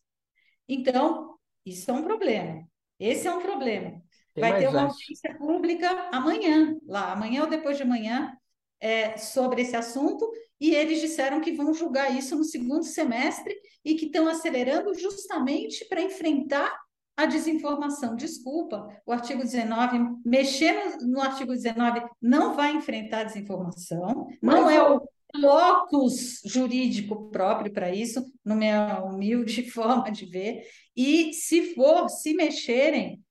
Então, 0.67 1.37
isso 1.67 1.91
é 1.91 1.95
um 1.95 2.05
problema. 2.05 2.67
Esse 2.99 3.29
é 3.29 3.33
um 3.33 3.43
problema. 3.43 4.03
Tem 4.33 4.41
Vai 4.41 4.59
ter 4.59 4.69
uma 4.69 4.85
audiência 4.85 5.37
pública 5.37 6.09
amanhã, 6.11 6.75
lá, 6.87 7.13
amanhã 7.13 7.43
ou 7.43 7.51
depois 7.51 7.77
de 7.77 7.83
amanhã, 7.83 8.35
é, 8.81 9.19
sobre 9.19 9.61
esse 9.61 9.77
assunto, 9.77 10.31
e 10.61 10.75
eles 10.75 11.01
disseram 11.01 11.41
que 11.41 11.53
vão 11.53 11.73
julgar 11.73 12.17
isso 12.17 12.37
no 12.37 12.45
segundo 12.45 12.85
semestre 12.85 13.55
e 13.85 13.95
que 13.95 14.07
estão 14.07 14.29
acelerando 14.29 14.95
justamente 14.95 15.85
para 15.89 16.03
enfrentar 16.03 16.77
a 17.17 17.27
desinformação. 17.27 18.15
Desculpa, 18.15 18.89
o 19.05 19.13
artigo 19.13 19.43
19, 19.43 19.99
mexer 20.25 20.73
no, 21.01 21.09
no 21.09 21.21
artigo 21.21 21.53
19 21.53 22.03
não 22.21 22.55
vai 22.55 22.77
enfrentar 22.77 23.21
a 23.21 23.25
desinformação, 23.25 24.29
não 24.41 24.65
Mas, 24.65 24.77
é 24.77 24.83
o 24.83 25.03
locus 25.35 26.41
jurídico 26.45 27.29
próprio 27.31 27.73
para 27.73 27.93
isso, 27.93 28.25
no 28.45 28.55
minha 28.55 29.03
humilde 29.03 29.63
forma 29.71 30.11
de 30.11 30.27
ver, 30.27 30.63
e 30.97 31.33
se 31.33 31.75
for, 31.75 32.09
se 32.09 32.35
mexerem, 32.35 33.23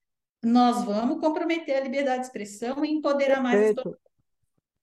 nós 0.43 0.83
vamos 0.83 1.19
comprometer 1.19 1.77
a 1.77 1.83
liberdade 1.83 2.19
de 2.19 2.27
expressão 2.27 2.85
e 2.85 2.91
empoderar 2.91 3.41
mais 3.41 3.77
as 3.77 3.85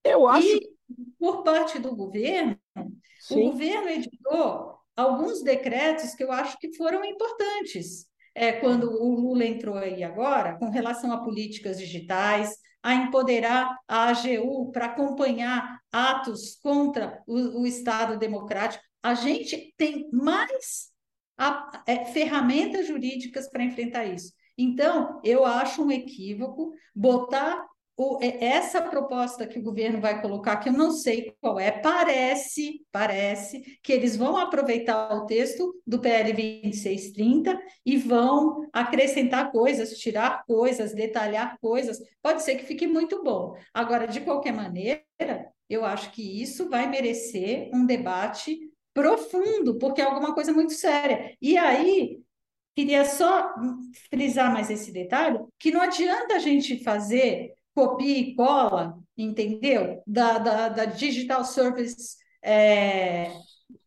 Eu 0.03 0.27
acho. 0.27 0.47
E, 0.47 0.74
por 1.19 1.43
parte 1.43 1.79
do 1.79 1.95
governo, 1.95 2.59
Sim. 3.21 3.49
o 3.49 3.51
governo 3.53 3.89
editou 3.89 4.79
alguns 4.97 5.43
decretos 5.43 6.15
que 6.15 6.23
eu 6.23 6.31
acho 6.31 6.59
que 6.59 6.77
foram 6.77 7.05
importantes. 7.05 8.07
É, 8.35 8.53
quando 8.53 8.91
o 8.91 9.15
Lula 9.15 9.45
entrou 9.45 9.77
aí 9.77 10.03
agora, 10.03 10.59
com 10.59 10.69
relação 10.69 11.13
a 11.13 11.23
políticas 11.23 11.79
digitais, 11.79 12.57
a 12.83 12.95
empoderar 12.95 13.79
a 13.89 14.09
AGU 14.09 14.71
para 14.71 14.87
acompanhar 14.87 15.81
atos 15.91 16.57
contra 16.57 17.23
o, 17.27 17.63
o, 17.63 17.67
Estado 17.67 18.19
democrático. 18.19 18.85
A 19.03 19.15
gente 19.15 19.73
tem 19.77 20.07
mais 20.13 20.91
a, 21.39 21.83
é, 21.87 22.05
ferramentas 22.05 22.87
jurídicas 22.87 23.49
para 23.49 23.65
enfrentar 23.65 24.05
isso. 24.05 24.33
Então, 24.59 25.21
eu 25.25 25.47
acho 25.47 25.83
um 25.83 25.91
equívoco 25.91 26.73
botar 26.95 27.65
o, 27.97 28.19
é, 28.21 28.45
essa 28.45 28.83
proposta 28.83 29.47
que 29.47 29.59
o 29.59 29.63
governo 29.63 30.01
vai 30.01 30.21
colocar, 30.21 30.57
que 30.57 30.69
eu 30.69 30.73
não 30.73 30.91
sei 30.91 31.35
qual 31.41 31.61
é, 31.61 31.71
parece, 31.71 32.85
parece 32.91 33.79
que 33.83 33.93
eles 33.93 34.17
vão 34.17 34.37
aproveitar 34.37 35.15
o 35.15 35.27
texto 35.27 35.81
do 35.87 36.01
PL 36.01 36.33
2630 36.33 37.61
e 37.87 37.97
vão 37.97 38.69
acrescentar 38.73 39.53
coisas, 39.53 39.99
tirar 39.99 40.45
coisas, 40.45 40.95
detalhar 40.95 41.57
coisas. 41.61 41.99
Pode 42.21 42.43
ser 42.43 42.57
que 42.57 42.65
fique 42.65 42.87
muito 42.87 43.23
bom. 43.23 43.57
Agora, 43.73 44.07
de 44.07 44.21
qualquer 44.21 44.53
maneira, 44.53 45.05
eu 45.69 45.85
acho 45.85 46.11
que 46.11 46.43
isso 46.43 46.69
vai 46.69 46.89
merecer 46.89 47.71
um 47.73 47.87
debate 47.87 48.71
profundo, 48.93 49.79
porque 49.79 50.01
é 50.01 50.05
alguma 50.05 50.35
coisa 50.35 50.53
muito 50.53 50.73
séria. 50.73 51.37
E 51.41 51.57
aí, 51.57 52.21
queria 52.75 53.05
só 53.05 53.55
frisar 54.11 54.53
mais 54.53 54.69
esse 54.71 54.93
detalhe, 54.93 55.39
que 55.59 55.71
não 55.71 55.81
adianta 55.81 56.35
a 56.35 56.39
gente 56.39 56.83
fazer 56.83 57.53
copia 57.75 58.19
e 58.19 58.35
cola, 58.35 58.99
entendeu? 59.17 60.03
Da, 60.07 60.39
da, 60.39 60.69
da 60.69 60.85
Digital 60.85 61.45
Service 61.45 62.17
é, 62.43 63.33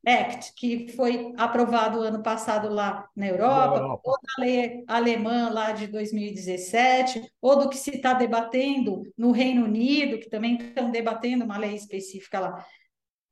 Act, 0.06 0.54
que 0.56 0.90
foi 0.94 1.34
aprovado 1.38 2.02
ano 2.02 2.22
passado 2.22 2.70
lá 2.70 3.08
na 3.16 3.28
Europa, 3.28 3.78
Europa. 3.78 4.02
ou 4.04 4.14
da 4.14 4.44
lei 4.44 4.84
alemã 4.88 5.50
lá 5.50 5.72
de 5.72 5.88
2017, 5.88 7.32
ou 7.42 7.60
do 7.60 7.70
que 7.70 7.78
se 7.78 7.92
está 7.92 8.14
debatendo 8.14 9.04
no 9.18 9.32
Reino 9.32 9.66
Unido, 9.66 10.20
que 10.20 10.30
também 10.30 10.58
estão 10.58 10.92
debatendo 10.92 11.46
uma 11.46 11.58
lei 11.58 11.76
específica 11.76 12.40
lá. 12.40 12.66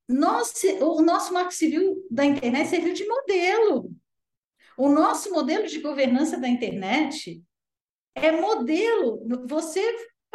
Nosso, 0.08 0.68
o 0.82 1.02
nosso 1.02 1.34
Marco 1.34 1.54
Civil 1.54 1.96
da 2.12 2.24
internet 2.24 2.68
serviu 2.68 2.94
de 2.94 3.08
modelo. 3.08 3.90
O 4.78 4.90
nosso 4.90 5.32
modelo 5.32 5.66
de 5.68 5.80
governança 5.80 6.38
da 6.38 6.48
internet 6.48 7.42
é 8.14 8.32
modelo. 8.32 9.26
Você 9.48 9.82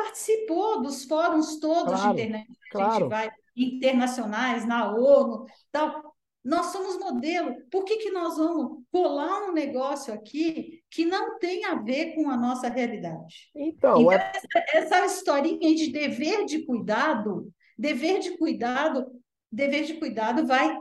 participou 0.01 0.81
dos 0.81 1.05
fóruns 1.05 1.59
todos 1.59 1.95
claro, 1.95 2.15
de 2.15 2.23
internet 2.23 2.49
claro. 2.71 2.91
a 2.91 2.99
gente 2.99 3.09
vai, 3.09 3.31
internacionais, 3.57 4.67
na 4.67 4.95
ONU, 4.95 5.45
tal. 5.71 6.15
Nós 6.43 6.67
somos 6.67 6.99
modelo. 6.99 7.55
Por 7.71 7.85
que, 7.85 7.99
que 7.99 8.11
nós 8.11 8.39
vamos 8.39 8.83
colar 8.91 9.51
um 9.51 9.53
negócio 9.53 10.15
aqui 10.15 10.83
que 10.91 11.05
não 11.05 11.39
tem 11.39 11.67
a 11.67 11.75
ver 11.75 12.15
com 12.15 12.31
a 12.31 12.37
nossa 12.37 12.69
realidade? 12.69 13.51
Então, 13.55 14.01
então 14.01 14.13
é... 14.13 14.33
essa, 14.35 14.97
essa 14.97 15.07
historinha 15.07 15.75
de 15.75 15.93
dever 15.93 16.47
de 16.47 16.65
cuidado, 16.65 17.53
dever 17.79 18.21
de 18.21 18.39
cuidado, 18.39 19.07
dever 19.53 19.85
de 19.85 19.95
cuidado 19.95 20.47
vai, 20.47 20.75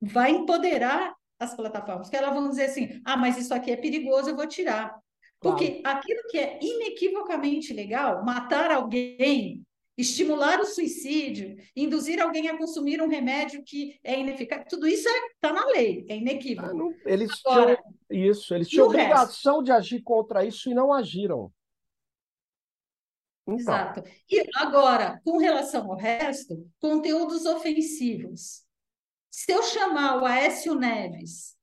vai 0.00 0.30
empoderar 0.30 1.12
as 1.36 1.52
plataformas, 1.52 2.08
que 2.08 2.16
elas 2.16 2.32
vão 2.32 2.48
dizer 2.48 2.66
assim: 2.66 3.00
ah, 3.04 3.16
mas 3.16 3.36
isso 3.36 3.52
aqui 3.52 3.72
é 3.72 3.76
perigoso, 3.76 4.30
eu 4.30 4.36
vou 4.36 4.46
tirar. 4.46 4.96
Porque 5.42 5.82
claro. 5.82 5.98
aquilo 5.98 6.22
que 6.28 6.38
é 6.38 6.58
inequivocamente 6.62 7.72
legal, 7.74 8.24
matar 8.24 8.70
alguém, 8.70 9.66
estimular 9.98 10.60
o 10.60 10.64
suicídio, 10.64 11.56
induzir 11.74 12.22
alguém 12.22 12.48
a 12.48 12.56
consumir 12.56 13.02
um 13.02 13.08
remédio 13.08 13.62
que 13.64 13.98
é 14.04 14.18
ineficaz, 14.20 14.64
tudo 14.68 14.86
isso 14.86 15.08
está 15.08 15.18
é, 15.18 15.30
tá 15.40 15.52
na 15.52 15.66
lei, 15.66 16.06
é 16.08 16.16
inequívoco. 16.16 16.68
Ah, 16.68 16.72
não, 16.72 16.94
eles 17.04 17.30
Agora, 17.44 17.76
tinham 18.08 18.30
isso, 18.30 18.54
eles 18.54 18.68
tinham 18.68 18.86
obrigação 18.86 19.56
resto? 19.56 19.64
de 19.64 19.72
agir 19.72 20.02
contra 20.02 20.44
isso 20.44 20.70
e 20.70 20.74
não 20.74 20.92
agiram. 20.92 21.52
Então. 23.42 23.56
Exato. 23.56 24.04
E 24.30 24.44
agora, 24.54 25.20
com 25.24 25.38
relação 25.38 25.90
ao 25.90 25.96
resto, 25.96 26.64
conteúdos 26.78 27.44
ofensivos. 27.44 28.62
Se 29.28 29.50
eu 29.50 29.62
chamar 29.64 30.22
o 30.22 30.24
Aécio 30.24 30.76
Neves, 30.76 31.56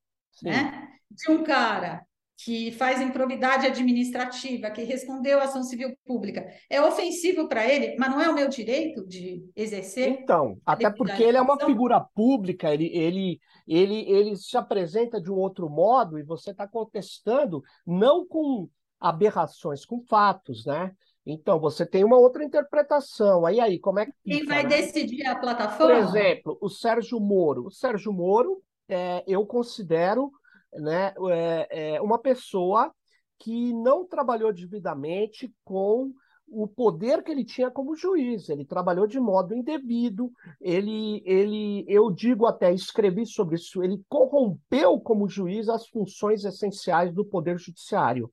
né, 0.43 0.89
de 1.09 1.31
um 1.31 1.43
cara 1.43 2.05
que 2.43 2.71
faz 2.71 3.01
improbidade 3.01 3.67
administrativa, 3.67 4.71
que 4.71 4.83
respondeu 4.83 5.39
à 5.39 5.43
ação 5.43 5.61
civil 5.61 5.93
pública, 6.05 6.47
é 6.69 6.81
ofensivo 6.81 7.49
para 7.49 7.67
ele, 7.67 7.97
mas 7.97 8.09
não 8.09 8.21
é 8.21 8.29
o 8.29 8.33
meu 8.33 8.47
direito 8.47 9.05
de 9.05 9.43
exercer? 9.53 10.07
Então, 10.07 10.57
até 10.65 10.89
porque 10.89 11.21
ele 11.21 11.35
é 11.35 11.41
uma 11.41 11.59
figura 11.59 11.99
pública, 11.99 12.73
ele, 12.73 12.87
ele, 12.95 13.39
ele, 13.67 14.09
ele 14.09 14.37
se 14.37 14.55
apresenta 14.55 15.19
de 15.21 15.29
um 15.29 15.35
outro 15.35 15.69
modo 15.69 16.17
e 16.17 16.23
você 16.23 16.51
está 16.51 16.65
contestando 16.65 17.61
não 17.85 18.25
com 18.25 18.69
aberrações, 19.01 19.85
com 19.85 20.01
fatos, 20.01 20.65
né? 20.65 20.93
Então, 21.25 21.59
você 21.59 21.85
tem 21.85 22.05
uma 22.05 22.17
outra 22.17 22.43
interpretação. 22.43 23.45
Aí, 23.45 23.59
aí, 23.59 23.77
como 23.79 23.99
é 23.99 24.05
que. 24.05 24.13
Quem 24.23 24.45
vai 24.45 24.63
né? 24.63 24.69
decidir 24.69 25.25
a 25.25 25.35
plataforma? 25.35 25.93
Por 25.93 25.95
exemplo, 25.95 26.57
o 26.61 26.69
Sérgio 26.69 27.19
Moro. 27.19 27.67
O 27.67 27.71
Sérgio 27.71 28.11
Moro, 28.13 28.63
é, 28.87 29.23
eu 29.27 29.45
considero 29.45 30.31
né, 30.73 31.13
é, 31.31 31.95
é 31.95 32.01
uma 32.01 32.19
pessoa 32.19 32.93
que 33.37 33.73
não 33.73 34.05
trabalhou 34.05 34.51
devidamente 34.53 35.53
com 35.63 36.13
o 36.51 36.67
poder 36.67 37.23
que 37.23 37.31
ele 37.31 37.45
tinha 37.45 37.69
como 37.69 37.95
juiz. 37.95 38.49
Ele 38.49 38.65
trabalhou 38.65 39.07
de 39.07 39.19
modo 39.19 39.55
indevido. 39.55 40.31
Ele, 40.59 41.21
ele, 41.25 41.85
eu 41.87 42.11
digo 42.11 42.45
até, 42.45 42.73
escrevi 42.73 43.25
sobre 43.25 43.55
isso. 43.55 43.83
Ele 43.83 44.01
corrompeu 44.09 44.99
como 44.99 45.29
juiz 45.29 45.69
as 45.69 45.87
funções 45.87 46.43
essenciais 46.43 47.13
do 47.13 47.23
poder 47.23 47.57
judiciário. 47.57 48.31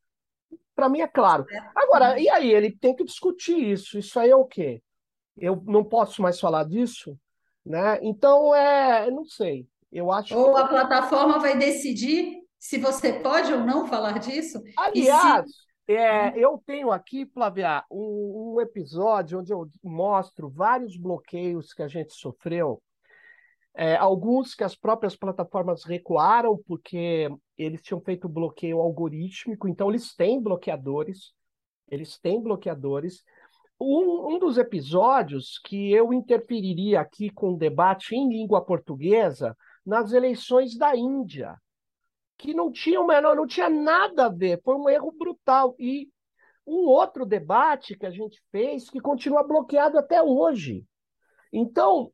Para 0.75 0.89
mim 0.89 1.01
é 1.01 1.09
claro. 1.09 1.47
Agora, 1.75 2.19
e 2.19 2.29
aí? 2.29 2.53
Ele 2.53 2.71
tem 2.71 2.95
que 2.95 3.05
discutir 3.05 3.57
isso. 3.57 3.99
Isso 3.99 4.19
aí 4.19 4.31
é 4.31 4.37
o 4.37 4.45
quê? 4.45 4.83
Eu 5.37 5.63
não 5.67 5.85
posso 5.85 6.23
mais 6.23 6.41
falar 6.41 6.65
disso, 6.65 7.19
né? 7.65 7.99
Então 8.03 8.55
é, 8.55 9.11
não 9.11 9.25
sei. 9.25 9.69
Eu 9.91 10.11
acho 10.11 10.37
ou 10.37 10.55
que... 10.55 10.61
a 10.61 10.69
plataforma 10.69 11.39
vai 11.39 11.57
decidir 11.57 12.37
se 12.59 12.79
você 12.79 13.13
pode 13.15 13.53
ou 13.53 13.61
não 13.61 13.87
falar 13.87 14.19
disso. 14.19 14.63
Aliás, 14.77 15.47
se... 15.87 15.93
é, 15.93 16.37
eu 16.37 16.61
tenho 16.67 16.91
aqui, 16.91 17.27
Flávia, 17.27 17.85
um, 17.91 18.55
um, 18.57 18.61
episódio 18.61 19.39
onde 19.39 19.53
eu 19.53 19.69
mostro 19.83 20.49
vários 20.49 20.97
bloqueios 20.97 21.73
que 21.73 21.83
a 21.83 21.89
gente 21.89 22.13
sofreu. 22.15 22.83
É, 23.75 23.95
alguns 23.95 24.55
que 24.55 24.65
as 24.65 24.75
próprias 24.75 25.15
plataformas 25.15 25.85
recuaram 25.85 26.59
porque 26.67 27.29
eles 27.59 27.83
tinham 27.83 28.01
feito 28.01 28.29
bloqueio 28.29 28.81
algorítmico, 28.81 29.69
então 29.69 29.91
eles 29.91 30.15
têm 30.15 30.41
bloqueadores, 30.41 31.35
eles 31.89 32.19
têm 32.19 32.43
bloqueadores. 32.43 33.23
Um, 33.79 34.35
um 34.35 34.39
dos 34.39 34.57
episódios 34.57 35.61
que 35.63 35.93
eu 35.93 36.11
interferiria 36.11 37.01
aqui 37.01 37.29
com 37.29 37.53
o 37.53 37.59
debate 37.59 38.17
em 38.17 38.27
língua 38.27 38.65
portuguesa 38.65 39.55
nas 39.87 40.13
eleições 40.13 40.77
da 40.77 40.97
Índia, 40.97 41.57
que 42.37 42.53
não 42.53 42.73
tinha 42.73 43.03
menor, 43.05 43.37
não 43.37 43.47
tinha 43.47 43.71
nada 43.71 44.27
a 44.27 44.29
ver, 44.29 44.61
foi 44.65 44.75
um 44.75 44.89
erro 44.89 45.13
brutal. 45.13 45.75
E 45.79 46.11
um 46.67 46.89
outro 46.89 47.25
debate 47.25 47.97
que 47.97 48.05
a 48.05 48.11
gente 48.11 48.43
fez 48.51 48.91
que 48.91 49.01
continua 49.01 49.43
bloqueado 49.43 49.99
até 49.99 50.23
hoje. 50.23 50.85
Então, 51.53 52.13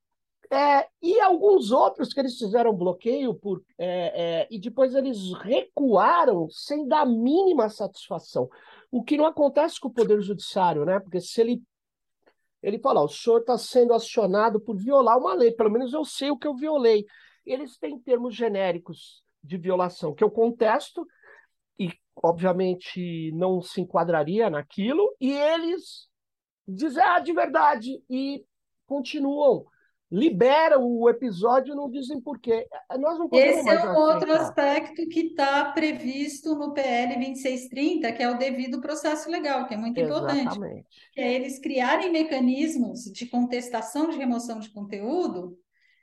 É, 0.54 0.86
e 1.00 1.18
alguns 1.18 1.70
outros 1.72 2.12
que 2.12 2.20
eles 2.20 2.36
fizeram 2.36 2.76
bloqueio 2.76 3.32
por, 3.34 3.62
é, 3.78 4.42
é, 4.42 4.48
e 4.50 4.60
depois 4.60 4.94
eles 4.94 5.32
recuaram 5.40 6.46
sem 6.50 6.86
dar 6.86 7.06
mínima 7.06 7.70
satisfação. 7.70 8.50
O 8.90 9.02
que 9.02 9.16
não 9.16 9.24
acontece 9.24 9.80
com 9.80 9.88
o 9.88 9.92
Poder 9.94 10.20
Judiciário, 10.20 10.84
né? 10.84 11.00
Porque 11.00 11.20
se 11.22 11.40
ele 11.40 11.62
ele 12.62 12.78
fala, 12.78 13.02
o 13.02 13.08
senhor 13.08 13.40
está 13.40 13.56
sendo 13.56 13.94
acionado 13.94 14.60
por 14.60 14.76
violar 14.76 15.18
uma 15.18 15.32
lei, 15.34 15.52
pelo 15.52 15.70
menos 15.70 15.94
eu 15.94 16.04
sei 16.04 16.30
o 16.30 16.36
que 16.36 16.46
eu 16.46 16.54
violei. 16.54 17.06
Eles 17.44 17.78
têm 17.78 17.98
termos 17.98 18.34
genéricos 18.34 19.22
de 19.42 19.56
violação 19.56 20.14
que 20.14 20.22
eu 20.22 20.30
contesto, 20.30 21.06
e 21.78 21.90
obviamente 22.16 23.32
não 23.32 23.60
se 23.60 23.80
enquadraria 23.80 24.48
naquilo, 24.48 25.14
e 25.20 25.32
eles 25.32 26.08
dizem, 26.66 27.02
ah, 27.02 27.18
de 27.18 27.32
verdade, 27.32 28.02
e 28.08 28.44
continuam 28.86 29.66
liberam 30.12 30.84
o 30.84 31.08
episódio 31.08 31.72
e 31.72 31.76
não 31.76 31.90
dizem 31.90 32.20
por 32.20 32.38
quê. 32.38 32.68
Nós 33.00 33.18
não 33.18 33.30
Esse 33.32 33.66
é 33.66 33.90
um 33.90 33.96
outro 33.96 34.30
aspecto 34.34 35.08
que 35.08 35.20
está 35.20 35.64
previsto 35.72 36.54
no 36.54 36.74
PL 36.74 37.14
2630, 37.14 38.12
que 38.12 38.22
é 38.22 38.30
o 38.30 38.36
devido 38.36 38.78
processo 38.82 39.30
legal, 39.30 39.66
que 39.66 39.72
é 39.72 39.76
muito 39.78 39.98
Exatamente. 39.98 40.54
importante. 40.54 40.86
Que 41.14 41.20
é 41.20 41.32
eles 41.32 41.58
criarem 41.58 42.12
mecanismos 42.12 43.04
de 43.04 43.24
contestação 43.24 44.10
de 44.10 44.18
remoção 44.18 44.60
de 44.60 44.68
conteúdo, 44.68 45.58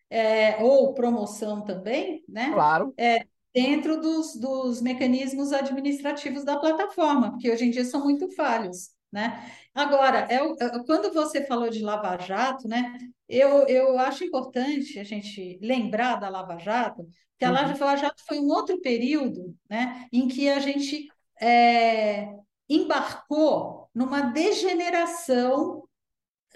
é, 0.10 0.58
ou 0.64 0.94
promoção 0.94 1.62
também, 1.62 2.24
né? 2.28 2.52
Claro. 2.52 2.94
É, 2.98 3.26
dentro 3.54 4.00
dos, 4.00 4.36
dos 4.36 4.82
mecanismos 4.82 5.52
administrativos 5.52 6.44
da 6.44 6.58
plataforma, 6.58 7.32
porque 7.32 7.50
hoje 7.50 7.66
em 7.66 7.72
dia 7.72 7.86
são 7.86 8.04
muito 8.04 8.30
falhos. 8.36 8.92
Né? 9.12 9.44
Agora, 9.74 10.28
é, 10.30 10.36
é, 10.36 10.84
quando 10.86 11.12
você 11.12 11.44
falou 11.46 11.70
de 11.70 11.82
Lava 11.82 12.18
Jato, 12.20 12.68
né, 12.68 12.96
eu, 13.28 13.68
eu 13.68 13.98
acho 13.98 14.24
importante 14.24 15.00
a 15.00 15.04
gente 15.04 15.58
lembrar 15.62 16.16
da 16.18 16.30
Lava 16.30 16.58
Jato, 16.60 17.08
que 17.38 17.46
a 17.46 17.50
uhum. 17.50 17.56
Lava 17.56 17.96
Jato 17.96 18.24
foi 18.28 18.40
um 18.40 18.48
outro 18.50 18.80
período 18.82 19.56
né, 19.70 20.08
em 20.12 20.28
que 20.28 20.48
a 20.48 20.60
gente 20.60 21.08
é, 21.42 22.28
embarcou 22.68 23.90
numa 23.96 24.22
degeneração 24.22 25.84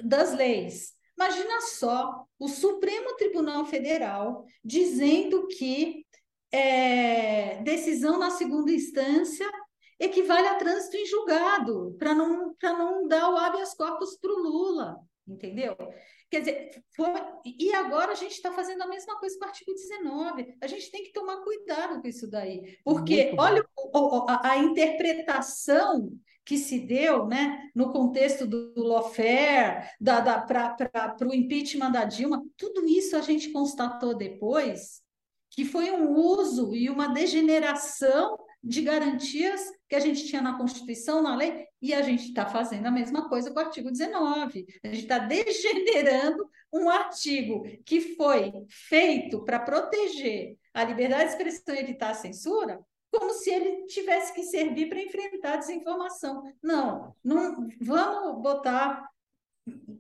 das 0.04 0.34
leis. 0.34 0.94
Imagina 1.18 1.62
só 1.62 2.23
o 2.44 2.50
Supremo 2.50 3.16
Tribunal 3.16 3.66
Federal 3.66 4.46
dizendo 4.64 5.48
que 5.48 6.06
é, 6.52 7.62
decisão 7.64 8.20
na 8.20 8.32
segunda 8.32 8.70
instância 8.70 9.50
equivale 9.98 10.48
a 10.48 10.56
trânsito 10.56 10.98
em 10.98 11.06
julgado, 11.06 11.96
para 11.98 12.14
não, 12.14 12.54
não 12.62 13.08
dar 13.08 13.30
o 13.32 13.38
habeas 13.38 13.74
corpus 13.74 14.18
para 14.18 14.30
o 14.30 14.40
Lula, 14.44 14.98
entendeu? 15.26 15.74
Quer 16.30 16.40
dizer, 16.42 16.84
foi... 16.94 17.06
e 17.46 17.74
agora 17.74 18.12
a 18.12 18.16
gente 18.16 18.34
está 18.34 18.52
fazendo 18.52 18.82
a 18.82 18.88
mesma 18.88 19.18
coisa 19.18 19.40
com 19.40 19.46
o 19.46 19.48
artigo 19.48 19.72
19. 19.74 20.58
A 20.62 20.68
gente 20.68 20.92
tem 20.92 21.04
que 21.04 21.14
tomar 21.14 21.38
cuidado 21.44 22.02
com 22.02 22.08
isso 22.10 22.30
daí, 22.30 22.78
porque 22.84 23.34
olha 23.38 23.66
a, 24.28 24.52
a, 24.52 24.58
interpretação 24.58 26.12
que 26.46 26.58
se 26.58 26.80
deu 26.80 27.26
né, 27.26 27.70
no 27.74 27.92
contexto 27.92 28.46
do, 28.46 28.74
lawfare, 28.76 29.90
da, 30.00 30.20
da, 30.20 30.42
para 30.42 31.28
o 31.28 31.34
impeachment 31.34 31.92
da 31.92 32.04
Dilma, 32.04 32.44
tudo 32.58 32.86
isso 32.86 33.16
a 33.16 33.22
gente 33.22 33.52
constatou 33.52 34.16
depois 34.16 35.02
que 35.50 35.64
foi 35.64 35.92
um 35.92 36.16
uso 36.16 36.76
e 36.76 36.90
uma 36.90 37.08
degeneração 37.08 38.38
de 38.64 38.82
garantias 38.82 39.62
que 39.90 39.96
a 39.96 40.00
gente 40.00 40.26
tinha 40.26 40.42
na 40.42 40.58
Constituição, 40.58 41.22
na 41.22 41.36
lei, 41.36 41.66
e 41.82 41.94
a 41.94 42.02
gente 42.02 42.30
está 42.30 42.46
fazendo 42.46 42.86
a 42.88 42.92
mesma 42.92 43.28
coisa 43.28 43.52
com 43.52 43.60
o 43.60 43.64
artigo 43.64 43.92
19. 43.92 44.66
A 44.84 44.88
gente 44.88 45.02
está 45.02 45.20
degenerando 45.20 46.50
um 46.72 46.90
artigo 46.90 47.64
que 47.86 48.16
foi 48.16 48.52
feito 48.70 49.44
para 49.44 49.60
proteger 49.60 50.58
a 50.74 50.84
liberdade 50.84 51.26
de 51.26 51.30
expressão 51.32 51.76
e 51.76 51.80
evitar 51.80 52.12
a 52.12 52.16
censura, 52.16 52.80
como 53.14 53.32
se 53.32 53.52
ele 53.52 53.86
tivesse 53.86 54.34
que 54.34 54.42
servir 54.42 54.90
para 54.90 55.02
enfrentar 55.02 55.54
a 55.54 55.58
desinformação. 55.58 56.42
Não, 56.62 57.16
não 57.24 57.68
vamos 57.80 58.42
botar 58.42 59.08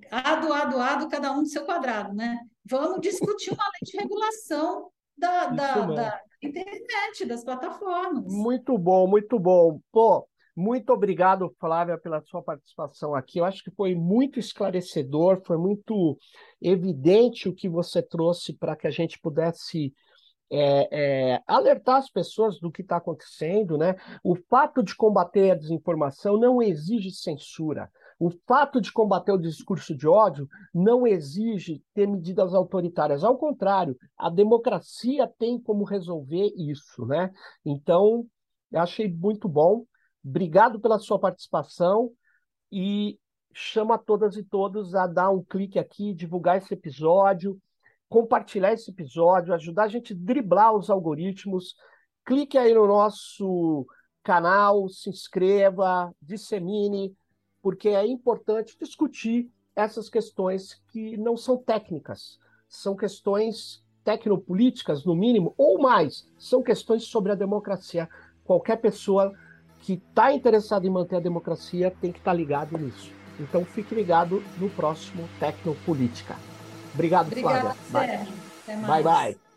ado, 0.09 0.51
ado, 0.51 0.79
ado, 0.79 1.09
cada 1.09 1.31
um 1.31 1.43
do 1.43 1.47
seu 1.47 1.63
quadrado, 1.63 2.13
né? 2.13 2.39
Vamos 2.65 3.01
discutir 3.01 3.53
uma 3.53 3.63
lei 3.65 3.81
de 3.83 3.97
regulação 3.97 4.89
da, 5.15 5.45
da, 5.47 5.85
da, 5.85 6.21
internet, 6.41 7.25
das 7.25 7.43
plataformas. 7.43 8.25
Muito 8.33 8.75
bom, 8.79 9.07
muito 9.07 9.37
bom. 9.37 9.79
Pô, 9.91 10.27
muito 10.55 10.89
obrigado, 10.91 11.53
Flávia, 11.59 11.99
pela 11.99 12.19
sua 12.23 12.41
participação 12.41 13.13
aqui. 13.13 13.37
Eu 13.37 13.45
acho 13.45 13.63
que 13.63 13.71
foi 13.71 13.93
muito 13.93 14.39
esclarecedor, 14.39 15.39
foi 15.45 15.57
muito 15.57 16.17
evidente 16.59 17.47
o 17.47 17.53
que 17.53 17.69
você 17.69 18.01
trouxe 18.01 18.53
para 18.53 18.75
que 18.75 18.87
a 18.87 18.91
gente 18.91 19.19
pudesse 19.19 19.93
é, 20.51 21.33
é, 21.35 21.43
alertar 21.47 21.97
as 21.97 22.09
pessoas 22.09 22.59
do 22.59 22.71
que 22.71 22.81
está 22.81 22.97
acontecendo, 22.97 23.77
né? 23.77 23.95
O 24.23 24.35
fato 24.35 24.83
de 24.83 24.95
combater 24.95 25.51
a 25.51 25.55
desinformação 25.55 26.37
não 26.37 26.61
exige 26.61 27.11
censura. 27.11 27.89
O 28.19 28.29
fato 28.47 28.79
de 28.79 28.91
combater 28.91 29.31
o 29.31 29.37
discurso 29.37 29.95
de 29.95 30.07
ódio 30.07 30.47
não 30.73 31.05
exige 31.07 31.83
ter 31.93 32.07
medidas 32.07 32.53
autoritárias. 32.53 33.23
Ao 33.23 33.37
contrário, 33.37 33.97
a 34.17 34.29
democracia 34.29 35.27
tem 35.27 35.59
como 35.59 35.83
resolver 35.83 36.53
isso, 36.55 37.05
né? 37.05 37.31
Então, 37.65 38.25
achei 38.73 39.11
muito 39.11 39.49
bom. 39.49 39.85
Obrigado 40.23 40.79
pela 40.79 40.99
sua 40.99 41.19
participação 41.19 42.11
e 42.71 43.19
chama 43.53 43.97
todas 43.97 44.37
e 44.37 44.43
todos 44.43 44.95
a 44.95 45.05
dar 45.05 45.29
um 45.29 45.43
clique 45.43 45.77
aqui, 45.77 46.13
divulgar 46.13 46.57
esse 46.57 46.73
episódio, 46.73 47.59
compartilhar 48.13 48.71
esse 48.71 48.91
episódio, 48.91 49.55
ajudar 49.55 49.85
a 49.85 49.87
gente 49.87 50.13
a 50.13 50.15
driblar 50.15 50.71
os 50.75 50.91
algoritmos. 50.91 51.75
Clique 52.23 52.59
aí 52.59 52.71
no 52.71 52.85
nosso 52.85 53.87
canal, 54.21 54.87
se 54.87 55.09
inscreva, 55.09 56.13
dissemine 56.21 57.11
porque 57.59 57.89
é 57.89 58.05
importante 58.05 58.77
discutir 58.79 59.49
essas 59.75 60.09
questões 60.09 60.79
que 60.91 61.17
não 61.17 61.35
são 61.35 61.57
técnicas, 61.57 62.37
são 62.69 62.95
questões 62.95 63.83
tecnopolíticas, 64.03 65.03
no 65.05 65.15
mínimo, 65.15 65.55
ou 65.57 65.81
mais, 65.81 66.29
são 66.37 66.61
questões 66.61 67.05
sobre 67.05 67.31
a 67.31 67.35
democracia. 67.35 68.07
Qualquer 68.43 68.75
pessoa 68.75 69.33
que 69.79 69.93
está 69.93 70.31
interessada 70.31 70.85
em 70.85 70.89
manter 70.91 71.15
a 71.15 71.21
democracia 71.21 71.89
tem 71.89 72.11
que 72.11 72.19
estar 72.19 72.31
tá 72.31 72.37
ligado 72.37 72.77
nisso. 72.77 73.11
Então 73.39 73.65
fique 73.65 73.95
ligado 73.95 74.43
no 74.59 74.69
próximo 74.69 75.27
Tecnopolítica. 75.39 76.52
Obrigado, 76.93 77.27
Obrigada, 77.27 77.75
Flávia. 77.89 78.23
Bye. 78.67 78.87
bye, 78.87 79.03
bye. 79.03 79.52